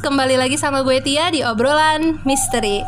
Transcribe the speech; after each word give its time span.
kembali 0.00 0.40
lagi 0.40 0.56
sama 0.56 0.80
gue 0.80 0.96
Tia 1.04 1.28
di 1.28 1.44
obrolan 1.44 2.24
misteri. 2.24 2.80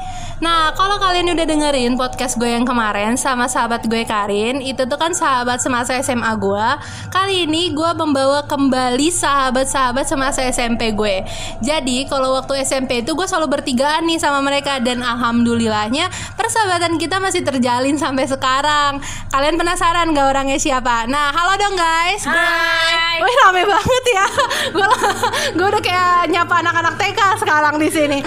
Nah, 0.43 0.75
kalau 0.75 0.98
kalian 0.98 1.39
udah 1.39 1.47
dengerin 1.47 1.95
podcast 1.95 2.34
gue 2.34 2.51
yang 2.51 2.66
kemarin 2.66 3.15
sama 3.15 3.47
sahabat 3.47 3.87
gue 3.87 4.03
Karin, 4.03 4.59
itu 4.59 4.83
tuh 4.91 4.98
kan 4.98 5.15
sahabat 5.15 5.62
semasa 5.62 5.95
SMA 6.03 6.34
gue. 6.34 6.69
Kali 7.15 7.47
ini 7.47 7.70
gue 7.70 7.91
membawa 7.95 8.43
kembali 8.51 9.06
sahabat-sahabat 9.12 10.03
semasa 10.03 10.43
SMP 10.51 10.91
gue. 10.98 11.23
Jadi, 11.62 12.11
kalau 12.11 12.34
waktu 12.34 12.59
SMP 12.67 13.06
itu 13.06 13.15
gue 13.15 13.23
selalu 13.23 13.61
bertigaan 13.61 14.03
nih 14.03 14.19
sama 14.19 14.42
mereka 14.42 14.83
dan 14.83 14.98
alhamdulillahnya 14.98 16.11
persahabatan 16.34 16.98
kita 16.98 17.23
masih 17.23 17.47
terjalin 17.47 17.95
sampai 17.95 18.27
sekarang. 18.27 18.98
Kalian 19.31 19.55
penasaran 19.55 20.11
gak 20.11 20.27
orangnya 20.27 20.59
siapa? 20.59 21.06
Nah, 21.06 21.31
halo 21.31 21.55
dong 21.55 21.79
guys. 21.79 22.27
Hai. 22.27 23.23
Wih, 23.23 23.37
rame 23.47 23.62
banget 23.62 24.05
ya. 24.11 24.27
Gue 25.55 25.67
udah 25.70 25.83
kayak 25.84 26.34
nyapa 26.34 26.67
anak-anak 26.67 26.95
TK 27.02 27.20
sekarang 27.42 27.74
di 27.83 27.91
sini. 27.91 28.19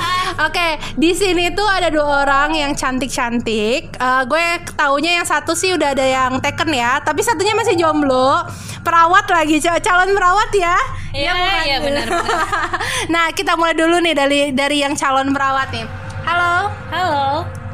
Oke, 0.44 0.76
di 1.00 1.16
sini 1.16 1.48
tuh 1.56 1.64
ada 1.64 1.88
dua 1.88 2.28
orang 2.28 2.52
yang 2.52 2.72
cantik-cantik. 2.76 3.96
Eh, 3.96 4.24
gue 4.28 4.44
taunya 4.76 5.24
yang 5.24 5.28
satu 5.28 5.56
sih 5.56 5.72
udah 5.72 5.96
ada 5.96 6.04
yang 6.04 6.44
taken 6.44 6.76
ya, 6.76 7.00
tapi 7.00 7.24
satunya 7.24 7.56
masih 7.56 7.80
jomblo. 7.80 8.44
Perawat 8.84 9.26
lagi, 9.32 9.64
cal- 9.64 9.80
calon 9.80 10.12
perawat 10.12 10.52
ya. 10.52 10.76
Iya, 11.16 11.34
iya, 11.66 11.78
benar, 11.80 12.06
benar. 12.06 12.46
nah, 13.16 13.32
kita 13.32 13.56
mulai 13.56 13.74
dulu 13.74 13.98
nih 14.04 14.14
dari 14.14 14.40
dari 14.52 14.84
yang 14.84 14.94
calon 14.94 15.32
perawat 15.32 15.72
nih. 15.72 15.88
Halo, 16.28 16.68
Halo. 16.92 17.65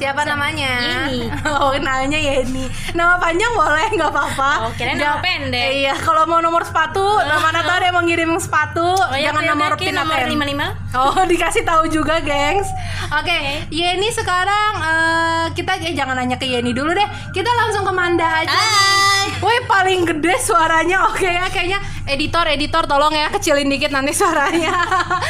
Siapa 0.00 0.24
namanya? 0.24 0.72
Yeni. 1.06 1.28
Oh, 1.52 1.76
namanya 1.76 2.16
Yeni. 2.16 2.64
Nama 2.92 3.14
panjang 3.16 3.52
boleh, 3.52 3.86
nggak 3.90 4.08
apa-apa. 4.08 4.52
Oh, 4.62 4.72
Jangan- 4.74 4.96
nama 4.96 5.16
pendek. 5.20 5.68
Iya, 5.76 5.92
kalau 5.98 6.24
mau 6.24 6.40
nomor 6.40 6.64
sepatu, 6.64 7.04
mana 7.20 7.60
tahu 7.60 7.74
ada 7.74 7.84
yang 7.84 7.94
mau 7.94 8.02
ngirim 8.02 8.32
sepatu, 8.36 8.80
Oh, 8.86 9.12
ya, 9.12 9.28
jangan 9.28 9.42
oke, 9.42 9.50
nomor 9.50 9.70
pin 9.76 9.92
nomor 9.92 10.16
ATM. 10.16 10.32
55. 10.32 10.89
Oh, 10.90 11.14
dikasih 11.30 11.62
tahu 11.62 11.86
juga, 11.86 12.18
gengs. 12.18 12.66
Oke, 13.14 13.62
Yeni 13.70 14.10
sekarang 14.10 14.72
eh, 14.82 15.44
kita 15.54 15.78
eh, 15.86 15.94
jangan 15.94 16.18
nanya 16.18 16.34
ke 16.34 16.46
Yeni 16.46 16.74
dulu 16.74 16.90
deh. 16.90 17.08
Kita 17.30 17.46
langsung 17.46 17.86
ke 17.86 17.92
Manda 17.94 18.26
aja. 18.42 18.50
Hai. 18.50 19.30
Woi, 19.38 19.58
paling 19.70 20.02
gede 20.02 20.34
suaranya. 20.42 21.06
Oke 21.10 21.30
ya, 21.30 21.46
kayaknya 21.46 21.78
editor, 22.10 22.44
editor 22.50 22.84
tolong 22.90 23.14
ya 23.14 23.30
kecilin 23.30 23.70
dikit 23.70 23.94
nanti 23.94 24.10
suaranya. 24.10 24.74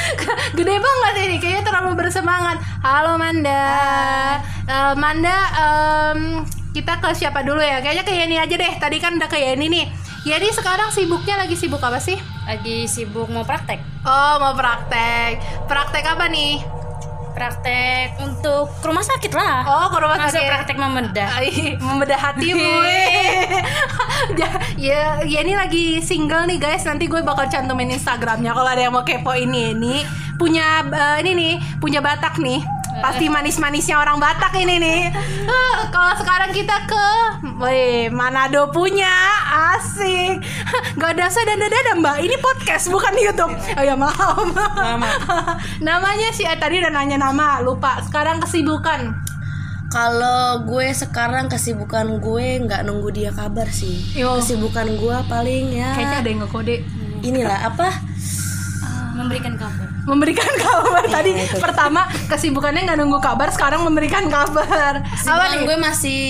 gede 0.58 0.76
banget 0.80 1.14
ini, 1.28 1.36
kayaknya 1.36 1.62
terlalu 1.68 1.92
bersemangat. 1.92 2.56
Halo 2.80 3.20
Manda. 3.20 3.68
Eh, 4.64 4.94
Manda, 4.96 5.36
em, 5.60 6.20
kita 6.72 6.96
ke 7.04 7.12
siapa 7.12 7.44
dulu 7.44 7.60
ya? 7.60 7.84
Kayaknya 7.84 8.04
ke 8.08 8.12
Yeni 8.16 8.36
aja 8.40 8.54
deh. 8.56 8.72
Tadi 8.80 8.96
kan 8.96 9.20
udah 9.20 9.28
ke 9.28 9.36
Yeni 9.36 9.68
nih. 9.68 9.86
Yeni 10.24 10.48
sekarang 10.52 10.88
sibuknya 10.88 11.36
lagi 11.36 11.56
sibuk 11.56 11.80
apa 11.84 12.00
sih? 12.00 12.16
Lagi 12.50 12.82
sibuk 12.90 13.30
mau 13.30 13.46
praktek. 13.46 13.78
Oh, 14.02 14.34
mau 14.42 14.58
praktek. 14.58 15.38
Praktek 15.70 16.02
apa 16.02 16.26
nih? 16.26 16.58
Praktek 17.30 18.18
untuk 18.18 18.74
ke 18.82 18.90
rumah 18.90 19.06
sakit 19.06 19.30
lah. 19.30 19.62
Oh, 19.70 19.86
ke 19.94 20.02
rumah 20.02 20.18
Masa 20.18 20.34
sakit. 20.34 20.50
praktek 20.50 20.74
membedah. 20.74 21.30
Membedah 21.78 22.18
hatimu. 22.18 22.74
ya, 24.42 24.50
ya, 24.74 25.02
ya 25.22 25.38
ini 25.46 25.54
lagi 25.54 26.02
single 26.02 26.50
nih 26.50 26.58
guys. 26.58 26.82
Nanti 26.82 27.06
gue 27.06 27.22
bakal 27.22 27.46
cantumin 27.46 27.94
Instagramnya 27.94 28.50
kalau 28.50 28.66
ada 28.66 28.82
yang 28.82 28.98
mau 28.98 29.06
kepo 29.06 29.30
ini 29.30 29.70
ini 29.70 30.02
punya 30.34 30.82
eh, 30.90 31.16
ini 31.22 31.30
nih 31.38 31.54
punya 31.78 32.02
Batak 32.02 32.42
nih. 32.42 32.79
Pasti 32.98 33.30
manis-manisnya 33.30 33.96
orang 33.96 34.18
Batak 34.18 34.50
ini 34.58 34.82
nih. 34.82 35.00
Eh, 35.46 35.76
kalau 35.94 36.10
sekarang 36.18 36.50
kita 36.50 36.74
ke, 36.90 37.06
weh 37.56 38.10
Manado 38.10 38.66
punya, 38.68 39.10
asik. 39.78 40.42
Gak 40.98 41.14
ada 41.14 41.30
saya 41.30 41.54
dan 41.54 41.62
dada 41.62 41.92
mbak. 41.96 42.18
Ini 42.18 42.36
podcast 42.42 42.90
bukan 42.90 43.14
YouTube. 43.14 43.54
Oh 43.78 43.84
ya 43.86 43.94
maaf. 43.94 44.42
Namanya 45.86 46.34
sih 46.34 46.42
eh, 46.42 46.58
tadi 46.58 46.82
udah 46.82 46.90
nanya 46.90 47.16
nama, 47.16 47.62
lupa. 47.62 48.02
Sekarang 48.02 48.42
kesibukan. 48.42 49.14
Kalau 49.90 50.62
gue 50.70 50.94
sekarang 50.94 51.50
kesibukan 51.50 52.22
gue 52.22 52.62
nggak 52.62 52.86
nunggu 52.86 53.10
dia 53.10 53.30
kabar 53.30 53.66
sih. 53.70 54.02
Yo. 54.14 54.38
Kesibukan 54.38 54.86
gue 54.86 55.16
paling 55.26 55.74
ya 55.74 55.98
Kayaknya 55.98 56.18
ada 56.22 56.28
yang 56.30 56.40
ngekode. 56.46 56.76
inilah 57.20 57.58
apa? 57.68 57.88
Memberikan 59.20 59.54
kabar. 59.54 59.86
memberikan 60.02 60.52
kabar. 60.64 61.04
Tadi 61.06 61.30
pertama 61.54 62.00
kesibukannya 62.26 62.82
nggak 62.82 62.98
nunggu 62.98 63.18
kabar 63.18 63.48
sekarang 63.48 63.80
memberikan 63.82 64.26
kabar. 64.26 65.04
Apa 65.04 65.44
nih? 65.52 65.62
gue 65.62 65.76
masih 65.76 66.20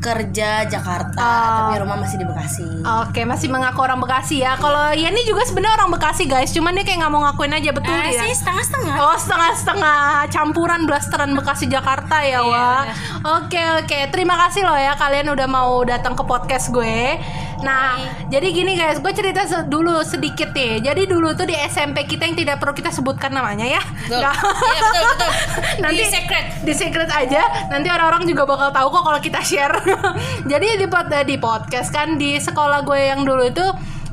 kerja 0.00 0.64
Jakarta, 0.64 1.20
Oh. 1.20 1.68
tapi 1.68 1.76
rumah 1.78 2.00
masih 2.00 2.16
di 2.16 2.24
Bekasi. 2.24 2.64
Oke 3.04 3.20
masih 3.22 3.46
mengaku 3.46 3.84
orang 3.84 4.00
Bekasi 4.00 4.40
ya. 4.40 4.56
Kalau 4.56 4.90
Yeni 4.90 5.20
juga 5.22 5.44
sebenarnya 5.44 5.76
orang 5.76 5.92
Bekasi 5.92 6.24
guys. 6.24 6.48
Cuman 6.50 6.72
dia 6.72 6.82
kayak 6.82 7.04
nggak 7.04 7.12
mau 7.12 7.20
ngakuin 7.22 7.52
aja 7.52 7.68
betul 7.70 7.92
Eh, 7.92 8.08
ya 8.10 8.24
sih 8.24 8.32
setengah-setengah. 8.34 8.96
Oh 8.96 9.12
setengah-setengah. 9.14 10.00
Campuran 10.28 10.80
blasteran 10.82 11.30
Bekasi 11.30 11.68
Jakarta 11.68 12.24
ya 12.24 12.40
wah 12.40 12.88
Oke 13.36 13.60
oke. 13.76 14.08
Terima 14.08 14.40
kasih 14.40 14.64
loh 14.64 14.72
ya 14.74 14.96
kalian 14.96 15.28
udah 15.28 15.44
mau 15.46 15.84
datang 15.84 16.16
ke 16.16 16.24
podcast 16.24 16.72
gue 16.72 17.20
Nah 17.60 18.00
jadi 18.26 18.46
gini 18.48 18.72
guys 18.72 18.98
gue 18.98 19.10
cerita 19.10 19.42
se- 19.42 19.64
dulu 19.64 20.00
sedikit 20.00 20.50
nih 20.50 20.80
Jadi 20.80 21.04
dulu 21.04 21.32
tuh 21.32 21.44
di 21.44 21.54
SMP 21.54 22.04
kita 22.04 22.24
yang 22.24 22.34
tidak 22.34 22.56
perlu 22.56 22.72
kita 22.72 22.88
sebutkan 22.88 23.30
namanya 23.30 23.66
ya 23.66 23.82
Betul. 24.02 24.18
Nggak- 24.18 24.36
Iya, 24.40 24.80
betul, 24.80 25.04
betul. 25.06 25.30
Nanti 25.82 25.96
Di 25.96 26.06
secret. 26.06 26.44
di 26.60 26.72
secret 26.72 27.10
aja 27.10 27.42
nanti 27.66 27.88
orang-orang 27.88 28.24
juga 28.24 28.44
bakal 28.44 28.68
tahu 28.70 28.88
kok 28.90 29.02
kalau 29.02 29.20
kita 29.20 29.40
share 29.40 29.74
jadi 30.50 30.76
di 30.76 30.86
pod 30.86 31.08
di 31.22 31.36
podcast 31.36 31.88
kan 31.88 32.14
di 32.14 32.36
sekolah 32.36 32.82
gue 32.82 33.00
yang 33.02 33.22
dulu 33.22 33.44
itu 33.44 33.64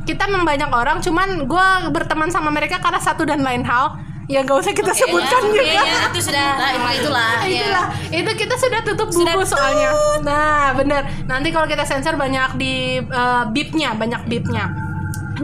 kita 0.04 0.24
membanyak 0.26 0.68
orang 0.68 1.00
cuman 1.00 1.44
gue 1.44 1.68
berteman 1.90 2.28
sama 2.28 2.48
mereka 2.48 2.78
karena 2.78 2.98
satu 2.98 3.24
dan 3.24 3.42
lain 3.42 3.62
hal 3.62 4.00
ya 4.28 4.44
gak 4.44 4.58
usah 4.60 4.74
kita 4.76 4.92
sebutkan 4.92 5.40
ya, 5.40 5.48
juga. 5.48 5.64
Iya, 5.64 5.84
iya, 5.88 6.00
itu 6.12 6.20
sudah 6.20 6.46
Nah, 6.60 6.70
itu 6.72 7.00
itulah. 7.00 7.32
Nah, 7.40 7.48
itulah. 7.48 7.86
Itu 8.12 8.32
kita 8.36 8.56
sudah 8.60 8.80
tutup 8.84 9.08
buku 9.12 9.24
Sudah 9.24 9.36
soalnya 9.48 9.90
nah 10.22 10.76
bener. 10.76 11.02
Nanti 11.32 11.50
kalau 11.56 11.68
kita 11.68 11.88
sensor 11.88 12.20
banyak 12.20 12.60
di 12.60 13.00
eh, 13.00 13.44
bipnya 13.56 13.96
banyak 13.96 14.28
bipnya 14.28 14.88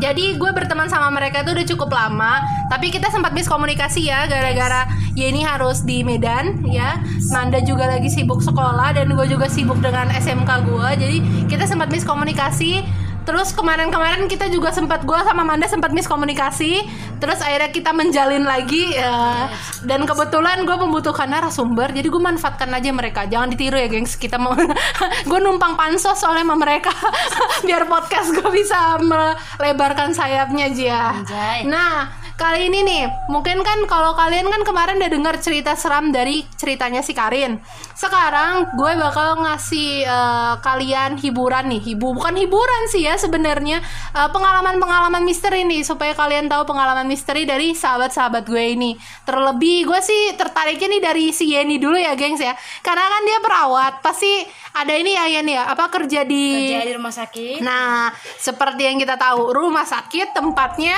jadi 0.01 0.37
gue 0.41 0.51
berteman 0.53 0.89
sama 0.89 1.13
mereka 1.13 1.45
itu 1.45 1.53
udah 1.53 1.67
cukup 1.75 1.89
lama 1.93 2.41
tapi 2.71 2.89
kita 2.89 3.13
sempat 3.13 3.35
miskomunikasi 3.37 4.09
ya 4.09 4.25
gara-gara 4.25 4.89
Yeni 5.13 5.45
harus 5.45 5.85
di 5.85 6.01
Medan 6.01 6.65
ya. 6.65 6.97
Manda 7.29 7.61
juga 7.61 7.85
lagi 7.85 8.09
sibuk 8.09 8.41
sekolah 8.41 8.97
dan 8.97 9.13
gue 9.13 9.25
juga 9.29 9.45
sibuk 9.45 9.77
dengan 9.77 10.09
SMK 10.09 10.49
gue 10.65 10.89
jadi 10.97 11.17
kita 11.45 11.69
sempat 11.69 11.93
miskomunikasi 11.93 12.81
Terus 13.23 13.55
kemarin-kemarin 13.55 14.27
kita 14.27 14.51
juga 14.51 14.75
sempat 14.75 15.07
gue 15.07 15.15
sama 15.15 15.47
Manda 15.47 15.67
sempat 15.67 15.95
miskomunikasi. 15.95 16.83
Terus 17.23 17.39
akhirnya 17.39 17.71
kita 17.71 17.91
menjalin 17.95 18.43
lagi 18.43 18.91
ya. 18.91 19.47
dan 19.87 20.03
kebetulan 20.03 20.67
gue 20.67 20.75
membutuhkan 20.75 21.31
narasumber, 21.31 21.95
jadi 21.95 22.07
gue 22.11 22.21
manfaatkan 22.21 22.67
aja 22.75 22.91
mereka. 22.91 23.23
Jangan 23.27 23.47
ditiru 23.51 23.79
ya, 23.79 23.87
gengs. 23.87 24.19
Kita 24.19 24.35
mau 24.35 24.51
gue 25.29 25.39
numpang 25.39 25.79
pansos 25.79 26.19
soalnya 26.19 26.43
sama 26.43 26.59
mereka 26.59 26.91
biar 27.67 27.87
podcast 27.87 28.35
gue 28.35 28.49
bisa 28.51 28.99
melebarkan 28.99 30.11
sayapnya 30.11 30.67
aja. 30.67 30.99
Anjay. 31.23 31.59
Nah, 31.67 32.22
kali 32.35 32.67
ini 32.67 32.79
nih, 32.83 33.03
mungkin 33.29 33.61
kan 33.61 33.85
kalau 33.85 34.17
kalian 34.17 34.49
kan 34.49 34.61
kemarin 34.65 34.97
udah 34.99 35.11
dengar 35.11 35.35
cerita 35.39 35.77
seram 35.77 36.09
dari 36.09 36.43
ceritanya 36.57 37.05
si 37.05 37.13
Karin. 37.13 37.61
Sekarang 37.93 38.73
gue 38.73 38.91
bakal 38.97 39.41
ngasih 39.43 40.05
eh, 40.05 40.53
kalian 40.61 41.21
hiburan 41.21 41.69
nih, 41.69 41.81
hibu 41.93 42.13
bukan 42.15 42.35
hiburan 42.35 42.83
sih 42.89 43.05
ya 43.05 43.15
sebenarnya 43.15 43.81
Eh, 44.13 44.29
pengalaman-pengalaman 44.29 45.25
misteri 45.25 45.65
nih 45.65 45.81
supaya 45.81 46.13
kalian 46.13 46.45
tahu 46.45 46.69
pengalaman 46.69 47.09
misteri 47.09 47.49
dari 47.49 47.73
sahabat-sahabat 47.73 48.45
gue 48.45 48.77
ini. 48.77 48.93
Terlebih 49.25 49.89
gue 49.89 49.99
sih 50.05 50.37
tertariknya 50.37 50.87
nih 50.93 51.01
dari 51.01 51.25
si 51.33 51.49
Yeni 51.49 51.81
dulu 51.81 51.97
ya, 51.97 52.13
gengs 52.13 52.37
ya. 52.37 52.53
Karena 52.85 53.09
kan 53.09 53.21
dia 53.25 53.39
perawat, 53.41 53.93
pasti 54.05 54.45
ada 54.77 54.93
ini 54.93 55.17
ya 55.17 55.25
Yeni 55.33 55.57
ya, 55.57 55.65
apa 55.65 55.89
kerja 55.89 56.21
di 56.29 56.77
kerja 56.77 56.85
di 56.85 56.93
rumah 56.93 57.13
sakit. 57.13 57.57
Nah, 57.65 58.13
seperti 58.37 58.85
yang 58.85 59.01
kita 59.01 59.17
tahu, 59.17 59.49
rumah 59.49 59.85
sakit 59.85 60.37
tempatnya 60.37 60.93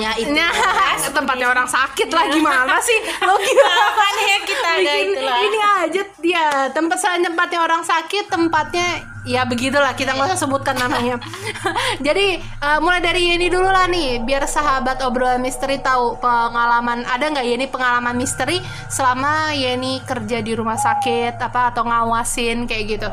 Ya 0.00 0.12
itu. 0.20 0.30
Nah, 0.36 0.52
tempatnya 1.08 1.48
orang 1.48 1.64
sakit 1.64 2.12
lah 2.12 2.28
gimana 2.28 2.76
sih? 2.84 2.98
Lo 3.28 3.34
gimana? 3.40 3.80
Apa 3.90 4.06
nih 4.12 4.26
ya 4.28 4.38
kita 4.44 4.68
ada 4.76 4.92
itulah. 5.00 5.38
ini 5.40 5.58
aja 5.80 6.02
dia 6.20 6.44
tempat 6.70 6.98
saya 7.00 7.16
tempatnya 7.24 7.60
orang 7.64 7.82
sakit 7.82 8.28
tempatnya 8.28 9.08
ya 9.24 9.44
begitulah 9.44 9.92
kita 9.92 10.16
nggak 10.16 10.32
usah 10.32 10.40
sebutkan 10.48 10.76
namanya 10.76 11.20
jadi 12.06 12.40
eh, 12.40 12.78
mulai 12.80 13.04
dari 13.04 13.36
ini 13.36 13.52
dulu 13.52 13.68
lah 13.68 13.84
nih 13.88 14.24
biar 14.24 14.48
sahabat 14.48 15.04
obrolan 15.04 15.40
misteri 15.44 15.76
tahu 15.80 16.16
pengalaman 16.20 17.04
ada 17.04 17.24
nggak 17.28 17.46
Yeni 17.46 17.66
pengalaman 17.68 18.16
misteri 18.16 18.60
selama 18.88 19.52
Yeni 19.52 20.00
kerja 20.04 20.40
di 20.40 20.52
rumah 20.56 20.80
sakit 20.80 21.36
apa 21.36 21.72
atau 21.72 21.84
ngawasin 21.84 22.64
kayak 22.64 22.84
gitu 22.96 23.08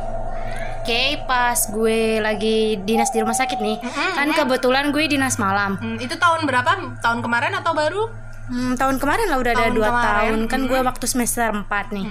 Oke, 0.87 1.19
pas 1.27 1.59
gue 1.67 2.23
lagi 2.23 2.79
dinas 2.79 3.11
di 3.11 3.19
rumah 3.19 3.35
sakit 3.35 3.59
nih, 3.59 3.75
kan 4.15 4.31
kebetulan 4.31 4.95
gue 4.95 5.03
dinas 5.03 5.35
malam. 5.35 5.75
Hmm, 5.75 5.99
itu 5.99 6.15
tahun 6.15 6.47
berapa? 6.47 6.95
Tahun 7.03 7.19
kemarin 7.19 7.59
atau 7.59 7.75
baru? 7.75 8.07
Hmm, 8.47 8.79
tahun 8.79 8.95
kemarin 8.95 9.27
lah 9.27 9.35
udah 9.35 9.51
ada 9.51 9.67
Tahun 9.67 9.75
dua 9.75 9.91
kemarin. 9.91 10.07
tahun. 10.07 10.39
Kan 10.47 10.61
gue 10.71 10.79
waktu 10.79 11.03
semester 11.03 11.51
4 11.51 11.67
nih. 11.91 12.07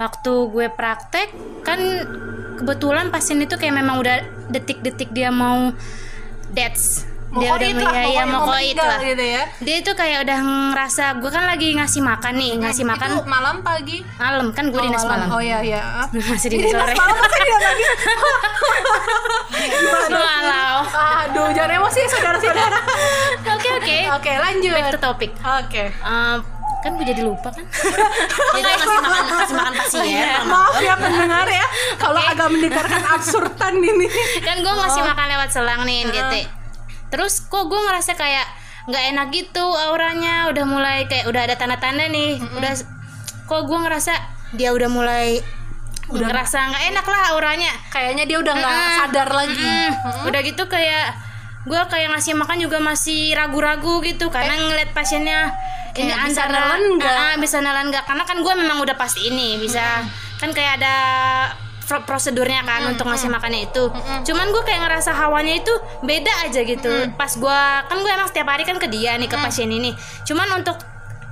Waktu 0.00 0.32
gue 0.56 0.66
praktek 0.72 1.36
kan 1.68 1.76
kebetulan 2.56 3.12
pasien 3.12 3.44
itu 3.44 3.60
kayak 3.60 3.76
memang 3.76 4.00
udah 4.00 4.24
detik-detik 4.48 5.12
dia 5.12 5.28
mau 5.28 5.76
deaths 6.48 7.04
dia 7.34 7.50
udah 7.50 7.68
lah, 7.80 7.92
ya, 7.92 8.02
ya, 8.06 8.22
mau 8.24 8.38
mau 8.38 8.46
koit 8.48 8.74
lah 8.74 8.98
gitu 8.98 9.24
ya. 9.24 9.42
dia 9.58 9.74
itu 9.78 9.90
kayak 9.90 10.18
udah 10.22 10.38
ngerasa 10.70 11.02
gue 11.18 11.28
kan 11.28 11.42
lagi 11.44 11.66
ngasih 11.72 12.00
makan 12.00 12.32
nih 12.34 12.50
ngasih 12.58 12.84
makan 12.84 13.06
Itu 13.10 13.20
malam 13.24 13.54
pagi. 13.60 13.96
malam 14.14 14.44
kan 14.50 14.64
gue 14.68 14.78
dinas 14.78 15.02
malam. 15.02 15.26
Oh 15.28 15.38
iya 15.38 15.58
iya. 15.60 15.80
masih 16.30 16.48
Dinas 16.48 16.68
dinas 16.68 16.80
sore. 16.80 16.92
malam 16.94 17.14
masa 17.16 17.36
dinas 17.36 17.62
malam 20.10 20.78
Aduh, 21.24 21.46
jangan 21.50 21.70
emosi 21.74 22.00
saudara-saudara. 22.06 22.78
oke 23.48 23.68
oke. 23.74 23.96
Oke, 24.14 24.30
lanjut. 24.32 24.72
back 24.72 24.86
to 24.92 24.98
topic. 25.00 25.30
Oke. 25.40 25.84
Eh, 25.90 26.36
kan 26.80 26.90
gue 26.94 27.06
jadi 27.06 27.20
lupa 27.20 27.48
kan? 27.48 27.64
Jadi 28.54 28.62
ngasih 28.62 28.88
makan 29.00 29.24
ngasih 29.26 29.56
makan 29.56 29.72
pasien 29.74 30.42
Maaf 30.44 30.76
ya 30.78 30.94
pendengar 30.94 31.46
ya, 31.48 31.66
kalau 31.96 32.20
agak 32.20 32.46
mendengarkan 32.46 33.02
absurdan 33.08 33.74
ini. 33.76 34.06
kan 34.38 34.56
gue 34.60 34.74
ngasih 34.74 35.02
makan 35.02 35.26
lewat 35.26 35.48
selang 35.48 35.80
nih 35.82 36.04
NGT 36.04 36.34
terus 37.14 37.46
kok 37.46 37.64
gue 37.64 37.78
ngerasa 37.78 38.12
kayak 38.12 38.42
nggak 38.84 39.04
enak 39.08 39.26
gitu 39.30 39.62
auranya 39.62 40.50
udah 40.50 40.64
mulai 40.66 41.06
kayak 41.06 41.24
udah 41.24 41.40
ada 41.40 41.54
tanda-tanda 41.54 42.04
nih 42.04 42.42
udah 42.52 42.74
kok 43.44 43.62
gue 43.64 43.78
ngerasa 43.80 44.12
dia 44.52 44.70
udah 44.70 44.90
mulai 44.90 45.38
udah 46.06 46.26
ngerasa 46.26 46.58
nggak 46.68 46.84
enak 46.90 47.06
lah 47.06 47.22
auranya 47.32 47.72
Kayaknya 47.88 48.24
dia 48.26 48.38
udah 48.38 48.52
nggak 48.52 48.74
Mm-mm. 48.74 48.96
sadar 48.98 49.28
lagi. 49.30 49.62
Mm-mm. 49.88 50.28
udah 50.28 50.40
gitu 50.42 50.62
kayak 50.66 51.16
gue 51.64 51.80
kayak 51.88 52.12
ngasih 52.12 52.34
makan 52.34 52.58
juga 52.60 52.76
masih 52.76 53.32
ragu-ragu 53.32 54.04
gitu 54.04 54.28
karena 54.28 54.52
ngeliat 54.52 54.92
pasiennya 54.92 55.48
ini 55.94 56.10
Kayak 56.10 56.28
bisa 56.28 56.42
antara 56.44 56.58
nelen 56.74 56.82
nggak? 56.98 57.16
Ah, 57.16 57.34
bisa 57.38 57.56
nelen 57.62 57.86
nggak 57.88 58.04
karena 58.04 58.24
kan 58.26 58.36
gue 58.36 58.52
memang 58.52 58.78
udah 58.82 58.96
pasti 58.98 59.20
ini 59.24 59.56
bisa 59.56 60.04
kan 60.36 60.50
kayak 60.50 60.76
ada 60.76 60.96
prosedurnya 61.84 62.64
kan 62.64 62.88
untuk 62.90 63.06
ngasih 63.08 63.28
makannya 63.28 63.68
itu. 63.68 63.84
Cuman 64.24 64.46
gue 64.50 64.62
kayak 64.64 64.88
ngerasa 64.88 65.12
hawanya 65.12 65.60
itu 65.60 65.72
beda 66.02 66.32
aja 66.48 66.60
gitu. 66.64 66.90
Pas 67.14 67.32
gue 67.32 67.60
kan 67.88 67.96
gue 68.00 68.10
emang 68.10 68.28
setiap 68.28 68.48
hari 68.48 68.64
kan 68.64 68.80
ke 68.80 68.88
dia 68.88 69.14
nih 69.20 69.28
ke 69.28 69.36
pasien 69.36 69.68
ini. 69.68 69.92
Cuman 70.24 70.64
untuk 70.64 70.80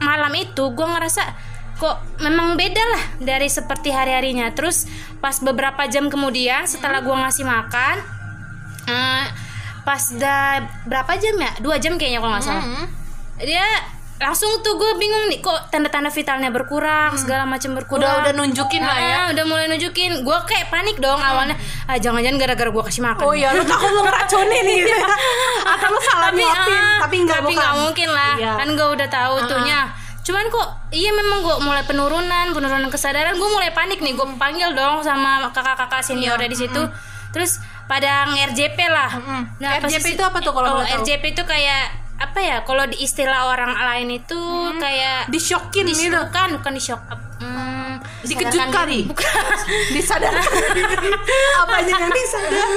malam 0.02 0.32
itu 0.34 0.64
gue 0.75 0.87
ngerasa 0.87 1.22
kok 1.78 1.99
memang 2.22 2.54
beda 2.54 2.84
lah 2.84 3.04
dari 3.19 3.50
seperti 3.50 3.90
hari 3.90 4.14
harinya 4.14 4.54
terus 4.54 4.87
pas 5.19 5.34
beberapa 5.43 5.82
jam 5.90 6.06
kemudian 6.06 6.62
setelah 6.62 7.02
gue 7.02 7.10
ngasih 7.10 7.43
makan 7.43 7.96
eh, 8.87 9.26
pas 9.82 10.02
dah 10.14 10.62
berapa 10.87 11.12
jam 11.19 11.34
ya? 11.38 11.52
Dua 11.58 11.76
jam 11.82 11.98
kayaknya 11.98 12.22
kalau 12.22 12.32
nggak 12.38 12.46
salah. 12.46 12.66
Mm. 12.66 12.87
dia 13.43 13.66
langsung 14.22 14.62
tuh 14.62 14.74
gue 14.74 14.90
bingung 14.96 15.26
nih 15.26 15.38
kok 15.38 15.69
tanda-tanda 15.69 16.08
vitalnya 16.08 16.48
berkurang 16.48 17.14
segala 17.14 17.42
macam 17.42 17.74
berkurang. 17.74 18.02
Udah 18.02 18.22
udah 18.22 18.32
nunjukin 18.32 18.78
lah 18.78 18.98
ya. 18.98 19.14
Ah, 19.14 19.26
udah 19.30 19.44
mulai 19.44 19.66
nunjukin. 19.66 20.22
Gue 20.22 20.38
kayak 20.44 20.69
panik 20.69 20.96
dong 20.96 21.19
awalnya. 21.19 21.58
Ah 21.84 21.98
jangan-jangan 21.98 22.38
gara-gara 22.38 22.70
gue 22.70 22.84
kasih 22.84 23.02
makan. 23.02 23.24
Oh 23.24 23.34
iya, 23.34 23.50
lu 23.50 23.62
takut 23.62 23.88
lu 23.88 24.00
ngeracunin 24.00 24.62
nih. 24.62 24.76
Gitu 24.78 24.90
ya. 24.94 25.06
Atau 25.69 25.88
lu 25.90 26.00
salah 26.00 26.30
nyuapin, 26.30 26.78
ah, 26.78 26.98
tapi 27.02 27.16
enggak 27.19 27.38
tapi 27.38 27.46
bukan. 27.48 27.58
nggak 27.58 27.74
mungkin 27.76 28.08
lah. 28.08 28.32
Iya. 28.38 28.52
kan 28.56 28.69
gue 28.70 28.88
udah 28.94 29.08
tahu 29.10 29.34
tuhnya. 29.46 29.80
Cuman 30.22 30.44
kok 30.48 30.66
iya 30.90 31.10
memang 31.10 31.38
gue 31.42 31.56
mulai 31.60 31.82
penurunan 31.82 32.46
penurunan 32.50 32.88
kesadaran. 32.88 33.34
Gue 33.34 33.50
mulai 33.50 33.70
panik 33.70 33.98
nih 33.98 34.14
gue 34.14 34.26
panggil 34.38 34.70
dong 34.72 35.02
sama 35.02 35.50
kakak-kakak 35.50 36.00
senior 36.00 36.38
Iya, 36.38 36.46
di 36.46 36.56
situ. 36.56 36.82
Terus 37.32 37.58
pada 37.88 38.28
nge-RJP 38.28 38.78
lah. 38.86 39.10
RJP 39.58 39.82
posisi- 39.82 40.14
itu 40.14 40.22
apa 40.22 40.38
tuh 40.38 40.52
kalau 40.52 40.78
oh? 40.78 40.84
RJP 40.84 41.32
itu 41.32 41.42
kayak 41.42 42.01
apa 42.22 42.38
ya 42.38 42.56
kalau 42.62 42.84
di 42.84 42.98
istilah 42.98 43.48
orang 43.48 43.74
lain 43.74 44.08
itu 44.14 44.40
kayak 44.76 45.26
Disyokin 45.26 45.84
dis- 45.84 45.98
gitu. 46.00 46.14
bukan 46.14 46.48
bukan 46.56 46.72
di 46.72 46.80
shock 46.80 47.02
hmm, 47.38 47.98
Dikejutkan. 48.22 48.86
bukan 49.10 49.42
Disadarkan. 49.90 50.46
Apanya 51.60 51.94
yang 51.98 52.06
disadarkan? 52.08 52.70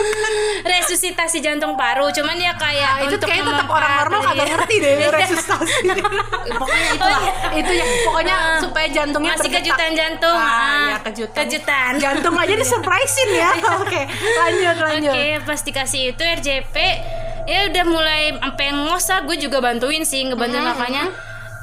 resusitasi 0.66 1.38
jantung 1.40 1.74
paru 1.76 2.10
cuman 2.10 2.34
dia 2.34 2.54
kayak 2.56 2.90
Ah, 2.92 3.04
itu 3.04 3.16
untuk 3.16 3.28
kayak 3.28 3.46
tetap 3.46 3.68
orang 3.68 3.92
normal 4.00 4.20
kagak 4.24 4.48
ngerti 4.48 4.76
deh 4.80 4.94
resistasi. 5.16 5.74
pokoknya 6.48 6.90
itu 6.90 6.98
Oh, 6.98 7.08
lah 7.08 7.22
iya. 7.22 7.34
itu 7.56 7.72
ya 7.72 7.86
pokoknya 8.02 8.36
supaya 8.60 8.88
jantungnya 8.90 9.32
masih 9.32 9.42
berdetak. 9.44 9.62
kejutan 9.62 9.90
jantung 9.94 10.36
Ah, 10.36 10.50
Ah, 10.50 10.86
ya 10.88 10.98
kejutan. 11.04 11.38
kejutan 11.40 11.92
Jantung 11.96 12.36
aja 12.36 12.54
disurprisein 12.56 13.30
ya. 13.32 13.50
Oke, 13.78 14.02
lanjut 14.36 14.76
lanjut. 14.80 15.14
Oke, 15.14 15.26
pas 15.44 15.60
dikasih 15.62 16.02
itu 16.12 16.22
RJP, 16.22 16.76
ya 17.46 17.70
udah 17.70 17.86
mulai 17.86 18.22
sampai 18.36 18.68
ngos 18.74 19.06
lah. 19.10 19.20
Gue 19.24 19.38
juga 19.38 19.58
bantuin 19.62 20.04
sih, 20.04 20.26
ngebantuin 20.26 20.62
Hmm, 20.62 20.72
kakaknya. 20.76 21.06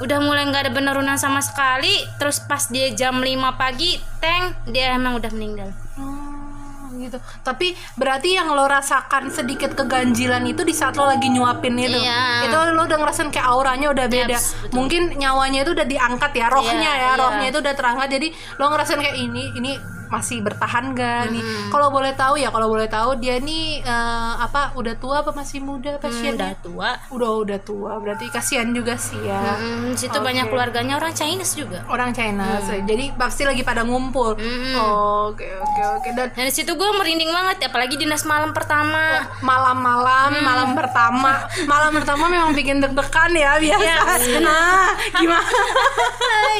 Udah 0.02 0.18
mulai 0.18 0.42
nggak 0.48 0.66
ada 0.66 0.72
penurunan 0.74 1.14
sama 1.14 1.38
sekali. 1.38 1.92
Terus 2.18 2.42
pas 2.42 2.66
dia 2.66 2.90
jam 2.90 3.18
5 3.18 3.54
pagi, 3.54 3.98
tank 4.18 4.66
dia 4.70 4.98
emang 4.98 5.18
udah 5.18 5.30
meninggal. 5.30 5.70
Oh, 5.94 6.90
gitu. 6.98 7.18
Tapi 7.42 7.74
berarti 7.94 8.34
yang 8.34 8.50
lo 8.50 8.66
rasakan 8.66 9.30
sedikit 9.30 9.78
keganjilan 9.78 10.42
itu 10.42 10.66
di 10.66 10.74
saat 10.74 10.98
lo 10.98 11.06
lagi 11.06 11.30
nyuapin 11.30 11.78
itu. 11.78 11.98
Iya. 12.02 12.50
Itu 12.50 12.56
lo 12.74 12.82
udah 12.82 12.98
ngerasain 12.98 13.30
kayak 13.30 13.46
auranya 13.46 13.94
udah 13.94 14.06
beda. 14.10 14.34
Yaps, 14.38 14.58
betul. 14.66 14.74
Mungkin 14.74 15.02
nyawanya 15.18 15.62
itu 15.62 15.70
udah 15.70 15.86
diangkat 15.86 16.32
ya, 16.34 16.46
rohnya 16.50 16.72
Iya, 16.74 16.92
ya, 16.94 17.10
iya. 17.14 17.20
rohnya 17.20 17.46
itu 17.50 17.58
udah 17.62 17.74
terangkat. 17.74 18.08
Jadi 18.10 18.28
lo 18.58 18.64
ngerasain 18.70 18.98
kayak 18.98 19.16
ini, 19.18 19.44
ini 19.54 19.72
masih 20.12 20.38
bertahan 20.38 20.92
gak 20.92 21.30
nih? 21.30 21.40
Kalau 21.66 21.88
boleh 21.88 22.12
tahu 22.12 22.36
ya, 22.36 22.48
kalau 22.48 22.68
boleh 22.68 22.84
tahu 22.86 23.16
dia 23.16 23.38
nih 23.38 23.80
eh, 23.80 24.32
apa 24.38 24.76
udah 24.76 24.92
tua 24.94 25.16
apa 25.18 25.32
masih 25.32 25.58
muda 25.58 25.90
Hmm, 25.90 26.02
pasiennya? 26.02 26.52
udah 26.52 26.54
tua. 26.60 26.90
udah 27.10 27.30
udah 27.38 27.58
tua 27.60 27.92
berarti 27.96 28.28
kasihan 28.28 28.68
juga 28.70 28.92
sih 28.94 29.16
ya 29.18 29.56
Hmm, 29.56 29.92
situ 29.92 30.12
Oke. 30.12 30.20
banyak 30.22 30.46
keluarganya 30.46 30.94
orang 30.94 31.12
Chinese 31.12 31.54
juga. 31.54 31.80
orang 31.86 32.12
China 32.12 32.58
Hmm. 32.58 32.84
jadi 32.84 33.14
pasti 33.14 33.42
lagi 33.42 33.62
pada 33.62 33.82
ngumpul 33.82 34.34
oke 34.34 35.46
oke 35.48 35.82
oke 35.94 36.08
dan 36.10 36.28
Dan 36.32 36.44
di 36.44 36.52
situ 36.52 36.72
gue 36.72 36.90
merinding 36.92 37.28
banget, 37.28 37.64
apalagi 37.64 37.94
dinas 37.94 38.24
malam 38.24 38.50
pertama. 38.50 39.24
malam-malam 39.40 40.30
Hmm. 40.30 40.42
malam 40.42 40.68
pertama 40.72 41.32
malam 41.64 41.90
pertama 41.92 42.26
memang 42.26 42.52
bikin 42.52 42.76
deg-degan 42.78 43.32
ya 43.32 43.56
biasa 43.56 43.80
Iya. 44.18 44.38
nah 44.40 44.88
gimana 45.14 45.46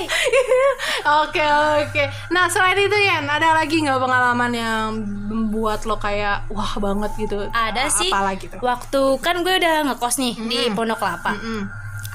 oke 1.20 1.44
oke 1.78 2.02
nah 2.28 2.46
selain 2.46 2.78
itu 2.78 2.96
ada 3.22 3.41
lagi 3.52 3.76
nggak 3.78 3.98
pengalaman 3.98 4.52
yang 4.52 4.84
membuat 5.26 5.82
lo 5.82 5.96
kayak 5.96 6.46
wah 6.48 6.74
banget 6.76 7.10
gitu? 7.18 7.48
Ada 7.48 7.88
sih. 7.88 8.08
apalah 8.08 8.34
gitu 8.34 8.54
Waktu 8.58 9.02
kan 9.18 9.40
gue 9.40 9.54
udah 9.56 9.88
ngekos 9.88 10.16
nih 10.16 10.34
di 10.40 10.58
Pondok 10.70 10.98
Kelapa. 10.98 11.34
Mm. 11.34 11.64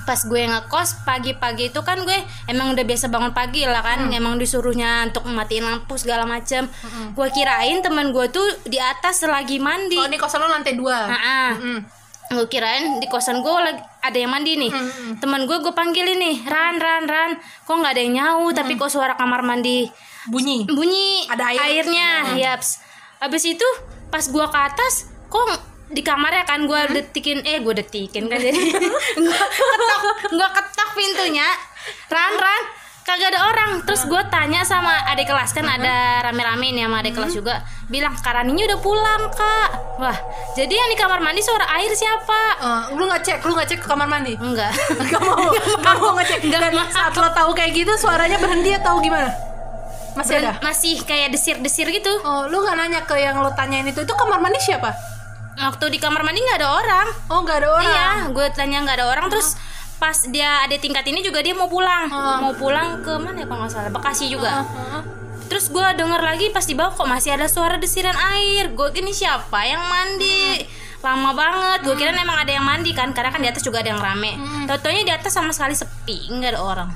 pas 0.08 0.24
gue 0.24 0.40
ngekos 0.40 1.04
pagi-pagi 1.04 1.68
itu 1.68 1.84
kan 1.84 2.00
gue 2.00 2.16
emang 2.48 2.72
udah 2.72 2.80
biasa 2.80 3.12
bangun 3.12 3.36
pagi 3.36 3.68
lah 3.68 3.84
kan. 3.84 4.08
Emang 4.08 4.40
disuruhnya 4.40 5.04
untuk 5.04 5.28
matiin 5.28 5.68
lampu 5.68 6.00
segala 6.00 6.24
macem. 6.24 6.64
Gue 7.12 7.28
kirain 7.30 7.84
teman 7.84 8.16
gue 8.16 8.32
tuh 8.32 8.48
di 8.64 8.80
atas 8.80 9.20
lagi 9.28 9.60
mandi. 9.60 10.00
Oh 10.00 10.08
ini 10.08 10.16
kosan 10.16 10.40
lo 10.40 10.48
lantai 10.48 10.80
dua? 10.80 11.12
Nah, 11.12 11.52
Mm. 11.60 11.80
gue 12.28 12.48
kirain 12.48 13.00
di 13.00 13.08
kosan 13.08 13.44
gue 13.44 13.52
lagi 13.52 13.84
ada 14.00 14.16
yang 14.16 14.32
mandi 14.32 14.56
nih. 14.56 14.72
Teman 15.20 15.44
gue 15.44 15.60
gue 15.60 15.76
panggilin 15.76 16.16
nih 16.16 16.36
ran 16.48 16.80
ran 16.80 17.04
ran 17.04 17.36
kok 17.68 17.76
nggak 17.76 17.92
ada 17.92 18.00
yang 18.00 18.14
nyau? 18.16 18.56
Tapi 18.56 18.80
kok 18.80 18.88
suara 18.88 19.20
kamar 19.20 19.44
mandi 19.44 19.92
bunyi. 20.26 20.66
Bunyi. 20.66 21.30
Ada 21.30 21.44
air. 21.54 21.60
airnya. 21.86 22.12
Yaps. 22.36 22.82
Habis 23.22 23.44
itu 23.46 23.68
pas 24.08 24.24
gua 24.30 24.50
ke 24.50 24.60
atas 24.60 25.10
kok 25.28 25.46
di 25.88 26.04
kamarnya 26.04 26.44
kan 26.44 26.68
gua 26.68 26.88
detikin 26.88 27.44
eh 27.48 27.60
gua 27.64 27.74
detikin 27.78 28.28
kan 28.28 28.40
jadi. 28.42 28.60
Gua 29.24 29.44
ketok 29.48 30.02
gua 30.36 30.50
ketok 30.52 30.90
pintunya. 30.94 31.48
Ran 32.12 32.34
ran. 32.36 32.64
Kagak 33.08 33.32
ada 33.32 33.40
orang. 33.48 33.72
Terus 33.88 34.04
gua 34.04 34.28
tanya 34.28 34.68
sama 34.68 34.92
adik 35.08 35.32
kelas 35.32 35.56
kan 35.56 35.64
ada 35.64 36.28
rame-rame 36.28 36.76
nih 36.76 36.84
sama 36.84 37.00
adik 37.00 37.16
kelas 37.16 37.32
juga. 37.32 37.64
Bilang 37.88 38.12
karaninya 38.20 38.68
udah 38.68 38.80
pulang 38.84 39.24
kak. 39.32 39.70
Wah 39.98 40.18
jadi 40.54 40.74
yang 40.76 40.90
di 40.92 40.98
kamar 41.00 41.24
mandi 41.24 41.40
suara 41.40 41.66
air 41.80 41.90
siapa? 41.96 42.42
Eh, 42.60 42.82
lu 43.00 43.08
nggak 43.08 43.24
cek 43.24 43.40
lu 43.48 43.56
nggak 43.56 43.68
cek 43.72 43.80
ke 43.80 43.88
kamar 43.88 44.12
mandi? 44.12 44.36
Enggak. 44.36 44.76
Gak 45.12 45.24
mau, 45.24 45.40
gak 45.88 45.96
mau 46.04 46.12
ngecek. 46.20 46.40
Dan 46.52 46.76
saat 46.92 47.16
lo 47.16 47.32
tahu 47.32 47.56
kayak 47.56 47.72
gitu 47.74 47.96
suaranya 47.96 48.38
berhenti 48.44 48.76
atau 48.76 49.00
gimana? 49.00 49.32
Masih 50.18 50.36
ada? 50.42 50.52
masih 50.60 50.96
kayak 51.06 51.30
desir-desir 51.30 51.88
gitu 51.88 52.10
Oh, 52.26 52.50
lu 52.50 52.66
gak 52.66 52.76
nanya 52.76 53.06
ke 53.06 53.14
yang 53.16 53.38
lo 53.40 53.54
tanyain 53.54 53.86
itu 53.86 54.02
Itu 54.02 54.14
kamar 54.14 54.42
mandi 54.42 54.58
siapa? 54.58 54.90
waktu 55.58 55.90
di 55.90 55.98
kamar 55.98 56.22
mandi 56.22 56.38
nggak 56.38 56.62
ada 56.62 56.70
orang 56.70 57.08
Oh 57.34 57.42
gak 57.42 57.66
ada 57.66 57.70
orang 57.74 57.90
Iya, 57.90 58.10
gue 58.30 58.46
tanya 58.54 58.78
nggak 58.86 58.98
ada 59.02 59.08
orang 59.10 59.26
terus 59.30 59.58
pas 59.98 60.14
dia 60.30 60.62
ada 60.62 60.78
tingkat 60.78 61.02
ini 61.10 61.26
juga 61.26 61.42
dia 61.42 61.58
mau 61.58 61.66
pulang, 61.66 62.06
mau 62.14 62.54
pulang 62.54 63.02
ke 63.02 63.18
mana 63.18 63.42
ya 63.42 63.50
kalau 63.50 63.66
nggak 63.66 63.74
salah 63.74 63.90
Bekasi 63.90 64.30
juga. 64.30 64.62
Heeh. 64.62 65.02
Terus 65.50 65.74
gue 65.74 65.82
denger 65.98 66.22
lagi 66.22 66.54
pas 66.54 66.62
di 66.62 66.78
bawah 66.78 66.94
kok 66.94 67.10
masih 67.10 67.34
ada 67.34 67.50
suara 67.50 67.82
desiran 67.82 68.14
air. 68.14 68.70
Gue 68.78 68.94
ini 68.94 69.10
siapa 69.10 69.58
yang 69.66 69.82
mandi? 69.82 70.62
Lama 71.02 71.34
banget. 71.34 71.82
Gue 71.82 71.98
kira 71.98 72.14
emang 72.14 72.38
ada 72.38 72.52
yang 72.54 72.62
mandi 72.62 72.94
kan, 72.94 73.10
karena 73.10 73.34
kan 73.34 73.42
di 73.42 73.50
atas 73.50 73.66
juga 73.66 73.82
ada 73.82 73.90
yang 73.90 73.98
rame. 73.98 74.38
Tau-taunya 74.70 75.02
di 75.02 75.10
atas 75.10 75.34
sama 75.34 75.50
sekali 75.50 75.74
sepi, 75.74 76.30
nggak 76.30 76.54
ada 76.54 76.62
orang. 76.62 76.90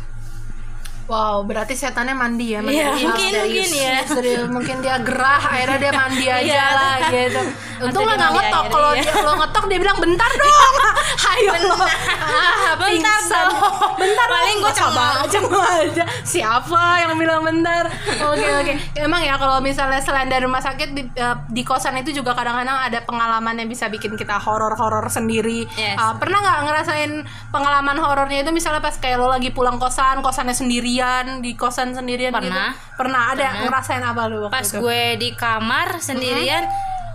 Wow, 1.11 1.43
berarti 1.43 1.75
setannya 1.75 2.15
mandi 2.15 2.55
ya? 2.55 2.63
Iya, 2.63 2.95
mungkin 2.95 3.31
mungkin 3.35 3.69
ya. 3.69 3.99
Serius, 4.07 4.47
mungkin 4.47 4.79
dia 4.79 4.95
gerah, 5.03 5.43
akhirnya 5.43 5.77
dia 5.77 5.91
mandi 5.91 6.25
aja 6.25 6.39
Iya. 6.39 6.63
lah 6.71 6.95
gitu. 7.11 7.41
Untung 7.81 8.05
lo 8.05 8.09
dia 8.09 8.15
gak 8.15 8.31
mandi 8.31 8.39
ngetok. 8.39 8.63
air, 8.63 8.71
Kalau 8.71 8.89
iya. 8.89 9.01
dia 9.03 9.13
lo 9.19 9.33
ngetok 9.35 9.63
dia 9.67 9.79
bilang 9.81 9.97
bentar 9.99 10.31
dong. 10.31 10.75
Ayo 11.31 11.51
lo. 11.61 11.75
Ah, 11.75 12.71
bentar 12.79 13.19
dong. 13.27 13.51
bentar 13.99 14.27
Paling 14.27 14.59
sabar 14.71 15.13
cengeng. 15.27 15.51
aja 15.51 15.91
aja 15.91 16.03
siapa 16.23 16.81
yang 16.99 17.17
bilang 17.17 17.41
bentar 17.41 17.89
oke 18.21 18.47
oke 18.61 18.73
emang 18.95 19.21
ya 19.21 19.35
kalau 19.35 19.59
misalnya 19.59 19.97
selain 19.97 20.29
dari 20.29 20.45
rumah 20.45 20.61
sakit 20.61 20.89
di, 20.93 21.03
eh, 21.11 21.35
di 21.47 21.61
kosan 21.61 21.97
itu 21.97 22.13
juga 22.13 22.31
kadang-kadang 22.31 22.77
ada 22.81 23.01
pengalaman 23.01 23.57
yang 23.57 23.67
bisa 23.67 23.89
bikin 23.89 24.13
kita 24.13 24.37
horor-horor 24.37 25.09
sendiri 25.09 25.65
Yes. 25.73 25.97
Ah, 25.97 26.13
pernah 26.15 26.39
nggak 26.39 26.59
ngerasain 26.63 27.11
pengalaman 27.49 27.97
horornya 27.97 28.41
itu 28.41 28.51
misalnya 28.51 28.79
pas 28.79 28.95
kayak 28.95 29.17
lo 29.17 29.27
lagi 29.27 29.49
pulang 29.49 29.77
kosan 29.77 30.21
kosannya 30.21 30.53
sendirian 30.53 31.00
di 31.41 31.51
kosan 31.53 31.91
sendirian 31.91 32.29
gitu. 32.31 32.45
Pernah. 32.45 32.69
pernah. 32.93 33.21
Ada 33.31 33.47
ngerasain 33.65 34.01
apa 34.01 34.21
lu 34.25 34.45
waktu 34.45 34.53
pas 34.53 34.63
itu? 34.63 34.77
gue 34.77 35.01
di 35.17 35.29
kamar 35.33 35.97
sendirian 35.97 36.65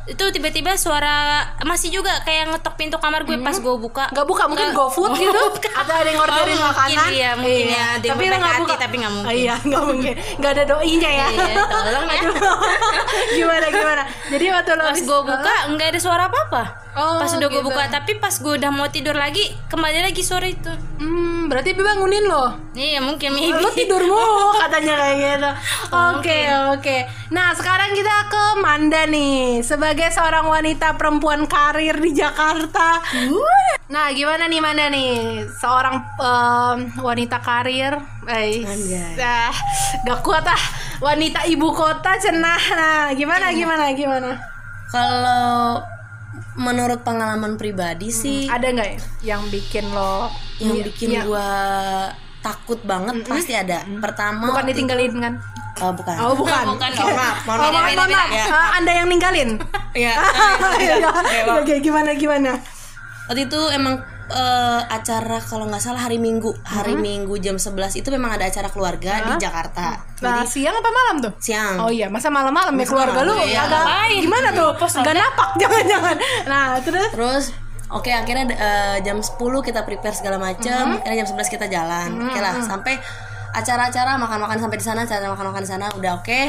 itu 0.07 0.23
tiba-tiba 0.31 0.71
suara 0.77 1.43
masih 1.67 1.91
juga 1.91 2.23
kayak 2.23 2.55
ngetok 2.55 2.79
pintu 2.79 2.95
kamar 2.97 3.23
gue 3.23 3.43
pas 3.43 3.53
gue 3.53 3.75
buka. 3.77 4.07
Nggak 4.11 4.23
buka 4.25 4.47
mungkin 4.47 4.71
GoFood 4.71 5.11
gitu? 5.19 5.43
Atau 5.73 5.93
ada 5.93 6.07
yang 6.07 6.23
orderin 6.23 6.55
Oh, 6.57 6.63
makanan? 6.65 7.07
iya, 7.11 7.31
mungkin 7.35 7.67
ya, 7.67 7.85
ada 7.93 8.05
yang 8.05 8.15
tapi 8.15 8.23
nggak 8.25 8.39
hati, 8.47 8.63
buka? 8.63 8.75
tapi 8.79 8.95
nggak 8.97 9.13
mungkin. 9.13 9.35
Iya 9.35 9.55
nggak 9.61 9.83
mungkin. 9.83 10.15
Nggak 10.39 10.51
ada 10.53 10.65
doinya 10.65 11.11
ya? 11.13 11.27
Iya, 11.27 11.59
tolong 11.59 12.07
ya. 12.07 12.21
gimana 13.37 13.67
gimana? 13.69 14.03
Jadi 14.31 14.45
waktu 14.49 14.71
lo 14.73 14.83
pas 14.85 15.01
gue 15.01 15.21
buka 15.27 15.55
nggak 15.75 15.89
ada 15.91 15.99
suara 15.99 16.23
apa-apa. 16.27 16.63
Oh, 16.97 17.19
pas 17.19 17.29
udah 17.29 17.49
gue 17.51 17.59
gitu. 17.59 17.67
buka 17.67 17.83
tapi 17.91 18.13
pas 18.17 18.33
gue 18.33 18.53
udah 18.57 18.71
mau 18.71 18.87
tidur 18.87 19.13
lagi 19.13 19.43
kembali 19.67 20.01
lagi 20.03 20.23
suara 20.23 20.47
itu. 20.47 20.71
Hmm, 20.97 21.36
berarti 21.47 21.73
bangunin 21.73 22.27
lo? 22.27 22.53
Iya 22.77 23.01
mungkin 23.01 23.35
maybe. 23.35 23.59
Lo 23.59 23.71
tidur 23.73 24.03
mulu 24.03 24.53
katanya 24.63 24.95
kayak 24.99 25.17
gitu. 25.19 25.51
Oke 25.95 26.39
oke. 26.75 26.97
Nah 27.33 27.55
sekarang 27.57 27.95
kita 27.95 28.17
ke 28.29 28.45
Manda 28.61 29.03
nih 29.09 29.63
sebagai 29.63 30.11
seorang 30.13 30.47
wanita 30.47 30.95
perempuan 30.99 31.47
karir 31.47 31.97
di 31.99 32.13
Jakarta. 32.13 33.01
Nah 33.87 34.11
gimana 34.13 34.51
nih 34.51 34.61
Manda 34.61 34.87
nih? 34.91 35.47
Seorang 35.57 35.97
em, 36.19 36.79
wanita 37.01 37.39
karir. 37.39 37.95
Eh 38.27 38.67
ah, 39.23 39.55
gak 40.03 40.21
kuat 40.27 40.45
ah. 40.45 40.63
Wanita 40.99 41.47
ibu 41.47 41.71
kota 41.71 42.19
cenah. 42.19 42.63
Nah 42.75 43.03
gimana 43.15 43.55
gimana 43.55 43.95
gimana? 43.95 44.31
Kalau 44.91 45.83
menurut 46.57 47.01
pengalaman 47.01 47.55
pribadi 47.55 48.09
sih 48.09 48.49
ada 48.49 48.65
nggak 48.67 48.89
ya 48.89 48.99
yang 49.33 49.43
bikin 49.47 49.87
lo 49.89 50.33
yang 50.57 50.73
Iya, 50.75 50.85
bikin 50.85 51.09
iya. 51.11 51.23
gua 51.23 51.49
takut 52.41 52.81
banget 52.81 53.23
pasti 53.25 53.53
ada. 53.53 53.85
Pertama 53.99 54.49
bukan 54.49 54.65
ditinggalin 54.65 55.13
kan 55.19 55.35
Oh, 55.77 55.93
bukan. 55.93 56.17
oh 56.17 56.33
bukan 56.33 56.65
maaf, 56.73 57.45
Oh, 57.45 57.69
maaf. 57.69 58.09
maaf. 58.09 58.31
ya. 58.33 58.45
Ah, 58.49 58.69
anda 58.75 58.93
yang 58.95 59.07
ninggalin. 59.07 59.61
Iya, 59.93 60.17
Oke, 61.61 61.81
gimana 61.81 62.17
gimana? 62.17 62.57
Waktu 63.29 63.45
itu 63.45 63.61
emang 63.69 64.01
eh, 64.27 64.81
acara 64.87 65.39
kalau 65.39 65.67
nggak 65.67 65.79
salah 65.79 66.03
hari 66.03 66.17
Minggu, 66.17 66.51
hari 66.63 66.95
Minggu 66.95 67.39
jam 67.39 67.57
11 67.57 67.95
itu 67.95 68.09
memang 68.11 68.35
ada 68.35 68.45
acara 68.45 68.67
keluarga 68.67 69.23
di 69.23 69.33
Jakarta. 69.39 70.03
Nah, 70.19 70.43
siang 70.43 70.75
apa 70.75 70.91
malam 70.91 71.17
tuh? 71.23 71.33
Siang. 71.39 71.79
Oh 71.79 71.91
iya, 71.91 72.11
masa 72.11 72.27
malam-malam 72.27 72.75
ya 72.75 72.87
keluarga 72.87 73.21
lu 73.23 73.37
Iya. 73.37 73.67
agak 73.67 73.85
gimana 74.19 74.49
tuh? 74.51 74.71
Gak 75.05 75.15
napak 75.15 75.49
jangan-jangan. 75.63 76.17
Nah, 76.49 76.65
terus 76.81 77.09
Terus 77.13 77.45
oke 77.87 78.11
akhirnya 78.11 78.45
eh, 78.51 78.97
jam 79.03 79.23
10 79.23 79.39
kita 79.63 79.87
prepare 79.87 80.17
segala 80.17 80.43
macam, 80.43 80.99
akhirnya 80.99 81.23
jam 81.23 81.29
11 81.31 81.47
kita 81.47 81.67
jalan. 81.69 82.09
Oke 82.27 82.41
lah, 82.43 82.55
sampai 82.59 82.99
acara-acara 83.53 84.19
makan-makan 84.19 84.59
sampai 84.59 84.77
di 84.77 84.85
sana, 84.85 85.01
acara 85.07 85.33
makan-makan 85.33 85.63
di 85.63 85.71
sana 85.71 85.87
udah 85.95 86.19
oke. 86.19 86.41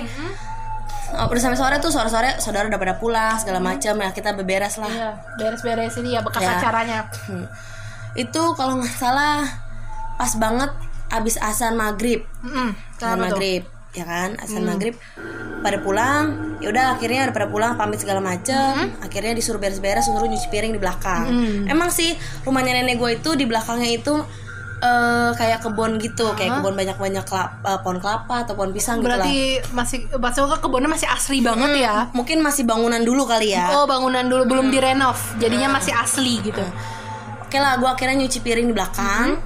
Oh, 1.16 1.32
udah 1.32 1.40
sampai 1.40 1.56
sore 1.56 1.76
tuh 1.80 1.88
sore-sore 1.88 2.36
saudara 2.38 2.68
udah 2.68 2.76
pada 2.76 2.96
pulang 2.96 3.40
segala 3.40 3.64
macam 3.64 3.96
ya 3.96 4.10
kita 4.12 4.36
beberes 4.36 4.76
lah. 4.76 4.92
Iya, 4.92 5.10
beres-beres 5.40 5.96
ini 5.98 6.14
ya 6.14 6.22
bekas 6.22 6.44
Ya. 6.44 6.60
acaranya. 6.60 7.00
Hmm. 7.28 7.48
Itu 8.14 8.52
kalau 8.54 8.76
nggak 8.76 8.92
salah 8.92 9.48
pas 10.16 10.36
banget 10.36 10.72
abis 11.08 11.40
asan 11.40 11.80
maghrib. 11.80 12.28
Mm-mm. 12.44 12.76
Asan 13.00 13.20
maghrib 13.20 13.64
ya 13.96 14.06
kan 14.06 14.38
asan 14.38 14.62
maghrib 14.62 14.94
pada 15.66 15.82
pulang 15.82 16.38
ya 16.62 16.70
udah 16.70 16.94
akhirnya 16.94 17.26
udah 17.26 17.34
pada 17.34 17.48
pulang 17.50 17.74
pamit 17.74 17.98
segala 17.98 18.22
macem 18.22 18.94
akhirnya 19.02 19.34
disuruh 19.34 19.58
beres-beres 19.58 20.06
suruh 20.06 20.22
nyuci 20.22 20.54
piring 20.54 20.70
di 20.70 20.78
belakang 20.78 21.26
emang 21.66 21.90
sih 21.90 22.14
rumahnya 22.46 22.78
nenek 22.78 23.02
gue 23.02 23.18
itu 23.18 23.34
di 23.34 23.50
belakangnya 23.50 23.90
itu 23.90 24.14
eh, 24.78 25.30
kayak 25.34 25.60
kebun 25.60 25.98
gitu 25.98 26.34
kayak 26.34 26.62
kebun 26.62 26.78
banyak-banyak 26.78 27.26
kelapa, 27.26 27.82
pohon 27.82 27.98
kelapa 27.98 28.46
atau 28.46 28.54
pohon 28.54 28.70
pisang 28.70 29.02
gitu 29.02 29.10
lah 29.10 29.26
Berarti 29.26 29.38
masih 29.74 30.00
maksudnya 30.14 30.58
kebunnya 30.58 30.90
masih 30.90 31.08
asli 31.10 31.42
banget 31.42 31.82
ya. 31.82 31.96
mungkin 32.14 32.46
masih 32.46 32.64
bangunan 32.64 33.02
dulu 33.02 33.26
kali 33.26 33.58
ya 33.58 33.74
Oh, 33.74 33.90
bangunan 33.90 34.26
dulu 34.26 34.46
belum 34.46 34.70
direnov. 34.70 35.18
Jadinya 35.38 35.74
masih 35.74 35.98
asli 35.98 36.40
gitu. 36.42 36.62
Oke 37.42 37.58
lah, 37.58 37.80
gue 37.80 37.88
akhirnya 37.88 38.22
nyuci 38.22 38.44
piring 38.44 38.68
di 38.68 38.76
belakang 38.76 39.40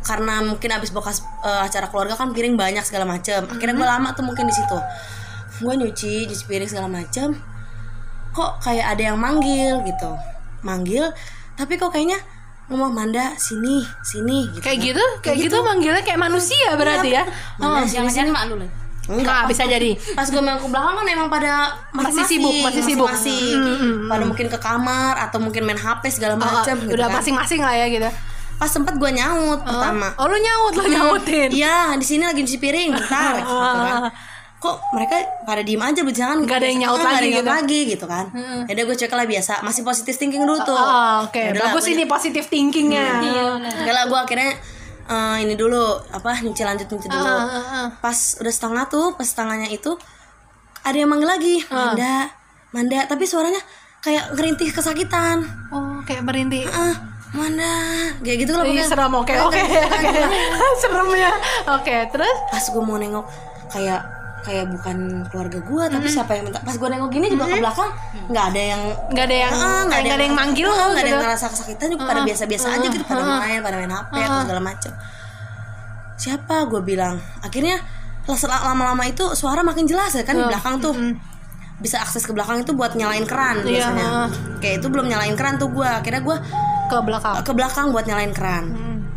karena 0.00 0.40
mungkin 0.40 0.72
abis 0.72 0.90
bekas 0.90 1.20
eh, 1.44 1.60
acara 1.64 1.86
keluarga 1.88 2.16
kan 2.16 2.32
piring 2.32 2.56
banyak 2.56 2.84
segala 2.84 3.04
macem. 3.06 3.44
Akhirnya 3.46 3.76
gue 3.76 3.88
lama 3.88 4.08
tuh 4.12 4.24
mungkin 4.24 4.44
di 4.44 4.54
situ. 4.54 4.76
Gue 5.60 5.72
nyuci, 5.76 6.24
nyuci 6.26 6.44
piring 6.44 6.68
segala 6.68 6.88
macem. 6.88 7.36
Kok 8.32 8.60
kayak 8.60 8.96
ada 8.96 9.02
yang 9.12 9.18
manggil 9.20 9.80
gitu, 9.84 10.10
manggil. 10.62 11.08
Tapi 11.54 11.76
kok 11.76 11.92
kayaknya 11.92 12.16
ngomong 12.70 12.94
Manda 12.94 13.34
sini, 13.34 13.82
sini 14.00 14.46
gitu. 14.54 14.62
Kayak 14.62 14.78
gitu, 14.80 15.04
kayak 15.20 15.36
gitu 15.42 15.56
manggilnya 15.60 16.02
kayak 16.06 16.20
manusia 16.22 16.70
berarti 16.78 17.10
ya. 17.10 17.26
Oh, 17.58 17.82
jangan-jangan 17.82 18.30
mak 18.30 18.44
lu 18.46 18.62
Enggak 19.10 19.50
bisa 19.50 19.66
jadi. 19.66 19.98
Pas 20.14 20.22
gue 20.22 20.38
main 20.38 20.54
ke 20.54 20.70
belakang 20.70 20.94
kan 20.94 21.06
emang 21.10 21.26
pada 21.26 21.74
Masih 21.90 22.14
masing-masing, 22.14 22.30
sibuk, 22.30 22.54
masih 22.62 22.82
sibuk. 22.86 23.08
masing-masing. 23.10 24.06
Pada 24.06 24.22
mungkin 24.22 24.46
ke 24.46 24.58
kamar 24.62 25.14
atau 25.18 25.42
mungkin 25.42 25.66
main 25.66 25.74
HP 25.74 26.14
segala 26.14 26.38
Oh, 26.38 26.40
macem. 26.40 26.78
gitu 26.78 26.94
udah 26.94 27.10
kan. 27.10 27.18
masing-masing 27.18 27.58
lah 27.58 27.74
ya 27.74 27.86
gitu. 27.90 28.06
Pas 28.54 28.70
sempet 28.70 28.94
gue 28.94 29.10
nyaut 29.10 29.66
pertama. 29.66 30.14
Oh, 30.14 30.30
lu 30.30 30.38
nyaut 30.38 30.72
lo 30.76 30.84
nyautin. 30.86 31.50
Iya, 31.50 31.98
di 31.98 32.06
sini 32.06 32.22
lagi 32.22 32.46
cuci 32.46 32.58
piring, 32.60 32.90
bentar. 32.94 33.34
gitu 33.42 33.50
kan. 33.50 34.02
Kok 34.60 34.92
mereka 34.92 35.16
pada 35.42 35.64
diem 35.64 35.80
aja 35.80 36.04
jangan 36.04 36.44
Nggak 36.44 36.58
ada 36.60 36.66
yang 36.68 36.80
nyaut 36.84 37.00
lagi 37.00 37.28
gitu. 37.32 37.48
lagi 37.48 37.80
gitu 37.88 38.04
kan. 38.04 38.28
Ya 38.68 38.72
udah 38.76 38.84
gue 38.86 38.96
cek 38.98 39.08
lah 39.10 39.24
biasa, 39.24 39.64
masih 39.64 39.82
positif 39.82 40.14
thinking 40.14 40.44
dulu 40.44 40.60
tuh. 40.60 40.76
Oh, 40.76 41.24
oke. 41.24 41.40
Ya 41.40 41.50
udahlah, 41.50 41.72
Bagus 41.72 41.88
ini 41.88 42.04
positif 42.04 42.44
thinkingnya. 42.46 43.24
Oke 43.56 43.90
lah 43.90 44.04
gue 44.04 44.18
akhirnya 44.20 44.50
eh, 45.08 45.36
ini 45.42 45.56
dulu 45.56 45.80
apa 46.06 46.38
nyuci 46.38 46.60
lanjut 46.60 46.86
nyuci 46.86 47.08
dulu. 47.08 47.24
Ah, 47.24 47.40
ah, 47.40 47.64
ah. 47.74 47.86
Pas 47.98 48.36
udah 48.36 48.52
setengah 48.52 48.84
tuh, 48.86 49.16
pas 49.16 49.24
setengahnya 49.24 49.68
itu 49.68 49.96
ada 50.80 50.94
yang 50.94 51.08
manggil 51.08 51.26
lagi, 51.26 51.56
Ah. 51.66 51.90
Manda, 51.90 52.14
Manda, 52.70 53.00
tapi 53.04 53.24
suaranya 53.24 53.58
kayak 54.00 54.36
ngerintih 54.36 54.70
kesakitan. 54.70 55.40
Oh, 55.72 56.04
kayak 56.04 56.20
merintih. 56.22 56.68
Ah, 56.68 56.94
Manda, 57.30 57.72
kayak 58.20 58.44
gitu 58.44 58.52
lah 58.52 58.62
Ih, 58.62 58.76
pokoknya. 58.76 58.86
serem 58.86 59.12
oke 59.14 59.34
oke 59.40 59.60
oke. 59.88 60.10
serem 60.76 61.08
ya 61.14 61.32
oke 61.70 61.96
terus 62.10 62.36
pas 62.46 62.64
gue 62.66 62.82
mau 62.82 62.98
nengok 62.98 63.22
kayak 63.70 64.02
kayak 64.40 64.72
bukan 64.72 64.96
keluarga 65.28 65.58
gue 65.60 65.84
tapi 65.92 66.06
siapa 66.08 66.32
yang 66.32 66.48
minta? 66.48 66.64
Pas 66.64 66.72
gue 66.72 66.88
nengok 66.88 67.10
gini 67.12 67.26
juga 67.28 67.44
ke 67.44 67.60
belakang 67.60 67.90
nggak 68.32 68.44
ada 68.54 68.62
yang 68.72 68.82
nggak 69.12 69.24
ada 69.28 69.36
yang 69.36 69.52
Ah, 69.52 69.80
nggak 69.84 70.00
ada 70.00 70.24
yang 70.24 70.36
manggil 70.36 70.68
ah, 70.68 70.74
nggak 70.74 70.88
ada 70.88 71.00
gitu. 71.00 71.08
yang 71.12 71.22
ngerasa 71.24 71.46
kesakitan 71.52 71.86
juga 71.92 72.04
pada 72.08 72.20
biasa-biasa 72.24 72.66
aja 72.72 72.86
gitu 72.88 73.04
pada 73.04 73.22
main 73.24 73.58
pada 73.60 73.76
main 73.76 73.92
hp 73.92 74.12
atau 74.16 74.40
segala 74.48 74.62
macem. 74.64 74.92
Siapa? 76.20 76.56
Gue 76.68 76.80
bilang. 76.84 77.16
Akhirnya 77.40 77.80
setelah 78.28 78.70
lama-lama 78.72 79.02
itu 79.08 79.24
suara 79.34 79.64
makin 79.64 79.88
jelas 79.88 80.12
ya 80.14 80.24
kan 80.24 80.36
di 80.36 80.44
belakang 80.44 80.80
tuh. 80.80 80.94
Bisa 81.80 81.96
akses 82.04 82.28
ke 82.28 82.36
belakang 82.36 82.60
itu 82.60 82.76
buat 82.76 82.92
nyalain 82.92 83.24
keran 83.24 83.64
Iya, 83.64 83.88
biasanya. 83.88 84.08
Kayak 84.60 84.84
itu 84.84 84.86
belum 84.92 85.08
nyalain 85.08 85.32
keran 85.32 85.56
tuh 85.56 85.72
gue 85.72 85.88
akhirnya 85.88 86.20
gue 86.20 86.36
ke 86.92 86.96
belakang. 87.00 87.34
Ke 87.40 87.52
belakang 87.56 87.86
buat 87.88 88.04
nyalain 88.04 88.32
keran. 88.36 88.64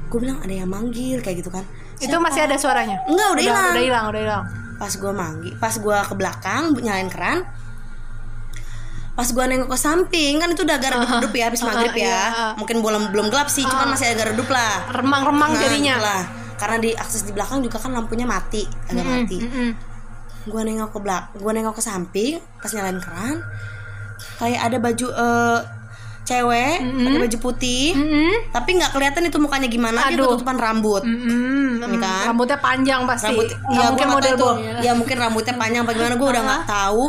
Gue 0.07 0.19
bilang 0.23 0.39
ada 0.39 0.53
yang 0.55 0.71
manggil 0.71 1.19
kayak 1.19 1.43
gitu 1.43 1.51
kan. 1.51 1.67
Itu 1.99 2.15
masih 2.23 2.47
ada 2.47 2.55
suaranya? 2.55 3.03
Enggak 3.07 3.27
udah 3.35 3.43
hilang. 3.43 3.71
udah 3.75 3.83
hilang 3.83 4.05
udah 4.11 4.21
hilang 4.23 4.45
pas 4.75 4.89
gue 4.89 5.11
manggi 5.11 5.51
pas 5.57 5.73
gue 5.73 5.97
ke 6.03 6.13
belakang 6.13 6.73
nyalain 6.79 7.09
keran. 7.09 7.39
Pas 9.13 9.29
gue 9.29 9.43
nengok 9.45 9.69
ke 9.69 9.77
samping 9.77 10.41
kan 10.41 10.49
itu 10.49 10.65
udah 10.65 10.75
agak 10.81 10.97
redup-redup 10.97 11.33
ya 11.37 11.43
habis 11.45 11.61
maghrib 11.61 11.93
ya. 11.93 12.01
iya. 12.01 12.21
mungkin 12.57 12.81
belum 12.81 13.13
belum 13.13 13.29
gelap 13.29 13.45
sih 13.45 13.61
cuman 13.61 13.93
masih 13.93 14.09
agak 14.09 14.33
redup 14.33 14.49
lah. 14.49 14.89
Remang-remang 14.89 15.53
Nah, 15.53 15.61
jadinya. 15.61 15.95
lah 16.01 16.21
karena 16.57 16.77
di 16.79 16.89
akses 16.95 17.27
di 17.27 17.31
belakang 17.35 17.59
juga 17.61 17.77
kan 17.77 17.91
lampunya 17.91 18.23
mati 18.25 18.63
agak 18.87 19.03
mati. 19.03 19.37
Mm-mm. 19.41 19.69
gue 20.43 20.61
nengok 20.63 20.91
ke 20.91 20.99
belak 20.99 21.23
gue 21.35 21.51
nengok 21.51 21.75
ke 21.75 21.83
samping 21.83 22.35
pas 22.59 22.67
nyalain 22.71 22.99
keran 22.99 23.39
kayak 24.39 24.59
ada 24.59 24.77
baju 24.79 25.07
eh, 25.07 25.59
cewek 26.23 26.79
pakai 26.79 27.19
baju 27.19 27.37
putih 27.37 27.91
Mm-mm. 27.91 28.31
tapi 28.49 28.79
nggak 28.79 28.91
kelihatan 28.91 29.27
itu 29.27 29.37
mukanya 29.37 29.67
gimana 29.67 30.07
dia 30.07 30.15
Aduh. 30.15 30.39
tutupan 30.39 30.55
rambut. 30.55 31.03
Mm-mm. 31.03 31.83
Iya 31.83 31.97
kan? 31.99 32.23
rambutnya 32.31 32.57
panjang 32.57 33.01
pasti. 33.03 33.27
Rambut 33.27 33.47
ya 33.69 33.83
mungkin 33.91 34.07
model 34.09 34.33
tuh. 34.33 34.53
ya 34.79 34.91
mungkin 34.95 35.17
rambutnya 35.19 35.53
panjang 35.53 35.81
apa 35.83 35.91
gimana 35.91 36.15
gue 36.15 36.29
udah 36.29 36.43
nggak 36.43 36.63
tahu. 36.65 37.05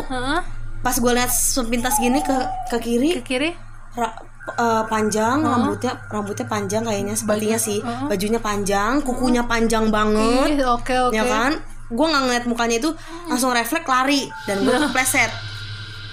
Pas 0.80 0.96
gue 0.98 1.12
lihat 1.14 1.30
sepintas 1.30 1.94
gini 1.96 2.20
ke 2.20 2.36
ke 2.68 2.76
kiri 2.76 3.10
ke 3.16 3.22
kiri? 3.22 3.50
ra- 3.94 4.18
eh, 4.52 4.82
panjang 4.84 5.40
rambutnya 5.40 5.94
rambutnya 6.08 6.44
panjang 6.44 6.82
kayaknya 6.82 7.14
sepertinya 7.14 7.56
sih. 7.56 7.78
Bajunya 7.80 8.42
panjang 8.42 8.98
kukunya 9.00 9.46
panjang 9.46 9.88
banget. 9.88 10.58
Ih, 10.58 10.66
oke 10.66 10.94
oke. 11.08 11.14
Ya 11.14 11.22
kan? 11.22 11.62
Gue 11.86 12.02
nggak 12.02 12.22
ngeliat 12.26 12.44
mukanya 12.44 12.76
itu 12.78 12.90
langsung 13.24 13.54
refleks 13.54 13.86
lari 13.86 14.26
dan 14.44 14.60
gue 14.60 14.74
kepleset 14.74 15.30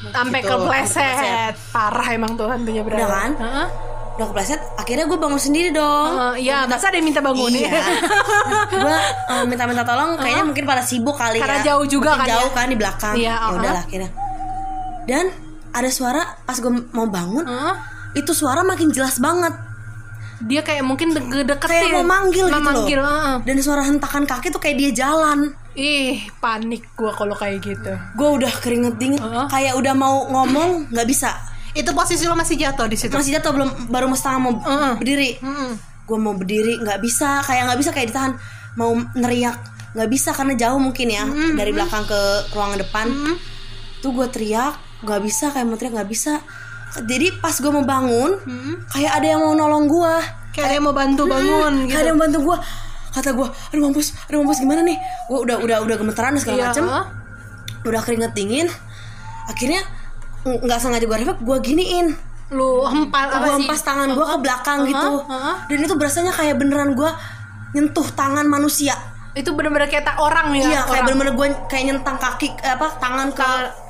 sampai 0.03 0.39
Gitu, 0.39 0.49
kepleset 0.49 1.53
parah 1.69 2.07
emang 2.09 2.33
tuh 2.33 2.47
hantunya 2.47 2.81
berada 2.81 2.99
Udah 2.99 3.09
kan? 3.11 3.31
Heeh. 3.35 3.67
udah 4.11 4.27
kepleset 4.27 4.61
akhirnya 4.75 5.05
gue 5.05 5.15
bangun 5.15 5.37
sendiri 5.39 5.69
dong 5.71 6.09
Eh, 6.35 6.43
Iya, 6.43 6.65
masa 6.65 6.89
ada 6.89 6.97
yang 6.97 7.05
minta 7.05 7.19
bangun 7.19 7.47
Iya. 7.49 7.69
gue 8.67 8.97
eh, 9.29 9.43
minta-minta 9.45 9.81
tolong 9.81 10.15
kayaknya 10.15 10.43
mungkin 10.43 10.63
pada 10.63 10.81
sibuk 10.81 11.15
kali 11.15 11.37
Karena 11.37 11.59
ya 11.59 11.73
jauh 11.73 11.85
juga 11.85 12.11
Mungkin 12.11 12.21
kan 12.23 12.31
jauh 12.31 12.49
ya. 12.49 12.55
kan 12.55 12.65
di 12.65 12.77
belakang 12.77 13.15
Iya, 13.15 13.27
ya 13.27 13.35
uh-uh. 13.39 13.55
udah 13.55 13.71
lah 13.71 13.83
akhirnya 13.83 14.11
dan 15.03 15.25
ada 15.71 15.89
suara 15.89 16.21
pas 16.39 16.53
gue 16.55 16.71
mau 16.89 17.05
bangun 17.05 17.43
Heeh. 17.43 17.73
itu 18.15 18.31
suara 18.31 18.61
makin 18.61 18.89
jelas 18.89 19.17
banget 19.17 19.53
Dia 20.41 20.61
kayak 20.61 20.81
mungkin 20.81 21.13
de 21.13 21.21
deketin 21.43 21.69
kayak 21.85 21.93
mau 21.95 22.05
manggil 22.07 22.45
gitu 22.45 22.57
manggil, 22.59 22.97
loh 22.97 23.05
heeh. 23.07 23.37
dan 23.43 23.55
suara 23.59 23.81
hentakan 23.83 24.25
kaki 24.25 24.49
tuh 24.49 24.57
kayak 24.57 24.73
dia 24.75 24.89
jalan 24.91 25.53
Ih, 25.73 26.19
panik 26.37 26.83
gua 26.93 27.11
kalau 27.11 27.31
kayak 27.31 27.61
gitu. 27.61 27.93
gue 28.11 28.29
udah 28.33 28.51
keringet 28.57 28.95
dingin 28.95 29.17
Uh-uh. 29.17 29.47
kayak 29.47 29.73
udah 29.73 29.93
mau 29.93 30.27
ngomong 30.27 30.89
nggak 30.89 31.07
bisa 31.07 31.31
Itu 31.71 31.91
posisi 31.91 32.23
lo 32.23 32.35
masih 32.35 32.55
jatuh 32.55 32.83
di 32.85 32.95
situ. 32.95 33.11
masih 33.11 33.31
jatuh 33.33 33.51
belum 33.51 33.69
baru 33.87 34.05
mau 34.05 34.15
setengah 34.15 34.39
mau 34.41 34.53
Uh-uh. 34.53 34.93
berdiri 34.97 35.39
Mm-mm. 35.39 35.71
gue 36.03 36.17
mau 36.17 36.33
berdiri 36.33 36.75
nggak 36.77 36.99
bisa 36.99 37.39
kayak 37.41 37.65
nggak 37.65 37.79
bisa 37.79 37.89
kayak 37.89 38.07
ditahan 38.09 38.33
mau 38.73 38.91
neriak 39.15 39.55
nggak 39.91 40.09
bisa 40.09 40.31
karena 40.31 40.55
jauh 40.55 40.75
mungkin 40.77 41.07
ya 41.07 41.23
dari 41.55 41.71
belakang 41.71 42.03
ke 42.03 42.19
ruangan 42.51 42.79
depan 42.79 43.05
tuh 43.99 44.11
gue 44.11 44.27
teriak 44.27 44.75
nggak 45.01 45.21
bisa 45.21 45.49
kayak 45.49 45.63
mau 45.63 45.75
teriak 45.75 45.95
nggak 45.95 46.09
bisa 46.09 46.43
jadi 47.01 47.31
pas 47.37 47.51
gue 47.53 47.67
mau 47.69 47.83
bangun 47.85 48.35
kayak 48.89 49.11
ada 49.13 49.27
yang 49.29 49.41
mau 49.41 49.55
nolong 49.55 49.87
gue 49.87 50.15
Kayak 50.51 50.67
ada 50.67 50.75
yang 50.75 50.83
mau 50.83 50.91
bantu 50.91 51.23
bangun 51.25 51.73
gitu. 51.77 51.87
kayak 51.87 52.01
ada 52.01 52.09
yang 52.09 52.19
bantu 52.19 52.37
gue 52.41 52.57
kata 53.11 53.29
gue 53.31 53.43
aduh 53.43 53.81
mampus 53.81 54.15
aduh 54.25 54.39
mampus 54.39 54.59
gimana 54.59 54.81
nih? 54.81 54.97
Gue 55.25 55.39
udah 55.41 55.57
udah 55.57 55.77
udah 55.81 55.95
gemeteran 55.97 56.31
dan 56.31 56.39
segala 56.39 56.57
Iya, 56.57 56.65
macem. 56.69 56.83
udah 57.83 58.01
keringet 58.01 58.31
dingin. 58.31 58.67
Akhirnya 59.45 59.81
ng- 60.41 60.61
nggak 60.61 60.79
sengaja 60.79 61.03
gue 61.03 61.17
refleks 61.17 61.39
gue 61.39 61.57
giniin. 61.61 62.07
Lu 62.49 62.83
hempal 62.83 63.25
apa 63.25 63.37
gue 63.37 63.47
sih? 63.49 63.55
hempas 63.61 63.79
tangan 63.81 64.09
gue 64.09 64.25
ke 64.25 64.37
belakang 64.39 64.79
gitu. 64.85 65.09
heeh. 65.23 65.55
dan 65.67 65.77
itu 65.81 65.95
berasanya 65.95 66.31
kayak 66.31 66.55
beneran 66.55 66.93
gue 66.93 67.11
nyentuh 67.71 68.07
tangan 68.11 68.43
manusia. 68.45 68.95
Itu 69.31 69.51
bener-bener 69.51 69.87
kayak 69.87 70.03
tak 70.05 70.17
orang 70.17 70.51
ya. 70.51 70.63
iya 70.65 70.79
kayak 70.83 71.03
bener-bener 71.05 71.33
gue 71.33 71.47
kayak 71.65 71.83
nyentang 71.85 72.17
kaki 72.17 72.51
eh, 72.57 72.73
apa 72.73 72.87
tangan 72.97 73.31
ke 73.31 73.47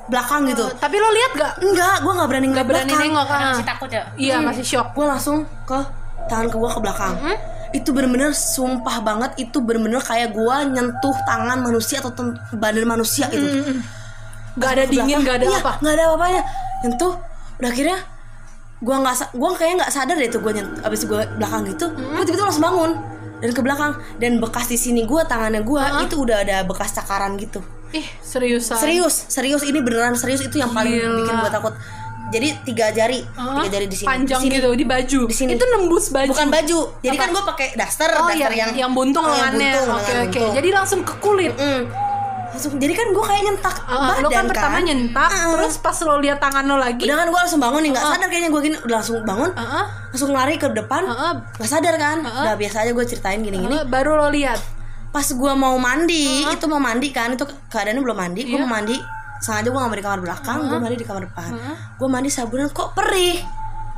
belakang 0.07 0.45
gitu. 0.45 0.65
Tapi 0.71 0.95
lo 0.95 1.09
lihat 1.09 1.31
gak? 1.33 1.53
enggak 1.59 1.95
gue 1.99 2.11
nggak 2.11 2.27
berani 2.27 2.41
Gak 2.43 2.51
ngeliat 2.51 2.67
berani 2.67 2.85
belakang. 2.85 3.01
nengok 3.07 3.25
kan? 3.27 3.41
masih 3.49 3.65
takut 3.65 3.89
ya? 3.89 4.03
Iya, 4.15 4.35
masih 4.39 4.63
shock. 4.63 4.87
gue 4.91 5.05
langsung 5.07 5.37
ke 5.63 5.79
tangan 6.23 6.45
ke 6.45 6.55
gue 6.55 6.69
ke 6.69 6.79
belakang 6.79 7.13
itu 7.71 7.89
bener-bener 7.89 8.31
sumpah 8.31 8.99
banget 8.99 9.31
itu 9.39 9.57
bener-bener 9.59 9.99
kayak 9.99 10.31
gue 10.31 10.55
nyentuh 10.69 11.15
tangan 11.23 11.59
manusia 11.59 11.99
atau 11.99 12.11
badan 12.53 12.83
manusia 12.85 13.27
itu 13.27 13.79
Gak 14.51 14.71
ada 14.75 14.83
dingin, 14.83 15.23
gak 15.23 15.39
ada 15.39 15.47
Iya, 15.47 15.59
apa. 15.63 15.71
nggak 15.79 15.93
ada 15.95 16.03
apa-apanya. 16.05 16.41
Nyentuh 16.83 17.13
udah 17.55 17.69
akhirnya 17.69 17.97
gue 18.81 18.95
nggak 18.97 19.15
gue 19.31 19.49
kayak 19.55 19.73
nggak 19.77 19.91
sadar 19.91 20.15
deh 20.17 20.27
tuh 20.27 20.41
gue 20.41 20.51
nyent 20.51 20.69
abis 20.81 21.05
gue 21.05 21.21
belakang 21.37 21.61
gitu 21.69 21.85
gue 21.87 22.23
tiba-tiba 22.25 22.49
langsung 22.49 22.65
bangun 22.65 22.91
dan 23.39 23.49
ke 23.49 23.61
belakang. 23.61 23.91
Dan 24.17 24.31
bekas 24.37 24.67
di 24.67 24.75
sini 24.75 25.07
gue 25.07 25.21
tangannya 25.23 25.61
gue 25.61 25.81
itu 26.03 26.15
udah 26.19 26.37
ada 26.41 26.57
bekas 26.61 26.91
cakaran 26.91 27.37
gitu. 27.37 27.63
Ih, 27.91 28.07
seriusan. 28.19 28.75
serius 28.75 29.27
serius 29.27 29.63
ini 29.63 29.79
beneran 29.79 30.15
serius 30.15 30.39
itu 30.41 30.55
yang 30.55 30.71
paling 30.71 30.95
Gila. 30.95 31.15
bikin 31.17 31.35
gue 31.37 31.51
takut 31.51 31.73
jadi 32.31 32.47
tiga 32.61 32.85
jari 32.89 33.19
tiga 33.21 33.69
jari 33.69 33.85
di 33.85 33.93
sini 33.93 34.07
Panjang 34.07 34.39
di 34.39 34.47
sini. 34.47 34.55
gitu 34.55 34.69
di 34.71 34.85
baju. 34.85 35.21
Di 35.25 35.35
sini. 35.35 35.51
Itu 35.53 35.65
nembus 35.67 36.05
baju. 36.07 36.29
bukan 36.29 36.47
baju 36.49 36.79
jadi 36.99 37.15
kan 37.15 37.29
gue 37.29 37.43
pakai 37.45 37.67
daster 37.73 38.09
Oh 38.09 38.25
daster 38.25 38.49
iya, 38.49 38.65
yang 38.65 38.71
yang, 38.73 38.91
buntung 38.91 39.21
Oh, 39.21 39.29
yang 39.29 39.51
lengannya. 39.51 39.73
buntung, 39.77 39.89
Oke 39.93 40.11
oke. 40.11 40.23
buntung. 40.31 40.51
Jadi 40.55 40.69
langsung 40.71 40.99
ke 41.01 41.13
kulit. 41.19 41.53
Mm. 41.53 41.83
langsung 42.51 42.75
jadi 42.75 42.91
kan 42.91 43.07
gue 43.09 43.23
kayak 43.23 43.43
nyentak 43.45 43.75
Uh, 43.81 43.95
badan 43.97 44.21
lo 44.21 44.27
kan 44.29 44.43
pertama 44.45 44.77
nyentak, 44.81 45.29
Uh-uh. 45.29 45.55
terus 45.55 45.75
pas 45.77 45.95
lo 46.01 46.19
lihat 46.19 46.35
tangan 46.37 46.63
lo 46.65 46.75
lagi, 46.75 47.03
udah 47.03 47.15
kan 47.17 47.27
gue 47.27 47.39
langsung 47.39 47.59
bangun 47.59 47.79
nih 47.79 47.89
nggak 47.89 48.03
sadar 48.05 48.27
kayaknya 48.27 48.49
gue 48.49 48.61
gini 48.61 48.75
udah 48.77 48.95
langsung 48.97 49.15
bangun 49.21 49.49
Heeh. 49.53 49.83
langsung 50.09 50.29
lari 50.29 50.55
ke 50.55 50.67
depan 50.69 51.01
nggak 51.53 51.69
sadar 51.69 51.95
kan 51.95 52.17
udah 52.19 52.55
biasa 52.55 52.75
aja 52.81 52.91
gue 52.91 53.05
ceritain 53.05 53.39
gini-gini 53.39 53.71
Heeh, 53.73 53.87
baru 53.87 54.15
lo 54.17 54.27
lihat. 54.29 54.59
pas 55.09 55.23
gue 55.23 55.53
mau 55.53 55.75
mandi 55.77 56.43
itu 56.45 56.65
mau 56.65 56.79
mandi 56.79 57.07
kan 57.09 57.31
itu 57.31 57.43
keadaannya 57.67 57.99
belum 58.01 58.17
mandi 58.17 58.41
gue 58.41 58.51
Iya. 58.53 58.61
mau 58.61 58.71
mandi 58.73 58.95
sengaja 59.41 59.67
gue 59.67 59.75
nggak 59.75 59.91
mau 59.91 59.97
di 59.97 60.05
kamar 60.05 60.19
belakang 60.21 60.59
gue 60.69 60.77
mandi 60.77 60.97
di 61.01 61.07
kamar 61.07 61.21
depan. 61.27 61.51
Gue 61.97 62.07
mandi 62.07 62.29
sabunan 62.29 62.69
kok 62.69 62.93
perih? 62.93 63.41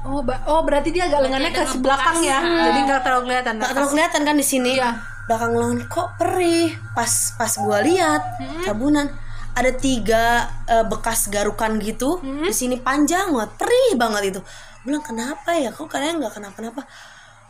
Oh, 0.03 0.19
oh 0.23 0.61
berarti 0.67 0.91
dia 0.91 1.07
agak 1.07 1.23
lengannya 1.23 1.51
ke 1.55 1.63
belakang 1.79 2.19
ya, 2.27 2.39
jadi 2.43 2.79
nggak 2.83 3.01
terlalu 3.07 3.31
kelihatan. 3.31 3.53
nggak 3.55 3.71
terlalu 3.71 3.91
kelihatan 3.95 4.21
kan 4.27 4.35
di 4.35 4.45
sini? 4.47 4.71
Iya. 4.75 4.91
belakang 5.23 5.51
lengan 5.55 5.79
kok 5.87 6.07
perih? 6.19 6.75
Pas 6.91 7.11
pas 7.39 7.51
gue 7.55 7.77
lihat 7.87 8.21
sabunan 8.67 9.07
ada 9.55 9.71
tiga 9.71 10.49
eh, 10.67 10.83
bekas 10.83 11.31
garukan 11.31 11.79
gitu 11.79 12.19
di 12.19 12.51
sini 12.51 12.81
panjang 12.81 13.31
banget 13.31 13.51
perih 13.55 13.91
banget 13.95 14.35
itu. 14.35 14.41
Gua 14.83 14.99
bilang 14.99 15.05
kenapa 15.07 15.55
ya? 15.55 15.71
Kok 15.71 15.87
kalian 15.87 16.19
nggak 16.19 16.35
kenapa-napa? 16.35 16.83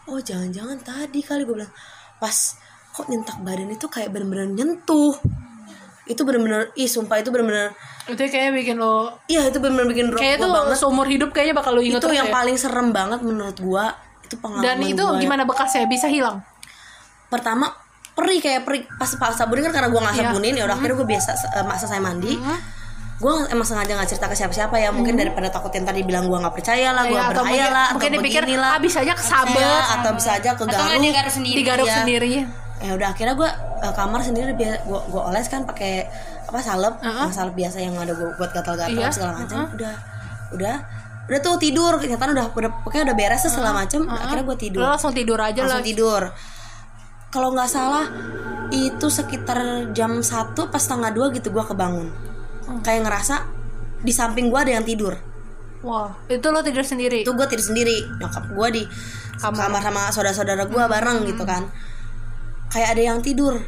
Oh 0.06 0.22
jangan-jangan 0.22 0.78
tadi 0.86 1.26
kali 1.26 1.48
gue 1.48 1.56
bilang. 1.58 1.74
Pas 2.22 2.38
kok 2.94 3.10
nyentak 3.10 3.42
badan 3.42 3.74
itu 3.74 3.90
kayak 3.90 4.14
bener-bener 4.14 4.54
nyentuh 4.54 5.18
itu 6.06 6.22
bener-bener 6.22 6.68
ih 6.74 6.86
sumpah 6.86 7.18
itu 7.18 7.30
bener-bener 7.30 7.72
Itu 8.04 8.20
kayaknya 8.20 8.52
bikin 8.54 8.76
lo, 8.76 9.16
iya 9.26 9.48
itu 9.48 9.56
bener-bener 9.58 9.88
bikin 9.88 10.06
drop 10.08 10.20
kayak 10.20 10.36
itu 10.36 10.44
gua 10.44 10.56
banget 10.62 10.78
seumur 10.78 11.08
hidup 11.08 11.30
kayaknya 11.30 11.56
bakal 11.56 11.72
lo 11.72 11.82
inget 11.82 11.98
itu 11.98 12.12
yang 12.12 12.28
ya. 12.28 12.34
paling 12.34 12.56
serem 12.56 12.90
banget 12.90 13.20
menurut 13.20 13.56
gua 13.58 13.96
itu 14.22 14.36
pengalaman 14.36 14.66
Dan 14.66 14.78
itu 14.84 15.00
gua 15.00 15.16
ya. 15.16 15.20
gimana 15.20 15.44
bekasnya 15.44 15.86
bisa 15.86 16.08
hilang? 16.08 16.44
pertama 17.26 17.72
perih 18.14 18.38
kayak 18.38 18.62
perih 18.62 18.86
pas 18.94 19.10
pas 19.16 19.34
sabunin 19.34 19.64
kan 19.64 19.74
karena 19.74 19.90
gua 19.90 20.02
nggak 20.04 20.16
Iya. 20.16 20.24
sabunin 20.30 20.54
ya 20.54 20.64
udah 20.64 20.76
akhirnya 20.76 20.96
gue 20.96 21.08
biasa 21.10 21.30
eh, 21.34 21.66
masa 21.66 21.86
saya 21.88 21.98
mandi 21.98 22.34
gua 23.16 23.48
emang 23.48 23.64
sengaja 23.64 23.96
nggak 23.96 24.06
cerita 24.08 24.28
ke 24.28 24.36
siapa-siapa 24.36 24.76
ya 24.76 24.92
mungkin 24.92 25.16
daripada 25.16 25.48
takut 25.48 25.72
yang 25.72 25.82
tadi 25.82 26.04
bilang 26.04 26.28
gua 26.28 26.44
nggak 26.44 26.54
percaya 26.54 26.92
lah 26.92 27.08
gua 27.08 27.16
Ya, 27.16 27.26
atau 27.32 27.42
mungkin, 27.42 27.72
lah 27.72 27.88
mungkin 27.90 28.10
atau 28.10 28.18
dipikir 28.20 28.44
lah 28.52 28.70
ah 28.70 28.80
bisa 28.80 28.98
aja 29.00 29.14
kesabet, 29.16 29.58
Ya, 29.58 29.80
atau 29.96 30.12
bisa 30.12 30.30
aja 30.34 30.50
atau 30.52 30.66
kegaruk 30.68 30.86
nggak 30.86 31.00
dia 31.00 31.14
garuk 31.16 31.34
sendiri 31.34 31.56
digaruk 31.58 31.88
Iya. 31.88 31.96
sendiri. 31.98 32.34
ya 32.78 32.92
udah 32.92 33.08
akhirnya 33.10 33.34
gue 33.34 33.50
kamar 33.92 34.24
sendiri 34.24 34.56
biar 34.56 34.88
gue 34.88 35.00
gue 35.12 35.22
oles 35.28 35.48
kan 35.52 35.68
pakai 35.68 36.08
apa 36.48 36.60
salep. 36.64 36.96
Uh-uh. 37.04 37.28
yang 37.28 37.34
salep 37.36 37.56
biasa 37.58 37.78
yang 37.84 37.98
ada 38.00 38.14
gua 38.16 38.32
buat 38.40 38.52
gatal-gatal 38.56 38.96
Iya, 38.96 39.10
segala 39.12 39.44
macam 39.44 39.68
udah 39.76 39.96
udah 40.56 40.76
udah 41.28 41.40
tuh 41.44 41.56
tidur. 41.60 42.00
Ternyata 42.00 42.24
udah 42.32 42.46
udah 42.56 42.72
pokoknya 42.88 43.04
udah 43.12 43.18
beres 43.18 43.42
tuh 43.44 43.52
segala 43.52 43.84
macam 43.84 44.08
akhirnya 44.08 44.46
gue 44.48 44.58
tidur. 44.60 44.80
Lo 44.80 44.88
langsung 44.96 45.12
tidur 45.12 45.40
aja 45.42 45.60
lah. 45.66 45.68
langsung 45.68 45.88
tidur. 45.90 46.22
Kalau 47.34 47.50
nggak 47.52 47.70
salah 47.70 48.06
itu 48.70 49.08
sekitar 49.10 49.92
jam 49.92 50.22
satu 50.22 50.70
pas 50.70 50.80
setengah 50.80 51.12
dua 51.12 51.34
gitu 51.36 51.52
gue 51.52 51.64
kebangun. 51.66 52.08
Hmm. 52.64 52.80
kayak 52.80 53.04
ngerasa 53.04 53.44
di 54.00 54.14
samping 54.16 54.48
gue 54.48 54.60
ada 54.60 54.72
yang 54.80 54.88
tidur. 54.88 55.20
Wah, 55.84 56.16
itu 56.32 56.48
lo 56.48 56.64
tidur 56.64 56.80
sendiri. 56.88 57.28
itu 57.28 57.32
gue 57.36 57.48
tidur 57.52 57.66
sendiri. 57.76 58.08
Nyokap 58.24 58.56
gue 58.56 58.68
di 58.72 58.84
kamar, 59.36 59.84
sama 59.84 60.02
saudara-saudara 60.16 60.64
gue 60.72 60.84
bareng 60.88 61.28
gitu 61.28 61.44
kan 61.44 61.68
kayak 62.74 62.98
ada 62.98 63.02
yang 63.14 63.20
tidur. 63.22 63.62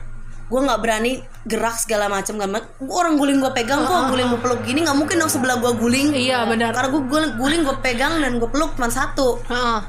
Gue 0.45 0.59
nggak 0.61 0.77
berani 0.81 1.21
gerak 1.45 1.77
segala 1.77 2.05
macam 2.05 2.37
Gua 2.81 2.97
orang 3.05 3.17
guling 3.17 3.37
gue 3.41 3.49
pegang 3.53 3.81
kok 3.81 4.13
guling 4.13 4.29
gue 4.29 4.41
peluk 4.41 4.61
gini 4.65 4.81
nggak 4.85 4.97
mungkin 4.97 5.21
dong 5.21 5.29
sebelah 5.31 5.57
gue 5.61 5.73
guling. 5.77 6.13
Iya 6.13 6.45
benar. 6.49 6.73
karena 6.73 6.89
gue 6.93 7.01
guling, 7.05 7.31
guling 7.37 7.61
gue 7.65 7.77
pegang 7.81 8.13
dan 8.21 8.37
gue 8.41 8.49
peluk 8.49 8.73
cuma 8.77 8.89
satu. 8.89 9.37
Heeh. 9.45 9.79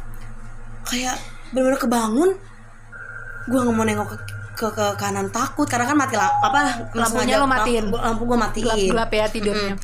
kayak 0.87 1.19
benar-benar 1.51 1.81
kebangun 1.83 2.31
gue 3.51 3.59
nggak 3.59 3.75
mau 3.75 3.83
nengok 3.83 4.07
ke, 4.07 4.17
ke, 4.55 4.67
ke 4.71 4.87
kanan 4.95 5.27
takut 5.35 5.67
karena 5.67 5.83
kan 5.83 5.99
mati 5.99 6.15
lampu 6.15 6.39
apa 6.47 6.59
Lampunya 6.95 7.37
lo 7.37 7.47
matiin. 7.51 7.91
lampu, 7.91 8.23
gue 8.23 8.39
matiin. 8.39 8.65
Gelap-gelap 8.71 9.11
ya 9.11 9.25
tidurnya. 9.27 9.75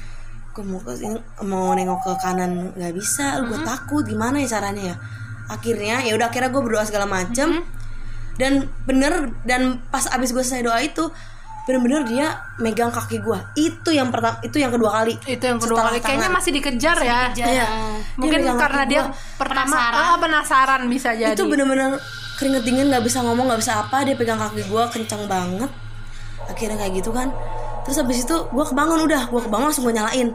gue 0.52 0.64
mau 0.68 0.78
ke 0.84 0.92
sini 0.92 1.16
mau 1.48 1.72
nengok 1.72 2.00
ke 2.04 2.12
kanan 2.20 2.76
nggak 2.76 2.92
bisa 2.92 3.40
gue 3.40 3.58
takut 3.64 4.04
gimana 4.04 4.36
ya 4.44 4.60
caranya 4.60 4.82
ya? 4.92 4.96
Akhirnya 5.48 6.04
ya 6.04 6.12
udah 6.14 6.28
akhirnya 6.28 6.52
gue 6.52 6.62
berdoa 6.62 6.84
segala 6.86 7.08
macem 7.08 7.64
dan 8.36 8.64
bener 8.84 9.32
dan 9.44 9.80
pas 9.88 10.08
abis 10.08 10.32
gue 10.32 10.40
selesai 10.40 10.64
doa 10.64 10.78
itu 10.80 11.04
bener-bener 11.62 12.02
dia 12.10 12.26
megang 12.58 12.90
kaki 12.90 13.22
gue 13.22 13.38
itu 13.54 13.94
yang 13.94 14.10
pertama 14.10 14.34
itu 14.42 14.58
yang 14.58 14.74
kedua 14.74 14.90
kali 14.98 15.14
Itu 15.22 15.44
yang 15.46 15.62
kedua 15.62 15.78
kali. 15.86 16.02
Kayaknya 16.02 16.30
masih 16.34 16.50
dikejar 16.50 16.98
ya. 16.98 17.20
Iya. 17.38 17.66
Mungkin 18.18 18.42
Dia 18.42 18.58
karena 18.58 18.82
dia 18.82 19.02
gua. 19.06 19.14
pertama 19.38 19.70
Penasaran. 19.70 20.02
ah, 20.02 20.16
penasaran 20.18 20.82
bisa 20.90 21.10
jadi. 21.14 21.38
itu 21.38 21.46
bener-bener 21.46 22.02
keringet 22.34 22.66
dingin 22.66 22.90
nggak 22.90 23.04
bisa 23.06 23.22
ngomong 23.22 23.46
nggak 23.46 23.60
bisa 23.62 23.78
apa 23.78 24.02
dia 24.02 24.18
pegang 24.18 24.42
kaki 24.42 24.66
gue 24.66 24.82
kencang 24.90 25.22
banget 25.30 25.70
akhirnya 26.50 26.76
kayak 26.82 26.92
gitu 26.98 27.14
kan 27.14 27.30
terus 27.82 27.96
habis 27.96 28.22
itu 28.22 28.36
gue 28.46 28.64
kebangun 28.64 29.02
udah 29.02 29.26
gue 29.26 29.40
kebangun 29.40 29.66
langsung 29.66 29.84
gue 29.84 29.92
nyalain 29.92 30.28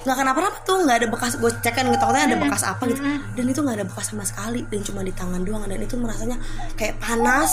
nggak 0.00 0.16
kenapa-napa 0.16 0.56
tuh 0.62 0.80
nggak 0.80 0.96
ada 0.98 1.08
bekas 1.08 1.36
gue 1.36 1.50
cek 1.54 1.72
kan 1.72 1.84
takutnya 1.90 2.24
ada 2.26 2.36
bekas 2.38 2.62
apa 2.62 2.82
gitu 2.86 3.00
dan 3.04 3.44
itu 3.44 3.60
nggak 3.60 3.76
ada 3.76 3.86
bekas 3.86 4.06
sama 4.08 4.24
sekali 4.24 4.64
dan 4.64 4.80
cuma 4.80 5.00
di 5.00 5.10
tangan 5.10 5.40
doang 5.40 5.64
dan 5.64 5.76
itu 5.76 5.94
merasanya 5.94 6.40
kayak 6.74 6.96
panas 6.96 7.52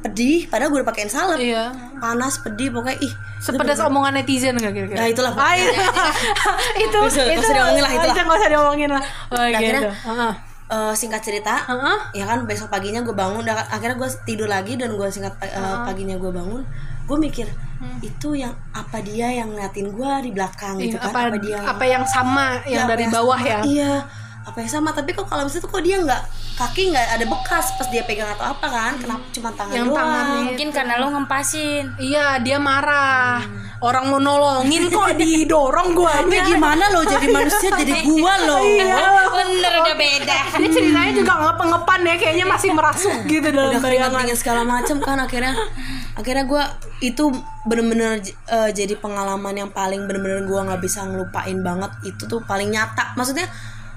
pedih 0.00 0.46
padahal 0.46 0.70
gue 0.70 0.78
udah 0.80 0.88
pakein 0.88 1.08
salep 1.08 1.36
Iya. 1.36 1.74
panas 1.98 2.40
pedih 2.40 2.70
pokoknya 2.70 2.96
ih 3.00 3.12
Sepedas 3.38 3.80
omongan 3.80 4.14
netizen 4.14 4.52
gak 4.54 4.68
kira-kira? 4.70 5.00
Nah, 5.00 5.08
itulah. 5.08 5.32
Ah, 5.32 5.56
iya. 5.56 5.72
itu 6.78 6.92
nggak 6.92 7.24
itu 7.26 7.40
usah 7.40 7.54
diomongin 7.54 7.80
lah, 7.80 7.90
itulah. 7.90 8.12
Itu 8.12 8.20
nggak 8.20 8.36
usah 8.36 8.50
diomongin 8.50 8.90
lah. 8.90 9.04
Oh, 9.26 9.34
Nah, 9.34 9.46
gitu. 9.48 9.56
akhirnya- 9.56 9.94
Heeh. 9.98 10.32
Eh, 10.70 10.92
singkat 10.94 11.20
cerita 11.20 11.54
Heeh. 11.64 11.98
ya 12.14 12.24
kan 12.24 12.44
besok 12.44 12.68
paginya 12.68 13.00
gue 13.00 13.10
bangun 13.10 13.42
akhirnya 13.42 13.96
gue 13.96 14.08
tidur 14.22 14.46
lagi 14.46 14.76
dan 14.76 14.92
gue 14.92 15.08
singkat 15.08 15.34
pa- 15.34 15.48
eh, 15.48 15.76
paginya 15.82 16.14
gue 16.14 16.30
bangun 16.30 16.62
gue 17.02 17.18
mikir 17.18 17.48
itu 18.00 18.28
yang 18.34 18.52
apa 18.70 19.00
dia 19.00 19.32
yang 19.32 19.48
ngeliatin 19.50 19.88
gue 19.88 20.12
di 20.20 20.30
belakang 20.30 20.76
Iya, 20.76 20.84
gitu 20.86 20.96
kan 20.98 21.10
apa, 21.10 21.38
dia 21.38 21.58
apa 21.60 21.84
yang 21.84 22.04
sama 22.04 22.46
yang 22.62 22.72
Ya, 22.74 22.80
apa 22.82 22.90
dari 22.90 23.02
yang 23.02 23.12
bawah 23.12 23.38
sama? 23.38 23.48
ya? 23.48 23.58
iya 23.64 23.94
apa 24.40 24.56
yang 24.56 24.70
sama 24.70 24.88
tapi 24.90 25.12
kok 25.12 25.24
kalau 25.24 25.44
misalnya 25.44 25.62
tuh 25.62 25.70
kok 25.70 25.82
dia 25.82 25.96
nggak 25.96 26.22
kaki 26.56 26.82
nggak 26.90 27.06
ada 27.10 27.24
bekas 27.24 27.66
pas 27.72 27.88
dia 27.88 28.02
pegang 28.02 28.28
atau 28.30 28.46
apa 28.46 28.66
kan 28.66 28.92
kenapa 28.96 29.24
cuma 29.30 29.48
tangan 29.52 29.72
Yang 29.72 29.86
doang 29.86 29.96
tangan. 29.96 30.26
Mungkin 30.42 30.68
karena 30.70 30.94
lo 30.96 31.06
ngempasin. 31.10 31.84
Iya, 31.96 32.26
dia 32.40 32.58
marah. 32.58 33.40
Orang 33.80 34.08
mau 34.08 34.16
nolongin 34.18 34.88
kok 34.88 35.16
didorong 35.20 35.92
gua 35.92 36.20
tapi 36.20 36.36
gimana 36.42 36.88
lo 36.88 37.00
jadi 37.00 37.26
manusia 37.28 37.68
jadi 37.80 37.94
gua 38.02 38.32
lo 38.42 38.58
Bener 39.30 39.72
udah 39.78 39.96
beda. 39.96 40.38
Ini 40.60 40.68
ceritanya 40.68 41.12
juga 41.16 41.32
ngep-ngepan 41.40 42.00
ya, 42.02 42.14
kayaknya 42.16 42.46
masih 42.46 42.70
merasuk 42.72 43.16
gitu 43.24 43.48
dalam 43.48 43.72
udah 43.72 43.80
bayangan. 43.80 44.36
segala 44.36 44.62
macam 44.64 44.96
kan 45.00 45.16
akhirnya 45.16 45.52
akhirnya 46.20 46.44
gue 46.44 46.62
itu 47.02 47.32
bener-bener 47.62 48.20
eh, 48.46 48.70
jadi 48.70 48.94
pengalaman 48.94 49.52
yang 49.54 49.70
paling 49.70 50.04
bener-bener 50.04 50.44
gue 50.44 50.60
nggak 50.62 50.78
bisa 50.78 51.02
ngelupain 51.02 51.58
banget. 51.58 51.90
Itu 52.04 52.24
tuh 52.26 52.40
paling 52.42 52.68
nyata. 52.68 53.12
Maksudnya 53.14 53.48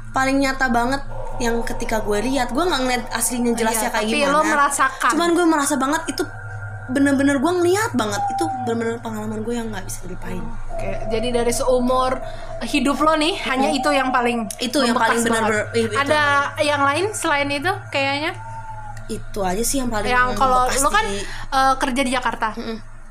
paling 0.09 0.37
nyata 0.37 0.67
banget 0.67 1.01
yang 1.37 1.59
ketika 1.61 1.99
gue 1.99 2.19
lihat. 2.23 2.49
Gue 2.49 2.61
nggak 2.61 2.81
ngeliat 2.81 3.03
aslinya 3.09 3.51
jelasnya 3.53 3.87
Iya, 3.87 3.93
kayak 3.93 4.05
tapi 4.05 4.17
gimana. 4.17 4.33
lo 4.33 4.41
merasakan. 4.43 5.09
cuman 5.11 5.29
gue 5.31 5.45
merasa 5.45 5.75
banget 5.75 6.03
itu 6.07 6.23
bener-bener 6.85 7.35
gue 7.37 7.51
ngeliat 7.53 7.91
banget. 7.93 8.21
Itu 8.29 8.43
bener-bener 8.63 8.99
pengalaman 8.99 9.39
gue 9.41 9.53
yang 9.53 9.67
nggak 9.67 9.83
bisa 9.83 9.99
dilupain. 10.03 10.43
Oke, 10.69 10.91
jadi 11.07 11.27
dari 11.33 11.49
seumur 11.49 12.19
hidup 12.61 12.97
lo 12.97 13.13
nih, 13.13 13.35
hanya 13.45 13.69
itu 13.69 13.87
yang 13.89 14.09
paling 14.09 14.47
Itu 14.57 14.81
yang 14.81 14.93
paling 14.93 15.19
benar-benar- 15.21 15.71
yang 15.71 15.91
Ada 15.97 16.21
yang 16.59 16.81
lain 16.81 17.05
selain 17.11 17.47
itu 17.47 17.71
kayaknya? 17.87 18.35
Itu 19.07 19.39
aja 19.39 19.59
sih 19.59 19.77
yang 19.77 19.87
paling 19.87 20.07
yang 20.07 20.31
kalau 20.33 20.65
lo 20.65 20.89
kan 20.89 21.05
eh, 21.05 21.73
kerja 21.77 22.01
di 22.01 22.11
Jakarta. 22.11 22.53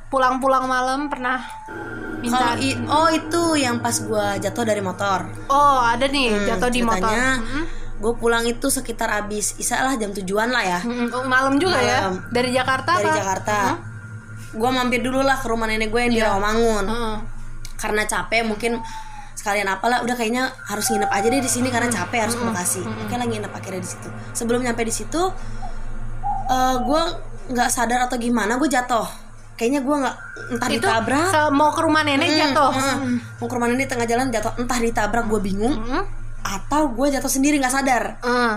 Pulang-pulang 0.08 0.64
malam 0.64 1.08
pernah 1.08 1.40
minta 2.18 2.54
oh 2.86 3.08
itu 3.08 3.42
yang 3.56 3.78
pas 3.78 3.96
gue 3.96 4.26
jatuh 4.38 4.62
dari 4.62 4.78
motor 4.78 5.24
Oh, 5.46 5.80
ada 5.80 6.04
nih 6.04 6.30
Hmm, 6.30 6.46
jatuh 6.46 6.68
di 6.68 6.80
motor. 6.80 7.10
Mm-mm. 7.10 7.64
gue 7.96 8.12
pulang 8.14 8.42
itu 8.42 8.66
sekitar 8.66 9.06
abis 9.16 9.54
isa 9.56 9.78
lah 9.78 9.94
jam 9.94 10.10
tujuan 10.12 10.50
lah 10.50 10.60
ya. 10.60 10.78
Oh, 11.12 11.22
malam 11.22 11.54
juga 11.56 11.78
ya? 11.78 11.98
Malam. 12.04 12.14
Dari 12.28 12.50
Jakarta 12.50 12.92
dari 12.94 13.06
apa? 13.06 13.16
Jakarta 13.16 13.56
gue 14.52 14.70
mampir 14.70 15.00
dulu 15.00 15.18
lah 15.18 15.34
ke 15.34 15.46
rumah 15.46 15.64
nenek 15.64 15.88
gue 15.88 16.00
yang 16.00 16.12
di 16.12 16.18
Iya. 16.18 16.28
Rawamangun 16.28 16.84
Heeh. 16.84 17.16
karena 17.74 18.02
capek 18.04 18.42
mungkin 18.44 18.72
sekalian 19.32 19.64
apalah 19.66 20.02
udah 20.02 20.12
kayaknya 20.12 20.44
harus 20.62 20.86
nginep 20.86 21.08
aja 21.08 21.26
deh 21.26 21.40
di 21.40 21.48
sini 21.48 21.66
karena 21.66 21.88
capek 21.88 22.18
harus 22.20 22.36
ke 22.36 22.44
Bekasi 22.44 22.82
oke 22.84 23.10
lah 23.12 23.24
nginep 23.24 23.48
akhirnya 23.50 23.80
di 23.80 23.88
situ 23.88 24.06
sebelum 24.30 24.60
nyampe 24.60 24.82
di 24.82 24.92
situ 24.92 25.22
eh 26.44 26.76
gue 26.78 27.02
nggak 27.48 27.68
sadar 27.68 28.00
atau 28.02 28.16
gimana 28.16 28.54
gue 28.54 28.66
jatuh 28.66 29.04
kayaknya 29.52 29.80
gue 29.80 29.96
nggak 29.96 30.16
entah 30.50 30.68
Itu 30.68 30.76
ditabrak 30.80 31.26
mau 31.50 31.70
ke 31.70 31.80
rumah 31.80 32.02
nenek 32.02 32.28
Mm, 32.28 32.38
jatuh. 32.40 32.72
mm. 32.72 33.14
mau 33.38 33.46
ke 33.46 33.54
rumah 33.54 33.68
nenek 33.68 33.80
di 33.80 33.90
tengah 33.90 34.06
jalan 34.06 34.26
jatuh 34.28 34.52
entah 34.56 34.78
ditabrak 34.78 35.24
gue 35.26 35.40
bingung 35.40 35.74
Mm. 35.74 36.02
atau 36.42 36.90
gue 36.90 37.06
jatuh 37.10 37.28
sendiri 37.28 37.56
nggak 37.56 37.70
sadar 37.72 38.18
Mm. 38.20 38.54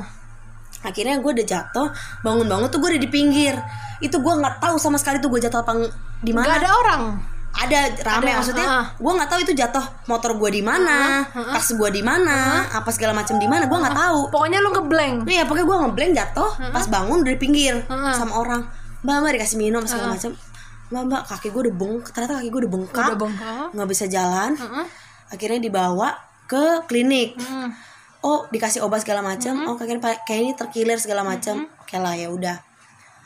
akhirnya 0.84 1.18
gue 1.18 1.32
udah 1.32 1.48
jatuh 1.48 1.88
bangun-bangun 2.22 2.70
tuh 2.70 2.78
gue 2.78 2.90
udah 2.92 3.02
di 3.02 3.10
pinggir 3.10 3.58
itu 3.98 4.14
gue 4.14 4.34
nggak 4.36 4.60
tahu 4.60 4.76
sama 4.76 4.96
sekali 4.96 5.18
tuh 5.18 5.30
gue 5.30 5.42
jatuh 5.42 5.60
apa 5.60 5.74
di 6.20 6.32
mana 6.32 6.46
Nggak 6.48 6.60
ada 6.60 6.72
orang. 6.76 7.02
Ada 7.56 7.80
rame. 8.04 8.28
Ada, 8.28 8.38
maksudnya 8.44 8.68
ah. 8.68 8.86
gue 9.00 9.12
nggak 9.16 9.30
tahu 9.32 9.40
itu 9.48 9.54
jatuh 9.56 9.86
motor 10.12 10.36
gue 10.36 10.50
di 10.52 10.62
mana 10.62 11.24
tas 11.32 11.68
gue 11.72 11.90
di 11.90 12.04
mana 12.04 12.68
apa 12.68 12.92
segala 12.92 13.16
macam 13.16 13.40
di 13.40 13.48
mana 13.48 13.66
gue 13.66 13.80
nggak 13.80 13.96
tahu. 13.96 14.20
Pokoknya 14.30 14.60
lu 14.60 14.76
ngeblank. 14.76 15.16
Iya 15.26 15.44
pokoknya 15.48 15.66
gue 15.66 15.78
ngeblank 15.88 16.12
jatuh 16.20 16.52
pas 16.76 16.86
bangun 16.92 17.24
udah 17.24 17.34
di 17.34 17.40
pinggir 17.40 17.76
Heeh. 17.88 18.14
sama 18.14 18.44
orang. 18.44 18.62
Mbak 19.08 19.16
mbak 19.22 19.32
dikasih 19.40 19.58
minum 19.62 19.84
segala 19.88 20.18
macam 20.18 20.36
mbak 20.92 21.04
mbak 21.08 21.22
kaki 21.32 21.48
gue 21.50 21.62
udah 21.72 21.76
bengkak. 21.76 22.12
Ternyata 22.12 22.34
kaki 22.44 22.50
gue 22.52 22.62
udah 22.68 22.74
bengkak. 22.74 23.10
Nggak 23.72 23.88
bisa 23.90 24.06
jalan. 24.12 24.52
Heeh. 24.60 24.86
akhirnya 25.26 25.60
dibawa 25.64 26.14
ke 26.46 26.86
klinik. 26.86 27.40
Mm. 27.40 27.70
oh 28.26 28.50
dikasih 28.50 28.82
obat 28.82 29.06
segala 29.06 29.22
macam 29.22 29.70
oh 29.70 29.78
kayaknya 29.78 30.02
kayak 30.26 30.42
ini 30.42 30.52
terkilir 30.58 30.98
segala 30.98 31.22
macam 31.22 31.70
oke 31.78 31.94
lah 32.02 32.18
ya 32.18 32.34
udah 32.34 32.58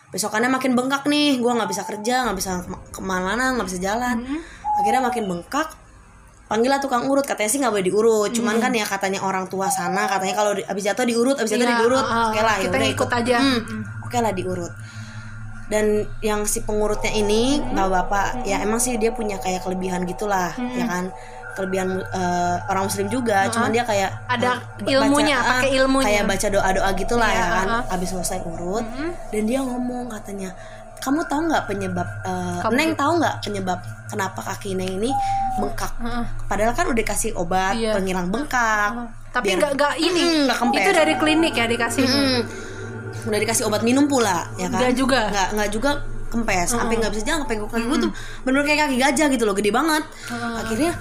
besokannya 0.10 0.50
makin 0.50 0.74
bengkak 0.74 1.06
nih 1.06 1.38
gue 1.38 1.52
nggak 1.52 1.68
bisa 1.68 1.84
kerja 1.84 2.26
nggak 2.26 2.36
bisa 2.36 2.52
kema- 2.60 2.84
ke 2.88 3.00
mana-mana 3.00 3.54
nggak 3.54 3.68
bisa 3.68 3.80
jalan. 3.80 4.18
Akhirnya 4.76 5.02
makin 5.02 5.26
bengkak 5.26 5.70
panggil 6.46 6.66
lah 6.68 6.80
tukang 6.80 7.06
urut. 7.06 7.22
Katanya 7.22 7.46
sih 7.48 7.60
nggak 7.60 7.70
boleh 7.70 7.86
diurut 7.86 8.30
cuman 8.32 8.58
kan 8.58 8.72
ya 8.72 8.84
katanya 8.84 9.22
orang 9.22 9.46
tua 9.46 9.68
sana 9.68 10.06
katanya 10.06 10.34
kalau 10.36 10.52
abis 10.56 10.84
jatuh 10.84 11.04
diurut 11.04 11.36
abis 11.36 11.52
jatuh 11.52 11.62
Iya, 11.64 11.78
diurut. 11.78 12.02
uh, 12.02 12.28
oke 12.28 12.40
lah 12.40 12.56
ya 12.56 12.64
kita 12.64 12.76
udah 12.76 12.90
ikut. 12.90 13.10
aja. 13.12 13.38
Hmm, 13.38 13.60
Mm. 13.60 13.84
oke 14.02 14.18
lah 14.18 14.32
diurut 14.32 14.74
dan 15.70 15.86
yang 16.20 16.44
si 16.44 16.60
pengurutnya 16.60 17.10
ini 17.12 17.62
bapak-bapak 17.64 18.44
ya 18.44 18.60
emang 18.60 18.78
sih 18.78 18.96
dia 18.96 19.10
punya 19.10 19.38
kayak 19.38 19.62
kelebihan 19.62 20.02
gitulah 20.04 20.50
ya 20.58 20.84
kan 20.84 21.14
kelebihan 21.52 21.90
eh, 22.02 22.56
orang 22.66 22.86
muslim 22.86 23.06
juga 23.08 23.46
cuman 23.48 23.70
dia 23.70 23.84
kayak 23.84 24.10
Ada 24.28 24.50
eh, 24.80 24.92
ilmunya, 24.92 25.36
ah, 25.36 25.60
pakai 25.60 25.72
ilmunya. 25.76 26.06
kayak 26.06 26.24
baca 26.26 26.48
doa-doa 26.48 26.90
gitulah 26.94 27.30
Iya, 27.30 27.38
ya 27.38 27.46
kan 27.54 27.68
ah. 27.70 27.84
habis 27.88 28.10
selesai 28.10 28.40
urut 28.44 28.86
dan 29.30 29.42
dia 29.44 29.60
ngomong 29.60 30.10
katanya 30.10 30.50
kamu 31.00 31.22
tahu 31.26 31.42
nggak 31.46 31.64
penyebab 31.66 32.08
eh, 32.24 32.60
Kamu- 32.60 32.76
neng 32.76 32.92
tahu 32.94 33.12
nggak 33.18 33.36
penyebab 33.40 33.80
kenapa 34.06 34.40
kaki 34.44 34.74
neng 34.74 34.92
ini 34.92 35.12
bengkak 35.56 35.92
Heeh. 35.98 36.24
padahal 36.46 36.74
kan 36.74 36.86
udah 36.86 36.98
dikasih 36.98 37.32
obat 37.36 37.76
Iya. 37.76 37.94
penghilang 37.94 38.28
bengkak 38.28 38.92
Tapi 39.30 39.46
Biar- 39.48 39.62
nggak 39.62 39.72
nggak 39.78 39.94
ini. 40.02 40.24
Mm, 40.26 40.48
kempes. 40.50 40.80
itu 40.80 40.90
dari 40.92 41.14
klinik 41.14 41.54
ya 41.54 41.66
dikasih. 41.68 42.02
Mm. 42.02 42.42
Udah 43.28 43.40
dikasih 43.42 43.64
obat 43.66 43.82
minum 43.82 44.06
pula 44.06 44.48
ya 44.56 44.70
kan? 44.70 44.80
Nggak 44.82 44.94
juga? 44.96 45.22
nggak 45.30 45.48
nggak 45.56 45.70
juga 45.74 45.92
kempes. 46.30 46.68
Sampai 46.78 46.96
nggak 47.02 47.12
bisa 47.14 47.24
jalan 47.26 47.40
sampai 47.44 47.58
kaki 47.58 47.86
gue 47.90 48.00
tuh 48.06 48.12
bener 48.46 48.62
kayak 48.64 48.80
kaki 48.88 48.96
gajah 49.02 49.28
gitu 49.34 49.44
loh 49.50 49.56
gede 49.58 49.72
banget. 49.74 50.04
Akhirnya 50.32 50.92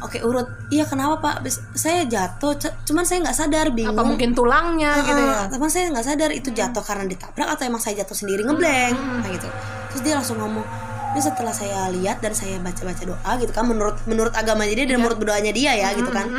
oke 0.00 0.18
urut. 0.24 0.48
Iya 0.70 0.84
kenapa 0.86 1.20
pak? 1.20 1.34
Saya 1.76 2.06
jatuh 2.06 2.56
cuman 2.86 3.04
saya 3.04 3.18
nggak 3.26 3.36
sadar 3.36 3.66
bingung. 3.74 3.98
Apa 3.98 4.06
mungkin 4.06 4.32
tulangnya 4.32 4.96
gitu 5.04 5.20
ya? 5.20 5.34
Ah, 5.34 5.46
teman 5.50 5.68
saya 5.68 5.90
nggak 5.90 6.06
sadar 6.06 6.30
itu 6.32 6.48
jatuh 6.54 6.82
karena 6.86 7.04
ditabrak 7.04 7.48
atau 7.50 7.64
emang 7.66 7.82
saya 7.82 8.00
jatuh 8.00 8.16
sendiri 8.16 8.46
ngeblank 8.46 8.96
nah 8.96 9.28
gitu. 9.28 9.48
Terus 9.90 10.00
dia 10.06 10.14
langsung 10.16 10.38
ngomong 10.38 10.64
ini 11.10 11.18
setelah 11.18 11.50
saya 11.50 11.90
lihat 11.90 12.22
dan 12.22 12.30
saya 12.30 12.62
baca-baca 12.62 13.02
doa 13.02 13.32
gitu 13.42 13.50
kan 13.50 13.66
menurut 13.66 13.98
menurut 14.06 14.30
agamanya 14.30 14.78
dia 14.78 14.86
dan 14.86 15.02
menurut 15.02 15.18
doanya 15.18 15.50
dia 15.50 15.74
ya 15.74 15.90
gitu 15.98 16.08
kan. 16.14 16.30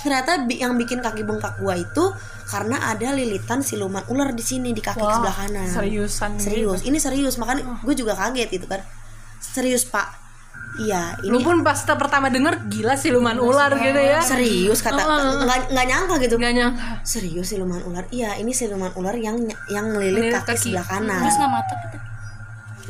Ternyata 0.00 0.46
yang 0.48 0.78
bikin 0.78 1.02
kaki 1.02 1.26
bengkak 1.26 1.58
gua 1.60 1.74
itu 1.76 2.04
karena 2.50 2.82
ada 2.84 3.08
lilitan 3.10 3.62
siluman 3.62 4.02
ular 4.06 4.30
di 4.30 4.42
sini 4.42 4.70
di 4.70 4.82
kaki 4.82 4.98
Wah, 4.98 5.14
sebelah 5.14 5.36
kanan 5.36 5.66
seriusan 5.66 6.30
gitu. 6.34 6.44
serius 6.44 6.80
ini 6.82 6.98
serius 6.98 7.38
makanya 7.38 7.78
gue 7.78 7.94
juga 7.94 8.12
kaget 8.12 8.50
gitu 8.50 8.66
kan 8.66 8.82
serius 9.38 9.86
pak 9.86 10.18
iya 10.80 11.14
Lu 11.22 11.34
ini 11.34 11.42
pun 11.42 11.56
pas 11.60 11.78
pertama 11.80 12.26
denger 12.26 12.66
gila 12.66 12.94
siluman 12.94 13.38
ular 13.38 13.70
gitu 13.72 13.96
ya. 13.96 14.18
serius 14.20 14.78
kata 14.80 14.98
nggak 15.40 15.70
nggak 15.70 15.86
nyangka 15.86 16.14
gitu 16.18 16.34
Gak 16.36 16.52
nyangka. 16.52 17.02
serius 17.02 17.46
siluman 17.48 17.82
ular 17.82 18.04
iya 18.10 18.34
ini 18.34 18.50
siluman 18.50 18.90
ular 18.92 19.14
yang 19.14 19.38
yang 19.68 19.86
ngelilit 19.88 20.26
Ngelilit 20.26 20.34
kaki, 20.36 20.50
kaki. 20.50 20.62
sebelah 20.68 20.86
kanan 20.86 21.22
Terus 21.22 21.36
nggak 21.36 21.52
mata 21.52 21.74
kita. 21.76 21.98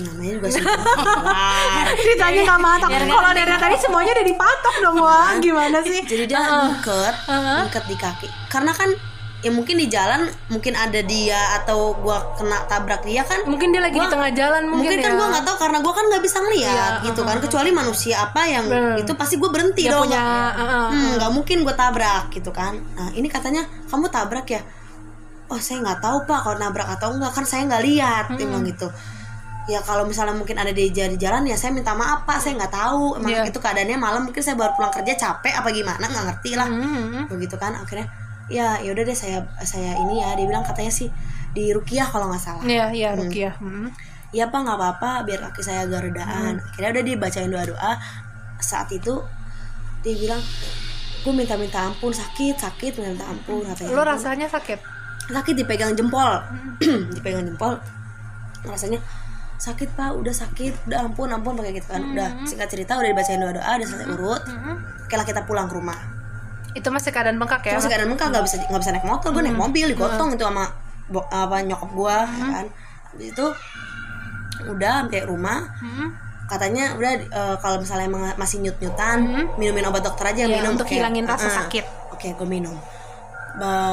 namanya 0.00 0.32
juga 0.32 0.48
siluman 0.56 0.80
ular 0.80 1.86
Ditanya 1.92 2.40
nggak 2.42 2.60
mata. 2.62 2.86
Kalau 2.88 3.30
dari 3.32 3.54
tadi 3.54 3.76
semuanya 3.76 4.10
udah 4.12 4.26
dipatok 4.26 4.74
dong 4.80 4.96
wah. 4.98 5.30
Gimana 5.38 5.78
sih? 5.82 6.00
jadi 6.02 6.24
dia 6.26 6.40
diikat 6.40 7.14
diikat 7.28 7.84
di 7.86 7.96
kaki 7.96 8.28
karena 8.48 8.72
kan 8.72 8.90
ya 9.40 9.48
mungkin 9.48 9.74
di 9.74 9.87
jalan 9.87 10.20
mungkin 10.46 10.72
ada 10.74 11.00
dia 11.00 11.37
atau 11.57 11.96
gua 11.96 12.20
kena 12.35 12.61
tabrak 12.66 13.00
dia 13.03 13.20
kan 13.22 13.40
Mungkin 13.42 13.68
dia 13.68 13.81
lagi 13.81 13.94
di 13.94 14.00
Gua- 14.00 14.11
tengah 14.11 14.31
jalan 14.31 14.62
mungkin, 14.64 14.85
mungkin 14.87 14.98
kan 15.00 15.12
ya. 15.12 15.16
gua 15.16 15.26
nggak 15.31 15.44
tahu 15.44 15.57
karena 15.59 15.79
gua 15.81 15.92
kan 15.92 16.05
nggak 16.07 16.22
bisa 16.22 16.38
ngeliat 16.38 16.92
Iya, 16.92 17.07
gitu 17.07 17.20
kan 17.22 17.37
kecuali 17.38 17.70
manusia 17.70 18.14
apa 18.20 18.42
yang 18.44 18.64
Bener. 18.66 19.00
itu 19.00 19.12
pasti 19.14 19.35
gua 19.35 19.48
berhenti 19.48 19.83
Dia 19.83 19.92
dong 19.92 20.05
punya 20.05 20.20
uh-uh. 20.53 20.87
Hmm, 20.87 21.11
nggak 21.16 21.31
mungkin 21.33 21.57
gue 21.62 21.74
tabrak 21.74 22.24
gitu 22.31 22.50
kan 22.50 22.74
nah 22.94 23.09
ini 23.11 23.26
katanya 23.26 23.62
kamu 23.87 24.07
tabrak 24.09 24.44
ya 24.46 24.61
oh 25.46 25.59
saya 25.59 25.81
nggak 25.81 25.98
tahu 25.98 26.16
pak 26.24 26.38
kalau 26.40 26.57
nabrak 26.57 26.88
atau 26.90 27.09
enggak 27.11 27.33
kan 27.33 27.42
saya 27.42 27.64
nggak 27.64 27.83
lihat 27.83 28.24
dia 28.31 28.44
bilang 28.44 28.62
gitu 28.62 28.87
ya 29.66 29.81
kalau 29.81 30.03
misalnya 30.03 30.33
mungkin 30.33 30.55
ada 30.55 30.68
di 30.68 30.88
di 30.88 31.16
jalan 31.16 31.42
ya 31.42 31.55
saya 31.55 31.70
minta 31.70 31.90
maaf 31.92 32.22
pak 32.22 32.38
saya 32.38 32.55
nggak 32.57 32.70
tahu 32.72 33.16
emang 33.16 33.31
Iya. 33.31 33.42
itu 33.46 33.59
keadaannya 33.59 33.96
malam 33.96 34.20
mungkin 34.22 34.38
saya 34.38 34.55
baru 34.55 34.74
pulang 34.74 34.90
kerja 34.90 35.14
capek 35.16 35.55
apa 35.55 35.68
gimana 35.70 36.03
nggak 36.03 36.24
ngerti 36.29 36.50
lah 36.55 36.66
Hmm. 36.66 37.24
begitu 37.26 37.55
kan 37.55 37.72
akhirnya 37.74 38.07
ya 38.50 38.82
yaudah 38.82 39.06
deh 39.06 39.14
saya 39.14 39.46
saya 39.62 39.94
ini 39.94 40.18
ya 40.20 40.34
dia 40.34 40.44
bilang 40.44 40.66
katanya 40.66 40.90
sih 40.90 41.06
di 41.54 41.70
rukiah 41.70 42.06
kalau 42.06 42.30
nggak 42.30 42.42
salah. 42.42 42.62
Iya, 42.62 42.90
iya 42.90 43.10
Rukiah. 43.14 43.54
Hmm. 43.58 43.90
Iya 44.30 44.46
pak 44.46 44.62
nggak 44.62 44.78
apa-apa 44.78 45.26
biar 45.26 45.38
kaki 45.50 45.62
saya 45.62 45.86
agak 45.86 46.06
redaan 46.10 46.58
akhirnya 46.62 46.90
udah 46.98 47.04
dibacain 47.06 47.50
doa-doa. 47.50 47.92
Saat 48.60 48.90
itu 48.94 49.14
dia 50.02 50.14
bilang 50.14 50.42
gue 51.20 51.32
minta-minta 51.34 51.84
ampun 51.84 52.10
sakit 52.10 52.56
sakit 52.56 52.96
minta 52.98 53.26
ampun 53.26 53.62
katanya 53.66 53.90
Lu 53.94 54.02
rasanya 54.02 54.46
sakit? 54.50 54.78
sakit 55.30 55.54
dipegang 55.54 55.94
jempol. 55.94 56.42
Dipegang 57.14 57.46
jempol. 57.46 57.78
Rasanya 58.66 58.98
sakit 59.60 59.92
pak 59.94 60.10
udah 60.16 60.32
sakit 60.34 60.90
udah 60.90 61.06
ampun 61.06 61.30
ampun 61.30 61.54
pakai 61.54 61.78
gitu 61.78 61.86
kan. 61.86 62.02
Udah 62.02 62.34
singkat 62.42 62.66
cerita 62.70 62.98
udah 62.98 63.14
dibacain 63.14 63.38
doa-doa 63.38 63.70
udah 63.78 63.86
selesai 63.86 64.08
urut. 64.10 64.42
Oke 65.06 65.14
lah 65.14 65.26
kita 65.26 65.46
pulang 65.46 65.70
ke 65.70 65.74
rumah 65.78 66.19
Itu 66.72 66.88
masih 66.88 67.11
keadaan 67.11 67.37
bengkak 67.37 67.62
ya? 67.62 67.74
Terus 67.74 67.87
keadaan 67.87 68.09
bengkak 68.09 68.28
nggak 68.28 68.44
bisa 68.44 68.56
nggak 68.62 68.80
bisa 68.80 68.90
naik 68.90 69.04
motor 69.04 69.28
gue 69.30 69.42
naik 69.42 69.56
mobil 69.56 69.87
digotong 69.88 70.30
itu 70.33 70.42
sama 70.42 70.64
bo- 71.06 71.26
apa 71.26 71.56
nyokap 71.61 71.90
gue 71.90 72.16
kan 72.46 72.66
Habis 73.06 73.26
itu 73.28 73.46
udah 74.62 74.92
sampai 75.02 75.20
rumah 75.24 75.59
Hmm. 75.76 76.09
katanya 76.46 76.94
udah 76.94 77.11
eh, 77.16 77.56
kalau 77.59 77.78
misalnya 77.78 78.06
emang 78.06 78.22
masih 78.35 78.61
nyut 78.61 78.76
nyutan 78.76 79.18
minumin 79.56 79.83
obat 79.85 80.02
dokter 80.02 80.26
aja 80.28 80.42
Iya, 80.44 80.54
minum 80.56 80.74
untuk 80.74 80.85
Oke. 80.85 80.94
hilangin 80.94 81.24
rasa 81.24 81.44
Heeh. 81.44 81.56
sakit. 81.59 81.85
oke 82.11 82.28
gue 82.35 82.48
minum 82.48 82.74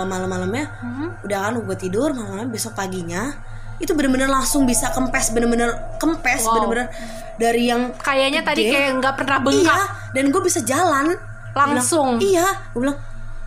malam-malamnya 0.04 0.66
Mhm. 0.78 1.08
udah 1.24 1.38
kan 1.40 1.54
gue 1.56 1.78
tidur 1.78 2.12
malam-malam 2.12 2.48
besok 2.48 2.74
paginya 2.74 3.34
itu 3.78 3.90
bener-bener 3.92 4.26
langsung 4.28 4.66
bisa 4.66 4.90
kempes 4.90 5.30
bener-bener 5.30 5.70
kempes 5.96 6.42
Wow. 6.44 6.54
bener-bener 6.58 6.88
dari 7.36 7.64
yang 7.68 7.94
Kayaknya 7.96 8.42
tadi 8.44 8.64
kayak 8.68 8.92
nggak 8.98 9.16
pernah 9.16 9.38
iya 9.38 9.46
bengkak. 9.48 9.82
dan 10.12 10.24
gue 10.28 10.42
bisa 10.44 10.60
jalan 10.62 11.14
Langsung. 11.58 12.08
Bilang, 12.16 12.30
iya. 12.30 12.48
Gue 12.72 12.82
bilang 12.86 12.98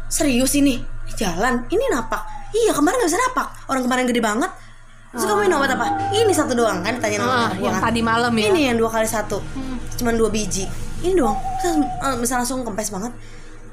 serius 0.06 0.52
ini? 0.54 0.82
Jalan. 1.14 1.66
Ini 1.66 1.84
napak. 1.90 2.22
Iya 2.50 2.74
kemarin 2.74 2.98
nggak 2.98 3.10
bisa 3.10 3.20
napak. 3.20 3.46
Orang 3.66 3.82
kemarin 3.84 4.04
gede 4.04 4.18
banget. 4.18 4.50
Terus 5.10 5.26
kamu 5.26 5.38
minum 5.42 5.58
obat 5.58 5.74
apa? 5.74 5.86
Ini 6.10 6.30
satu 6.30 6.54
doang 6.54 6.82
kan? 6.82 6.94
Ditanya 6.94 7.18
sama 7.18 7.26
Ah, 7.26 7.38
anak 7.44 7.52
gua 7.52 7.66
yang 7.66 7.74
kan. 7.74 7.82
tadi 7.86 8.00
malam 8.00 8.32
ya. 8.32 8.44
ini 8.46 8.60
yang 8.70 8.76
dua 8.78 8.90
kali 8.90 9.06
satu. 9.06 9.38
Cuman 9.96 10.14
dua 10.14 10.30
biji. 10.30 10.66
Ini 11.00 11.14
doang. 11.14 11.34
Terus, 11.58 11.74
eh, 11.82 12.16
bisa 12.16 12.34
langsung 12.36 12.62
kempes 12.62 12.90
banget 12.90 13.10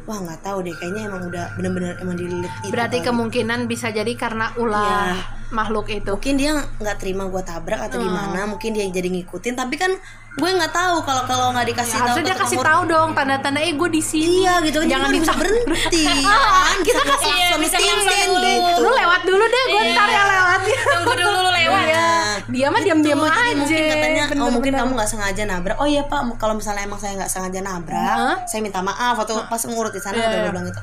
wah 0.08 0.18
nggak 0.18 0.40
tahu 0.42 0.64
deh 0.64 0.72
kayaknya 0.74 1.02
emang 1.06 1.24
udah 1.26 1.46
bener-bener 1.54 2.00
emang 2.00 2.16
dililit 2.16 2.48
itu 2.62 2.72
Berarti 2.72 2.98
kemungkinan 3.02 3.68
bisa 3.68 3.88
jadi 3.90 4.08
karena 4.14 4.56
ulah 4.56 5.12
Iya. 5.12 5.16
makhluk 5.50 5.88
itu. 5.90 6.08
mungkin 6.10 6.36
dia 6.36 6.52
nggak 6.74 6.98
terima 6.98 7.24
gue 7.26 7.40
tabrak 7.42 7.80
atau 7.82 7.98
Hmm. 7.98 8.08
gimana 8.08 8.40
mungkin 8.46 8.72
dia 8.72 8.84
jadi 8.86 9.08
ngikutin 9.10 9.54
tapi 9.54 9.76
kan 9.76 9.92
gue 10.34 10.50
nggak 10.50 10.70
tahu 10.70 11.02
kalau 11.02 11.24
kalau 11.24 11.46
nggak 11.50 11.68
dikasih 11.68 11.98
tahu 11.98 12.08
Harusnya 12.14 12.24
dia 12.26 12.38
kasih 12.38 12.60
tahu 12.62 12.82
dong 12.86 13.10
tanda-tanda 13.12 13.60
eh 13.60 13.74
gue 13.74 13.90
di 13.90 14.00
sini. 14.00 14.44
Iya 14.44 14.54
gitu 14.62 14.78
kan 14.80 14.88
Jangan 14.88 15.10
bisa 15.12 15.32
berhenti 15.34 16.04
ya 16.08 16.14
kan 16.14 16.78
Kita 16.80 17.02
kasih 17.04 17.32
Iya, 17.34 17.48
dulu. 18.24 18.40
gitu 18.40 18.80
Lu 18.80 18.92
lewat 18.94 19.22
dulu 19.24 19.44
deh, 19.46 19.64
gue 19.66 19.82
Iya. 19.82 19.94
ntar 19.94 20.08
ya 20.08 20.24
lewat. 20.26 20.60
Tunggu 20.68 21.14
dulu 21.16 21.38
lu 21.38 21.47
lewat. 21.60 21.84
Iya. 21.84 22.08
Dia 22.48 22.68
mah 22.68 22.82
diam-diam 22.82 23.18
Tuh, 23.18 23.28
aja. 23.28 23.54
mungkin 23.54 23.82
katanya 23.84 24.22
oh 24.22 24.30
Bener-bener. 24.30 24.54
mungkin 24.54 24.74
kamu 24.76 24.92
nggak 24.94 25.10
sengaja 25.10 25.44
nabrak 25.44 25.78
oh 25.78 25.86
iya 25.86 26.02
pak 26.04 26.20
kalau 26.36 26.54
misalnya 26.54 26.84
emang 26.84 26.96
saya 26.96 27.14
nggak 27.16 27.28
sengaja 27.28 27.60
nabrak 27.60 28.16
Hah? 28.16 28.36
saya 28.44 28.62
minta 28.62 28.80
maaf 28.80 29.18
atau 29.18 29.42
pas 29.44 29.60
ngurut 29.60 29.90
di 29.90 29.98
sana 29.98 30.16
Iya, 30.16 30.26
udah 30.26 30.38
iya. 30.38 30.48
bilang 30.48 30.66
gitu 30.66 30.82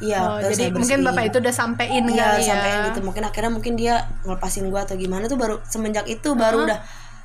iya 0.00 0.18
Oh, 0.20 0.38
jadi 0.40 0.70
mungkin 0.70 0.98
bapak 1.02 1.24
itu 1.26 1.36
udah 1.38 1.50
sampein 1.50 2.04
Iya 2.04 2.22
kali 2.28 2.40
ya. 2.40 2.48
sampai 2.48 2.70
gitu 2.86 3.00
mungkin 3.02 3.22
akhirnya 3.24 3.50
mungkin 3.50 3.72
dia 3.74 3.94
ngelepasin 4.22 4.66
gua 4.66 4.82
atau 4.82 4.94
gimana 4.94 5.26
tuh 5.26 5.34
baru 5.34 5.58
semenjak 5.64 6.06
itu 6.06 6.28
baru 6.34 6.64
udah 6.64 6.78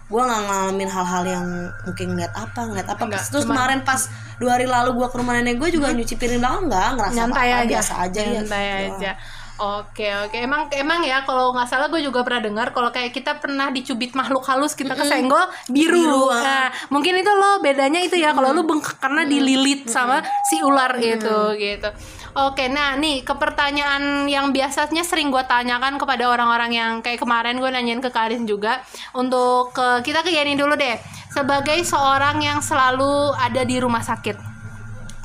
gua 0.05 0.21
nggak 0.23 0.41
ngalamin 0.43 0.89
hal-hal 0.89 1.23
yang 1.23 1.45
mungkin 1.83 2.07
ngeliat 2.11 2.33
apa 2.33 2.61
ngeliat 2.63 2.87
apa 2.87 3.03
Nggak, 3.03 3.23
terus 3.27 3.43
cuman- 3.43 3.57
kemarin 3.57 3.79
pas 3.81 4.01
dua 4.35 4.51
hari 4.53 4.65
lalu 4.65 4.89
gua 4.93 5.07
ke 5.07 5.15
rumah 5.15 5.33
nenek 5.33 5.55
gue 5.55 5.69
juga 5.69 5.89
nyuci 5.89 6.15
piring 6.15 6.37
belakang 6.37 6.63
nggak 6.65 6.87
ngerasa 6.93 7.13
nyantai 7.15 7.47
apa, 7.47 7.57
aja 7.57 7.69
biasa 7.69 7.93
aja 7.99 8.19
ya 8.21 8.31
nyantai 8.35 8.65
aja 8.87 9.11
Oke 9.61 10.09
oke. 10.09 10.33
Emang 10.33 10.65
emang 10.73 11.05
ya 11.05 11.21
kalau 11.21 11.53
nggak 11.53 11.69
salah 11.69 11.85
gue 11.85 12.01
juga 12.01 12.25
pernah 12.25 12.41
dengar 12.41 12.73
kalau 12.73 12.89
kayak 12.89 13.13
kita 13.13 13.37
pernah 13.37 13.69
dicubit 13.69 14.17
makhluk 14.17 14.41
halus 14.49 14.73
kita 14.73 14.97
kesenggol 14.97 15.45
biru, 15.69 15.93
Biru, 15.93 16.23
ah. 16.33 16.41
Nah, 16.41 16.65
mungkin 16.89 17.21
itu 17.21 17.29
lo 17.29 17.61
bedanya 17.61 18.01
itu 18.01 18.17
ya 18.17 18.33
kalau 18.33 18.49
lo 18.49 18.65
bengkak 18.65 18.97
karena 18.97 19.29
dililit 19.29 19.85
sama 19.85 20.25
si 20.49 20.57
ular 20.65 20.97
gitu 20.97 21.53
gitu. 21.53 21.89
Oke, 22.33 22.65
nah 22.65 22.97
nih 22.97 23.21
ke 23.21 23.37
pertanyaan 23.37 24.25
yang 24.25 24.49
biasanya 24.49 25.05
sering 25.05 25.29
gue 25.29 25.45
tanyakan 25.45 26.01
kepada 26.01 26.33
orang-orang 26.33 26.73
yang 26.73 26.91
kayak 27.05 27.21
kemarin 27.21 27.61
gue 27.61 27.69
nanyain 27.69 28.01
ke 28.01 28.09
Karin 28.09 28.49
juga. 28.49 28.81
Untuk 29.13 29.69
ke 29.69 30.01
kita 30.01 30.25
ke 30.25 30.33
Yani 30.33 30.57
dulu 30.57 30.73
deh. 30.73 30.97
Sebagai 31.29 31.77
seorang 31.85 32.41
yang 32.41 32.57
selalu 32.57 33.37
ada 33.37 33.61
di 33.61 33.77
rumah 33.77 34.01
sakit 34.01 34.52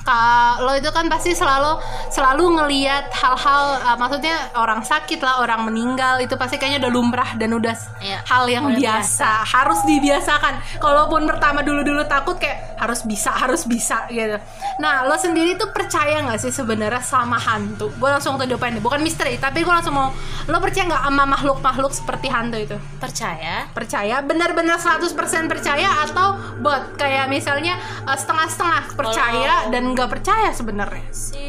kalau 0.09 0.73
itu 0.73 0.89
kan 0.89 1.07
pasti 1.13 1.37
selalu 1.37 1.77
selalu 2.09 2.45
ngeliat 2.57 3.13
hal-hal 3.13 3.65
uh, 3.85 3.97
maksudnya 4.01 4.49
orang 4.57 4.81
sakit 4.81 5.21
lah 5.21 5.45
orang 5.45 5.69
meninggal 5.69 6.17
itu 6.25 6.33
pasti 6.41 6.57
kayaknya 6.57 6.89
udah 6.89 6.93
lumrah 6.93 7.31
dan 7.37 7.53
udah 7.53 7.77
Iya, 7.99 8.19
hal 8.25 8.45
yang 8.49 8.65
udah 8.71 8.79
biasa 8.79 9.45
harus 9.45 9.81
dibiasakan. 9.85 10.81
Kalaupun 10.81 11.27
pertama 11.27 11.61
dulu-dulu 11.61 12.07
takut 12.07 12.39
kayak 12.39 12.79
harus 12.79 13.03
bisa 13.05 13.35
harus 13.35 13.67
bisa 13.67 14.07
gitu. 14.09 14.39
Nah 14.79 15.05
lo 15.05 15.19
sendiri 15.19 15.59
tuh 15.59 15.75
percaya 15.75 16.23
nggak 16.25 16.39
sih 16.39 16.55
sebenarnya 16.55 17.03
sama 17.03 17.37
hantu? 17.37 17.91
Gue 17.99 18.09
langsung 18.09 18.39
point 18.39 18.75
deh. 18.75 18.83
bukan 18.83 19.03
misteri 19.03 19.37
tapi 19.37 19.67
gue 19.67 19.71
langsung 19.71 19.95
mau 19.95 20.15
lo 20.49 20.57
percaya 20.63 20.89
nggak 20.89 21.03
sama 21.05 21.25
makhluk-makhluk 21.27 21.93
seperti 21.93 22.27
hantu 22.31 22.57
itu? 22.57 22.77
Percaya? 23.03 23.67
percaya? 23.75 24.23
Benar-benar 24.23 24.79
100% 24.79 25.11
percaya 25.51 26.07
atau 26.07 26.39
buat 26.63 26.95
kayak 26.97 27.27
misalnya 27.31 27.79
uh, 28.07 28.15
setengah-setengah 28.15 28.95
percaya 28.95 29.55
dan 29.75 29.98
nggak 29.99 30.11
percaya 30.15 30.55
sebenarnya 30.55 31.11
Si 31.11 31.43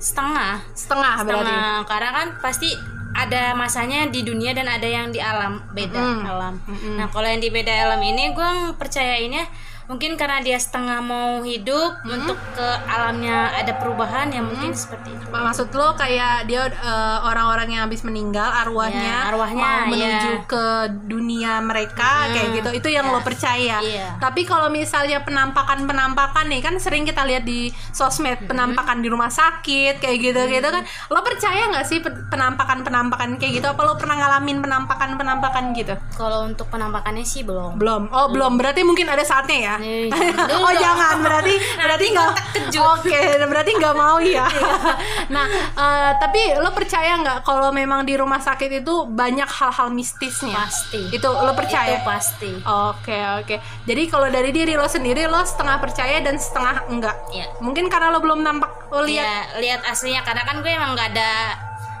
setengah. 0.00 0.64
setengah 0.72 1.14
berarti 1.20 1.52
Setengah. 1.52 1.76
Karena 1.84 2.10
kan 2.16 2.28
pasti 2.40 2.70
ada 3.12 3.52
masanya 3.52 4.06
di 4.06 4.22
dunia 4.22 4.54
dan 4.54 4.70
ada 4.70 4.86
yang 4.86 5.10
di 5.10 5.18
alam 5.18 5.58
beda 5.74 5.98
Mm-mm. 5.98 6.22
alam. 6.24 6.54
Nah 6.94 7.10
kalau 7.10 7.26
yang 7.26 7.42
di 7.42 7.50
beda 7.50 7.68
alam 7.68 7.98
ini 7.98 8.30
gue 8.30 8.52
percayainnya 8.78 9.42
mungkin 9.88 10.20
karena 10.20 10.44
dia 10.44 10.60
setengah 10.60 11.00
mau 11.00 11.40
hidup 11.40 12.04
untuk 12.04 12.36
ke 12.52 12.68
alamnya 12.84 13.56
ada 13.56 13.72
perubahan 13.72 14.28
ya 14.28 14.44
mungkin 14.44 14.76
seperti 14.76 15.16
itu. 15.16 15.24
maksud 15.32 15.72
lo 15.72 15.96
kayak 15.96 16.44
dia 16.44 16.68
uh, 16.68 17.24
orang-orang 17.24 17.72
yang 17.72 17.82
habis 17.88 18.04
meninggal 18.04 18.44
arwahnya 18.44 19.00
Ya, 19.00 19.32
arwahnya, 19.32 19.56
mau 19.56 19.88
menuju 19.88 20.30
ya. 20.36 20.44
ke 20.44 20.64
dunia 21.08 21.64
mereka 21.64 22.28
kayak 22.28 22.48
gitu. 22.60 22.70
Itu 22.84 22.88
yang 22.92 23.08
lo 23.08 23.24
percaya. 23.24 23.80
Iya. 23.80 24.20
tapi 24.20 24.44
kalau 24.44 24.68
misalnya 24.68 25.24
penampakan 25.24 25.88
penampakan 25.88 26.52
nih 26.52 26.60
kan 26.60 26.74
sering 26.76 27.08
kita 27.08 27.24
lihat 27.24 27.48
di 27.48 27.72
sosmed 27.94 28.44
penampakan 28.44 29.00
di 29.00 29.08
rumah 29.08 29.32
sakit 29.32 30.02
kayak 30.04 30.18
gitu 30.20 30.40
gitu 30.52 30.68
kan. 30.68 30.84
Lo 31.08 31.24
percaya 31.24 31.72
nggak 31.72 31.86
sih 31.88 32.04
penampakan 32.04 32.84
penampakan 32.84 33.40
kayak 33.40 33.62
gitu? 33.62 33.66
Apa 33.72 33.80
lo 33.88 33.96
pernah 33.96 34.20
ngalamin 34.20 34.60
penampakan 34.60 35.16
penampakan 35.16 35.72
gitu? 35.72 35.96
Kalau 36.12 36.44
untuk 36.44 36.68
penampakannya 36.68 37.24
sih 37.24 37.40
belum. 37.40 37.80
belum. 37.80 38.12
Oh 38.12 38.28
belum. 38.28 38.60
Berarti 38.60 38.84
mungkin 38.84 39.08
ada 39.08 39.24
saatnya 39.24 39.56
ya 39.56 39.74
Nih, 39.78 40.10
oh 40.58 40.72
jangan 40.74 41.22
berarti 41.22 41.54
berarti 41.78 42.06
nggak 42.14 42.32
oke 42.78 43.20
berarti 43.46 43.70
nggak 43.76 43.94
mau 43.96 44.16
ya 44.22 44.46
nah 45.34 45.46
eh, 45.76 46.10
tapi 46.18 46.56
lo 46.58 46.70
percaya 46.72 47.18
nggak 47.20 47.46
kalau 47.46 47.70
memang 47.70 48.02
di 48.02 48.14
rumah 48.16 48.40
sakit 48.40 48.82
itu 48.82 49.06
banyak 49.08 49.46
hal-hal 49.46 49.88
mistisnya 49.90 50.54
Pasti. 50.54 51.12
itu 51.12 51.28
lo 51.28 51.52
percaya 51.54 51.98
Itu 51.98 52.06
pasti. 52.06 52.52
Oke 52.64 53.18
oke. 53.42 53.56
Jadi 53.84 54.02
kalau 54.08 54.28
dari 54.30 54.50
diri 54.54 54.74
lo 54.78 54.86
sendiri 54.86 55.26
lo 55.26 55.42
setengah 55.42 55.76
percaya 55.82 56.22
dan 56.22 56.38
setengah 56.38 56.86
enggak. 56.88 57.16
Iya. 57.34 57.46
Mungkin 57.60 57.90
karena 57.90 58.14
lo 58.14 58.22
belum 58.22 58.40
nampak 58.40 58.70
lo 58.94 59.04
lihat. 59.04 59.58
Lihat 59.58 59.60
lihat 59.60 59.80
aslinya 59.88 60.22
karena 60.22 60.42
kan 60.46 60.56
gue 60.62 60.70
emang 60.70 60.94
nggak 60.94 61.08
ada 61.16 61.32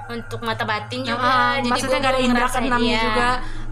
untuk 0.08 0.40
mata 0.40 0.64
batin 0.64 1.04
juga. 1.04 1.20
Ah, 1.20 1.54
jadi 1.60 1.68
maksudnya 1.68 1.98
gak 2.00 2.12
ada 2.16 2.20
ngerasain, 2.24 2.64
keenamnya 2.64 2.96
iya. 2.96 3.04
juga. 3.04 3.28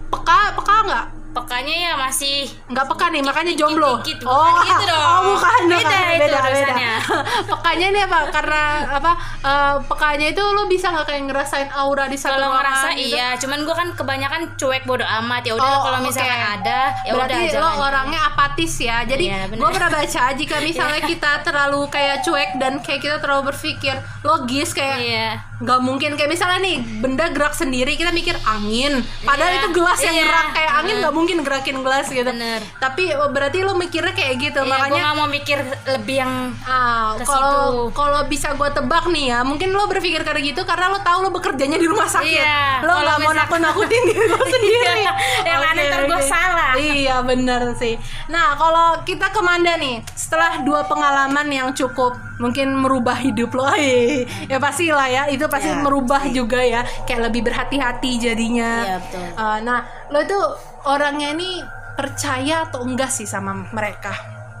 Peka 0.07 0.39
peka 0.53 0.75
nggak? 0.85 1.05
Pekanya 1.37 1.75
ya 1.77 1.93
masih 1.95 2.37
Nggak 2.67 2.85
peka 2.87 3.05
nih 3.07 3.21
makanya 3.21 3.53
jomblo. 3.53 3.91
dikit, 3.99 4.17
bukan 4.21 4.53
gitu 4.63 4.83
dong. 4.89 5.05
Oh 5.05 5.19
bukan 5.31 5.59
Beda 5.67 5.77
bukan. 5.77 6.01
itu 6.07 6.19
beda 6.19 6.39
beda. 6.43 6.75
Pekanya 7.51 7.85
ini 7.87 7.99
apa? 8.01 8.19
Karena 8.29 8.63
apa? 8.93 9.11
eh, 9.39 9.75
pekanya 9.85 10.27
itu 10.27 10.41
lo 10.43 10.65
bisa 10.65 10.89
nggak 10.89 11.05
kayak 11.05 11.23
ngerasain 11.25 11.69
aura 11.71 12.05
di 12.05 12.15
satu 12.15 12.33
Kalau 12.33 12.49
ngerasa 12.51 12.87
gitu? 12.91 13.13
iya, 13.13 13.27
cuman 13.35 13.59
gue 13.61 13.75
kan 13.75 13.87
kebanyakan 13.93 14.41
cuek 14.55 14.83
bodo 14.83 15.03
amat 15.03 15.41
ya 15.43 15.53
udah 15.53 15.65
Oh, 15.69 15.79
kalau 15.83 15.99
oke. 15.99 16.07
misalkan 16.07 16.41
ada 16.55 16.79
ya 17.01 17.11
Berarti 17.13 17.33
udah 17.33 17.41
lo 17.53 17.69
jangan. 17.69 17.85
orangnya 17.85 18.19
apatis 18.23 18.73
ya. 18.77 18.97
Jadi 19.03 19.23
Iya, 19.25 19.41
gue 19.47 19.69
pernah 19.69 19.89
baca 19.89 20.23
jika 20.33 20.55
misalnya 20.59 21.01
kita 21.11 21.31
terlalu 21.41 21.81
kayak 21.87 22.17
cuek 22.21 22.49
dan 22.55 22.79
kayak 22.79 22.99
kita 22.99 23.17
terlalu 23.17 23.49
berpikir 23.49 23.95
logis 24.21 24.71
kayak 24.71 24.97
Iya. 24.97 25.27
nggak 25.57 25.79
mungkin 25.79 26.13
kayak 26.13 26.29
misalnya 26.29 26.59
nih 26.61 26.77
benda 26.97 27.27
gerak 27.27 27.51
sendiri 27.51 27.93
kita 27.93 28.09
mikir 28.11 28.37
angin 28.39 28.93
padahal 29.21 29.49
Iya, 29.49 29.59
itu 29.59 29.69
gelas 29.71 29.99
yang 29.99 30.15
iya. 30.15 30.23
gerak 30.23 30.47
kayak 30.51 30.71
angin 30.75 30.95
nggak 30.97 31.11
mungkin 31.11 31.26
gerakin 31.37 31.77
gelas 31.79 32.07
gitu 32.07 32.23
Bener. 32.23 32.63
tapi 32.77 33.11
oh, 33.11 33.27
berarti 33.27 33.59
lo 33.59 33.73
mikirnya 33.73 34.11
kayak 34.11 34.35
gitu 34.39 34.59
Iya, 34.59 34.63
gue 34.63 34.71
makanya 34.71 35.01
nggak 35.03 35.15
mau 35.15 35.27
mikir 35.27 35.57
lebih 35.89 36.15
yang 36.17 36.33
ah, 36.63 37.19
kalau 37.19 37.51
situ. 37.83 37.91
kalau 37.91 38.21
bisa 38.25 38.53
gue 38.53 38.69
tebak 38.69 39.05
nih 39.07 39.25
ya 39.27 39.39
mungkin 39.43 39.69
lo 39.69 39.83
berpikir 39.85 40.23
kayak 40.23 40.39
gitu 40.45 40.61
karena 40.63 40.87
lo 40.89 40.99
tahu 41.01 41.19
lo 41.21 41.29
bekerjanya 41.29 41.75
di 41.75 41.85
rumah 41.85 42.07
sakit 42.07 42.39
Iya, 42.39 42.81
lo 42.81 42.93
nggak 42.95 43.17
mau 43.19 43.33
nakut 43.33 43.59
nakutin 43.59 44.01
diri 44.05 44.25
lo 44.25 44.39
sendiri 44.53 44.95
Iya, 44.97 45.13
yang 45.43 45.61
aneh 45.65 45.85
gua 46.07 46.15
oke. 46.15 46.23
salah. 46.23 46.71
iya 46.77 47.15
bener 47.19 47.75
sih 47.75 47.99
nah 48.27 48.55
kalau 48.55 49.01
kita 49.03 49.27
ke 49.27 49.41
Manda 49.41 49.75
nih 49.75 49.99
setelah 50.13 50.61
dua 50.61 50.85
pengalaman 50.85 51.47
yang 51.47 51.69
cukup 51.73 52.15
mungkin 52.37 52.69
merubah 52.71 53.17
hidup 53.17 53.49
lo 53.51 53.65
ya 54.51 54.57
pasti 54.57 54.93
lah 54.93 55.07
ya 55.07 55.23
itu 55.27 55.43
pasti 55.45 55.65
Ya, 55.67 55.83
merubah 55.83 56.23
juga 56.29 56.63
ya 56.63 56.79
kayak 57.03 57.27
lebih 57.27 57.43
berhati-hati 57.43 58.11
jadinya 58.21 58.71
Iya, 58.85 58.97
betul. 59.01 59.25
Eh, 59.27 59.57
nah 59.61 59.79
lo 60.07 60.19
itu 60.21 60.39
orangnya 60.87 61.35
ini 61.35 61.59
percaya 61.93 62.63
atau 62.63 62.81
enggak 62.81 63.11
sih 63.11 63.27
sama 63.27 63.67
mereka? 63.69 64.15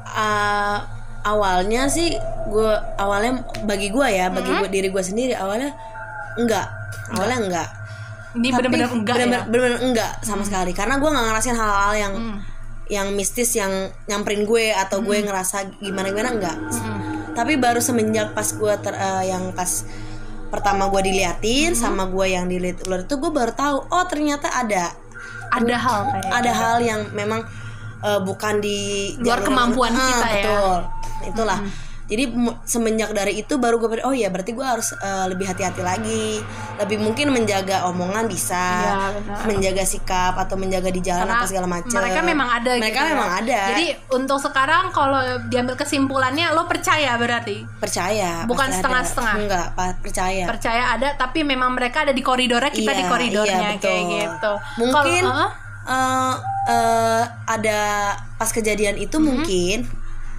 Uh, 0.07 0.77
awalnya 1.23 1.87
sih 1.87 2.15
gue 2.47 2.71
awalnya 2.97 3.43
bagi 3.63 3.91
gue 3.91 4.07
ya 4.07 4.27
bagi 4.27 4.47
Hmm? 4.47 4.59
gua, 4.59 4.69
diri 4.69 4.87
gue 4.87 5.03
sendiri 5.03 5.33
awalnya 5.33 5.71
enggak. 6.35 6.67
Awalnya 7.15 7.37
enggak. 7.41 7.69
ini 8.35 8.53
Tapi 8.53 8.69
bener-bener 8.69 8.89
enggak 8.91 9.15
bener-bener, 9.17 9.33
ya? 9.33 9.41
Hmm. 9.41 9.49
bener-bener 9.49 9.79
enggak 9.81 10.11
sama 10.21 10.43
sekali. 10.43 10.71
Karena 10.71 10.99
gue 10.99 11.09
nggak 11.09 11.25
ngerasain 11.25 11.57
hal-hal 11.57 11.93
yang 11.95 12.13
yang 12.87 13.07
mistis 13.11 13.51
yang 13.51 13.71
nyamperin 14.05 14.43
gue 14.43 14.71
atau 14.71 15.01
gue 15.01 15.17
Hmm. 15.19 15.25
ngerasa 15.25 15.57
gimana 15.79 16.07
gimana 16.07 16.29
enggak. 16.31 16.57
Tapi 17.33 17.53
baru 17.55 17.77
semenjak 17.77 18.31
pas 18.31 18.47
gue 18.47 18.73
ter, 18.79 18.93
eh, 18.93 19.23
yang 19.29 19.51
pas 19.51 19.83
pertama 20.47 20.87
gue 20.87 21.01
diliatin 21.03 21.73
Hmm. 21.73 21.79
sama 21.79 22.07
gue 22.07 22.25
yang 22.27 22.47
dilihat 22.47 22.85
ular 22.85 23.03
itu 23.03 23.15
gue 23.15 23.29
baru 23.29 23.51
tahu 23.51 23.77
oh 23.91 24.05
ternyata 24.07 24.47
ada 24.49 24.95
ada 25.49 25.75
hal 25.75 25.99
kayak 26.09 26.29
ada 26.29 26.43
gitu. 26.45 26.59
hal 26.59 26.77
yang 26.79 27.01
memang 27.11 27.41
eh, 27.99 28.19
bukan 28.19 28.53
di 28.59 28.77
Luar 29.19 29.41
kemampuan 29.41 29.91
Ah, 29.91 29.99
kita 29.99 30.27
ya. 30.27 30.33
betul 30.33 30.77
itulah 31.25 31.59
jadi 32.07 32.23
semenjak 32.63 33.11
dari 33.11 33.37
itu 33.37 33.55
baru 33.55 33.77
gue 33.77 33.99
oh 34.01 34.11
ya 34.11 34.27
berarti 34.27 34.51
gue 34.51 34.63
harus 34.63 34.91
eh, 34.93 35.25
lebih 35.27 35.43
hati-hati 35.45 35.79
lagi 35.79 36.39
lebih 36.77 36.97
mungkin 36.97 37.29
menjaga 37.29 37.83
omongan 37.85 38.25
bisa 38.25 38.63
benar. 39.13 39.43
menjaga 39.43 39.83
sikap 39.83 40.33
atau 40.33 40.55
menjaga 40.55 40.87
di 40.87 40.99
jalan 40.99 41.23
Karena 41.23 41.35
apa 41.37 41.45
segala 41.45 41.67
macam 41.67 41.91
mereka 41.93 42.19
memang 42.21 42.49
ada 42.49 42.71
mereka 42.73 42.87
gitu 42.95 43.03
ya. 43.03 43.11
memang 43.11 43.31
ada 43.35 43.59
jadi 43.71 43.85
untuk 44.09 44.39
sekarang 44.39 44.83
kalau 44.89 45.19
diambil 45.45 45.75
kesimpulannya 45.75 46.45
lo 46.49 46.63
percaya 46.65 47.11
berarti 47.15 47.67
percaya 47.77 48.47
Bukan 48.47 48.69
setengah-setengah. 48.69 49.35
enggak 49.37 49.67
percaya 49.99 50.43
percaya 50.47 50.83
ada 50.89 51.11
tapi 51.13 51.43
memang 51.43 51.71
mereka 51.71 52.01
ada 52.01 52.11
di 52.11 52.21
koridornya 52.21 52.69
kita 52.69 52.87
Iya, 52.87 52.97
di 52.97 53.05
koridornya 53.05 53.59
iya, 53.59 53.69
betul. 53.73 53.83
kayak 53.83 54.03
gitu 54.07 54.53
mungkin 54.79 55.23
Heeh. 55.23 55.49
eh, 55.87 56.35
eh, 56.67 57.23
ada 57.45 57.79
pas 58.33 58.49
kejadian 58.49 58.95
itu 58.95 59.11
Mm-hmm. 59.13 59.27
mungkin 59.27 59.77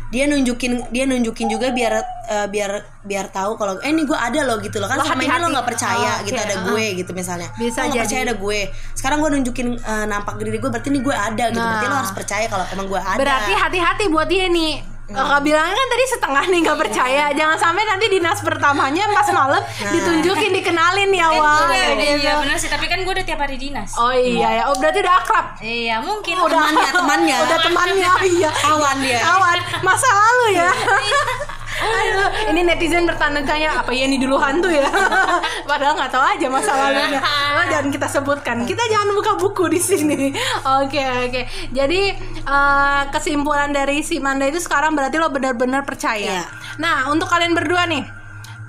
dia 0.08 0.24
nunjukin 0.24 0.88
dia 0.88 1.04
nunjukin 1.04 1.52
juga 1.52 1.68
biar 1.68 1.92
eh, 2.26 2.46
biar 2.48 2.70
biar 3.04 3.28
tahu 3.28 3.60
kalau 3.60 3.76
eh 3.80 3.92
ini 3.92 4.08
gue 4.08 4.16
ada 4.16 4.40
loh 4.40 4.56
gitu 4.58 4.80
loh. 4.80 4.88
Kan 4.88 4.96
Lo 4.96 5.04
selama 5.04 5.20
ini 5.20 5.36
lo 5.36 5.48
nggak 5.52 5.66
percaya 5.68 6.10
Oh, 6.16 6.24
gitu 6.24 6.34
oke, 6.34 6.46
ada 6.48 6.56
uh-uh. 6.56 6.66
gue 6.72 6.84
gitu 6.96 7.10
misalnya. 7.12 7.48
Bisa 7.54 7.84
lo 7.84 7.92
nggak 7.92 7.94
jadi. 7.94 8.04
percaya 8.08 8.22
ada 8.24 8.36
gue. 8.40 8.60
Sekarang 8.96 9.18
gue 9.20 9.30
nunjukin 9.36 9.68
eh, 9.76 10.06
nampak 10.08 10.34
diri 10.40 10.56
gue 10.56 10.70
berarti 10.72 10.88
ini 10.88 11.00
gue 11.00 11.12
ada 11.12 11.44
gitu. 11.48 11.60
Berarti 11.60 11.84
lo 11.84 11.92
Nah. 11.92 12.00
harus 12.00 12.14
percaya 12.16 12.46
kalau 12.48 12.64
emang 12.72 12.86
gue 12.86 13.00
ada. 13.00 13.18
Berarti 13.20 13.52
hati-hati 13.52 14.04
buat 14.08 14.26
dia 14.26 14.48
nih 14.48 14.72
Kakak 15.08 15.40
bilangnya 15.40 15.72
kan 15.72 15.88
tadi 15.88 16.04
setengah 16.04 16.44
nih 16.52 16.58
nggak 16.68 16.78
percaya. 16.84 17.24
Jangan 17.32 17.56
sampai 17.56 17.82
nanti 17.88 18.06
dinas 18.12 18.44
pertamanya 18.44 19.08
pas 19.16 19.24
malam 19.32 19.62
Ditunjukin, 19.64 20.52
dikenalin 20.52 21.08
ya 21.16 21.32
awal. 21.32 21.64
Iya, 21.72 21.72
kayak 21.72 21.96
gitu. 21.96 22.20
iya 22.28 22.32
benar 22.44 22.56
sih, 22.60 22.68
tapi 22.68 22.86
kan 22.92 23.00
gue 23.00 23.12
udah 23.16 23.24
tiap 23.24 23.40
hari 23.40 23.56
dinas. 23.56 23.96
Oh 23.96 24.12
iya 24.12 24.48
ya, 24.60 24.62
oh 24.68 24.76
berarti 24.76 25.00
udah 25.00 25.14
akrab? 25.24 25.46
Iya, 25.64 25.96
mungkin. 26.04 26.34
temannya 26.36 26.90
temannya. 26.92 27.36
Udah 27.48 27.58
temannya, 27.64 28.10
iya. 28.28 28.50
Kawan 28.52 28.96
dia. 29.00 29.20
Kawan, 29.24 29.58
masa 29.80 30.08
lalu 30.12 30.46
ya 30.60 30.70
Aduh, 31.78 32.30
ini 32.50 32.60
netizen 32.66 33.06
bertanya-tanya 33.06 33.82
apa 33.82 33.90
ya 33.94 34.10
ini 34.10 34.18
dulu 34.18 34.34
hantu 34.38 34.66
ya? 34.66 34.86
Padahal 35.70 35.94
nggak 35.94 36.10
tahu 36.10 36.24
aja 36.24 36.46
masa 36.50 36.72
lalunya. 36.74 37.20
Oh, 37.58 37.66
jangan 37.66 37.90
kita 37.90 38.06
sebutkan. 38.06 38.56
Kita 38.70 38.82
jangan 38.86 39.10
buka 39.18 39.32
buku 39.34 39.66
di 39.66 39.80
sini. 39.82 40.30
Oke 40.78 41.02
oke. 41.26 41.42
Jadi 41.74 42.00
eh, 42.46 43.02
kesimpulan 43.10 43.74
dari 43.74 44.06
si 44.06 44.22
Manda 44.22 44.46
itu 44.46 44.62
sekarang 44.62 44.94
berarti 44.94 45.18
lo 45.18 45.26
benar-benar 45.26 45.82
percaya. 45.82 46.38
Iya. 46.38 46.44
Nah 46.78 47.10
untuk 47.10 47.26
kalian 47.26 47.58
berdua 47.58 47.90
nih 47.90 48.18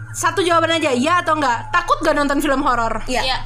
satu 0.10 0.41
jawaban 0.41 0.82
aja 0.82 0.89
ya 0.91 1.22
atau 1.22 1.38
enggak 1.38 1.69
takut 1.69 2.02
gak 2.02 2.17
nonton 2.17 2.41
film 2.41 2.65
horor 2.65 3.00
iya 3.06 3.22
Iya. 3.24 3.38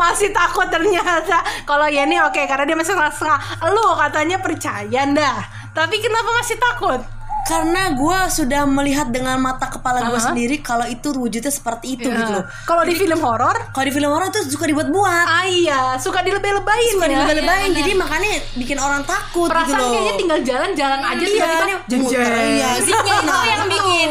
masih 0.00 0.32
takut 0.32 0.68
ternyata 0.72 1.44
kalau 1.68 1.88
Yeni 1.88 2.16
oke 2.20 2.40
karena 2.48 2.64
dia 2.64 2.76
masih 2.76 2.96
setengah 2.96 3.40
lu 3.68 3.86
katanya 3.96 4.36
percaya 4.40 5.02
dah 5.12 5.38
tapi 5.76 6.00
kenapa 6.00 6.30
masih 6.40 6.56
takut 6.56 7.00
karena 7.42 7.92
gue 7.92 8.18
sudah 8.28 8.62
melihat 8.64 9.08
dengan 9.08 9.36
mata 9.36 9.66
kepala 9.66 10.00
gue 10.02 10.08
Uh-huh. 10.10 10.28
sendiri 10.28 10.58
kalau 10.58 10.84
itu 10.84 11.10
wujudnya 11.10 11.48
seperti 11.48 11.94
itu 11.94 12.08
gitu 12.08 12.32
loh. 12.32 12.44
Kalau 12.62 12.82
di 12.82 12.94
film 12.94 13.18
horor? 13.18 13.56
Kalau 13.70 13.84
di 13.84 13.92
film 13.92 14.08
horor 14.08 14.28
itu 14.28 14.40
suka 14.48 14.64
dibuat-buat 14.64 15.24
ah 15.24 15.44
iya. 15.44 15.94
Suka 15.96 16.20
dilebay-lebayin 16.20 16.92
suka 16.92 17.06
ya. 17.06 17.12
dilebay-lebayin. 17.16 17.70
Jadi 17.72 17.90
makanya 17.94 18.30
bikin 18.54 18.76
orang 18.76 19.02
takut 19.02 19.46
gitu 19.46 19.54
perasaan 19.54 19.78
loh. 19.78 19.90
kayaknya 19.90 20.14
tinggal 20.16 20.38
jalan-jalan 20.40 21.00
aja 21.00 21.18
Iya, 21.20 21.28
tiba-tiba 21.30 21.76
muter, 21.96 22.32
iya, 22.50 22.68
musiknya 22.74 23.14
itu 23.16 23.38
yang 23.46 23.64
bikin. 23.74 24.10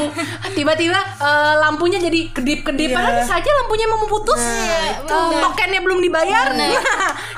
Tiba-tiba 0.54 1.00
eh, 1.20 1.54
lampunya 1.60 1.98
jadi 2.00 2.20
kedip-kedip. 2.30 2.88
Iya. 2.88 2.96
padahal 2.96 3.16
bisa 3.20 3.34
aja 3.36 3.50
lampunya 3.56 3.86
mau 3.86 4.06
putus. 4.06 4.40
Nah, 4.40 4.88
Eh, 5.10 5.40
tokennya 5.40 5.80
belum 5.80 6.00
dibayar. 6.00 6.48
Nah, 6.60 6.68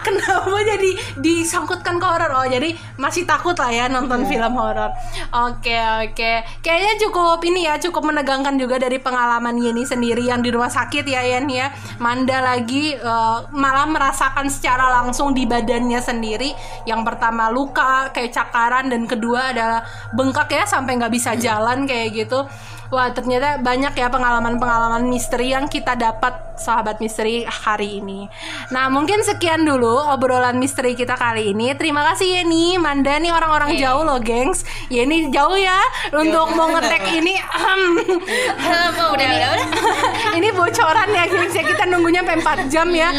kenapa 0.02 0.50
jadi 0.62 0.92
disangkutkan 1.18 1.96
ke 1.96 2.06
horor? 2.06 2.32
Oh 2.34 2.46
jadi 2.46 2.70
masih 2.96 3.24
takut 3.24 3.54
lah 3.54 3.70
ya 3.70 3.86
nonton 3.88 4.24
film 4.24 4.54
horor. 4.54 4.92
Oke 5.32 5.74
oke. 6.04 6.32
Kayaknya 6.62 6.94
cukup 7.08 7.40
ini 7.46 7.68
ya 7.68 7.78
cukup 7.82 8.14
menegangkan 8.14 8.56
juga 8.58 8.78
dari 8.78 8.98
pengalaman 8.98 9.58
Yeni 9.58 9.84
sendiri 9.84 10.26
yang 10.28 10.40
di 10.40 10.50
rumah 10.54 10.70
sakit 10.70 11.06
ya 11.06 11.22
Yen 11.26 11.48
ya. 11.50 11.72
Manda 11.98 12.42
lagi 12.42 12.94
eh, 12.96 13.38
malah 13.54 13.88
merasakan 13.88 14.48
secara 14.48 15.02
langsung 15.02 15.34
di 15.34 15.50
badannya 15.50 16.02
sendiri. 16.02 16.52
Yang 16.86 17.02
pertama 17.08 17.50
luka 17.50 18.10
kayak 18.14 18.32
cakaran 18.32 18.90
dan 18.92 19.06
kedua 19.06 19.54
adalah 19.54 19.82
bengkak 20.14 20.50
ya 20.54 20.64
sampai 20.70 20.98
nggak 21.00 21.14
bisa 21.14 21.36
jalan 21.38 21.84
kayak 21.90 22.14
gitu 22.16 22.46
Wah 22.92 23.08
ternyata 23.16 23.56
banyak 23.64 23.96
ya 23.96 24.12
pengalaman-pengalaman 24.12 25.08
misteri 25.08 25.56
yang 25.56 25.72
kita 25.72 25.96
dapat 25.96 26.60
sahabat 26.60 27.00
misteri 27.00 27.48
hari 27.48 28.04
ini. 28.04 28.28
Nah 28.76 28.92
mungkin 28.92 29.24
sekian 29.24 29.64
dulu 29.64 29.96
obrolan 30.12 30.60
misteri 30.60 30.92
kita 30.92 31.16
kali 31.16 31.56
ini. 31.56 31.72
Terima 31.80 32.04
kasih 32.12 32.44
Yeni, 32.44 32.76
Manda 32.76 33.16
nih 33.16 33.32
orang-orang 33.32 33.80
jauh 33.80 34.04
loh 34.04 34.20
gengs. 34.20 34.68
Yeni 34.92 35.32
jauh 35.32 35.56
ya 35.56 35.80
untuk 36.12 36.52
mau 36.52 36.68
ngetek 36.68 37.04
ini. 37.24 37.40
Apa 37.40 39.16
udah 39.16 39.28
udah 39.40 39.50
udah. 39.56 39.68
ini 40.38 40.52
bocoran 40.52 41.10
ya 41.16 41.24
gengs 41.32 41.56
ya 41.56 41.64
kita 41.64 41.88
nunggunya 41.88 42.28
sampai 42.28 42.68
4 42.68 42.68
jam 42.68 42.92
ya. 42.92 43.10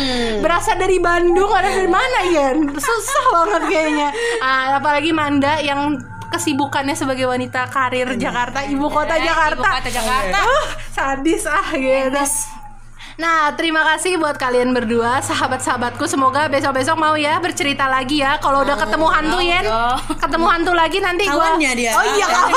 Berasa 0.45 0.77
dari 0.77 1.01
Bandung 1.01 1.49
ada 1.49 1.73
dari 1.73 1.89
mana 1.89 2.29
ya? 2.29 2.53
Susah 2.77 3.25
banget 3.41 3.63
kayaknya. 3.73 4.09
Ah, 4.45 4.77
apalagi 4.77 5.17
Manda 5.17 5.57
yang 5.65 6.12
kesibukannya 6.33 6.97
sebagai 6.97 7.29
wanita 7.29 7.69
karir 7.69 8.17
Jakarta, 8.17 8.65
ibu 8.65 8.89
kota 8.89 9.15
Eh, 9.15 9.23
Jakarta. 9.23 9.61
ibu 9.61 9.77
kota 9.77 9.91
Jakarta. 9.93 10.39
Uh, 10.41 10.65
sadis 10.91 11.45
ah 11.45 11.69
gitu. 11.71 12.25
Nah, 13.15 13.53
terima 13.53 13.85
kasih 13.85 14.17
buat 14.17 14.35
kalian 14.35 14.73
berdua, 14.73 15.21
sahabat-sahabatku. 15.21 16.05
Semoga 16.07 16.49
besok-besok 16.49 16.97
mau 16.97 17.13
ya 17.13 17.37
bercerita 17.39 17.85
lagi 17.85 18.21
ya. 18.21 18.41
Kalau 18.41 18.65
udah 18.65 18.73
ketemu 18.75 19.07
hantu 19.07 19.39
Yen, 19.39 19.65
dong. 19.65 19.99
ketemu 20.17 20.47
hantu 20.49 20.73
lagi 20.73 20.99
nanti 20.99 21.25
gua 21.27 21.53
kawannya 21.53 21.71
dia 21.75 21.93
Oh 21.93 22.05
iya, 22.07 22.27
Kawan 22.27 22.51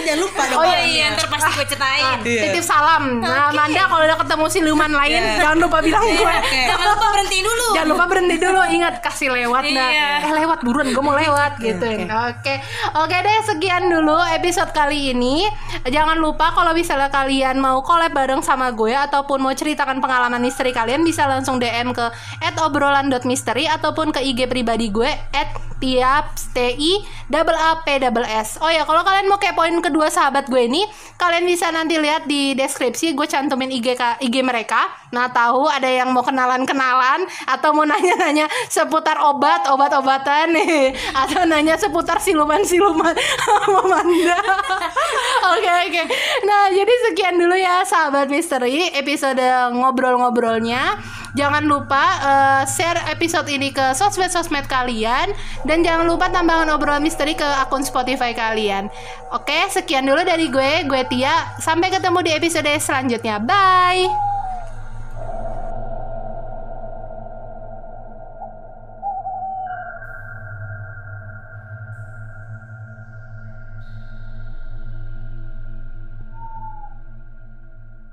jangan 0.00 0.18
lupa 0.18 0.42
dong 0.42 0.56
Oh 0.56 0.60
Oh 0.60 0.64
kawannya. 0.64 0.88
iya, 0.88 1.04
ntar 1.12 1.26
pasti 1.28 1.50
gue 1.52 1.66
ceritain. 1.66 2.04
Iya. 2.24 2.40
Titip 2.48 2.64
salam. 2.64 3.02
Nah, 3.20 3.52
Manda 3.52 3.82
kalau 3.84 4.04
udah 4.04 4.18
ketemu 4.18 4.44
siluman 4.48 4.90
lain, 4.90 5.20
Iya. 5.20 5.36
jangan 5.38 5.58
lupa 5.60 5.78
bilang 5.80 6.04
gue. 6.06 6.34
Oke. 6.34 6.62
Jangan 6.64 6.86
lupa 6.88 7.06
berhenti 7.10 7.38
dulu. 7.40 7.66
Jangan 7.74 7.88
lupa 7.90 8.04
berhenti 8.06 8.36
dulu, 8.38 8.60
ingat 8.66 8.94
kasih 9.00 9.28
lewat 9.30 9.64
dah. 9.66 9.90
Iya. 9.90 10.08
Eh 10.22 10.32
lewat 10.34 10.58
buruan, 10.62 10.86
gue 10.88 11.02
mau 11.02 11.14
lewat 11.14 11.52
gitu. 11.60 11.84
Oke, 12.24 12.54
oke 12.94 13.16
deh 13.16 13.38
sekian 13.44 13.84
dulu 13.86 14.16
episode 14.32 14.72
kali 14.72 15.12
ini. 15.12 15.44
Jangan 15.84 16.16
lupa 16.16 16.50
kalau 16.50 16.72
misalnya 16.72 17.08
kalian 17.08 17.58
mau 17.58 17.80
collab 17.80 18.10
bareng 18.10 18.40
sama 18.40 18.70
gue 18.70 18.90
ataupun 18.90 19.38
mau 19.38 19.52
ceritakan 19.74 19.98
pengalaman 19.98 20.38
misteri 20.38 20.70
kalian 20.70 21.02
bisa 21.02 21.26
langsung 21.26 21.58
DM 21.58 21.90
ke 21.90 22.06
@obrolan.misteri 22.62 23.66
ataupun 23.66 24.14
ke 24.14 24.22
IG 24.22 24.46
pribadi 24.46 24.86
gue 24.94 25.10
@tiapsti 25.82 27.02
double 27.26 27.58
a 27.58 27.82
p 27.82 27.98
double 27.98 28.22
s. 28.22 28.62
Oh 28.62 28.70
ya, 28.70 28.86
kalau 28.86 29.02
kalian 29.02 29.26
mau 29.26 29.42
kepoin 29.42 29.74
kedua 29.82 30.06
sahabat 30.14 30.46
gue 30.46 30.70
ini, 30.70 30.86
kalian 31.18 31.42
bisa 31.42 31.74
nanti 31.74 31.98
lihat 31.98 32.30
di 32.30 32.54
deskripsi 32.54 33.18
gue 33.18 33.26
cantumin 33.26 33.74
IG 33.74 33.98
IG 33.98 34.34
mereka. 34.46 34.86
Nah, 35.10 35.30
tahu 35.30 35.66
ada 35.66 35.86
yang 35.86 36.14
mau 36.14 36.22
kenalan-kenalan 36.22 37.26
atau 37.46 37.70
mau 37.74 37.82
nanya-nanya 37.86 38.46
seputar 38.70 39.18
obat, 39.26 39.66
obat-obatan 39.70 40.54
nih 40.54 40.94
atau 41.26 41.42
nanya 41.46 41.74
seputar 41.74 42.22
siluman-siluman 42.22 43.14
sama 43.42 43.82
Manda. 43.90 44.38
Oke, 45.54 45.70
oke. 45.86 46.02
Nah, 46.48 46.72
jadi 46.72 46.94
sekian 47.08 47.36
dulu 47.36 47.54
ya 47.54 47.84
sahabat 47.86 48.26
misteri 48.26 48.90
episode 48.90 49.38
ngobrol-ngobrolnya. 49.72 50.98
Jangan 51.34 51.64
lupa 51.66 52.04
eh, 52.22 52.62
share 52.68 53.00
episode 53.10 53.48
ini 53.50 53.74
ke 53.74 53.94
sosmed-sosmed 53.96 54.66
kalian 54.70 55.34
dan 55.66 55.82
jangan 55.82 56.06
lupa 56.06 56.30
tambahan 56.30 56.70
obrolan 56.70 57.02
misteri 57.02 57.34
ke 57.34 57.46
akun 57.46 57.82
Spotify 57.82 58.34
kalian. 58.34 58.92
Oke, 59.34 59.66
sekian 59.70 60.06
dulu 60.06 60.22
dari 60.22 60.52
gue, 60.52 60.86
gue 60.86 61.02
Tia. 61.10 61.58
Sampai 61.58 61.90
ketemu 61.90 62.18
di 62.22 62.30
episode 62.34 62.70
selanjutnya. 62.78 63.42
Bye. 63.42 64.33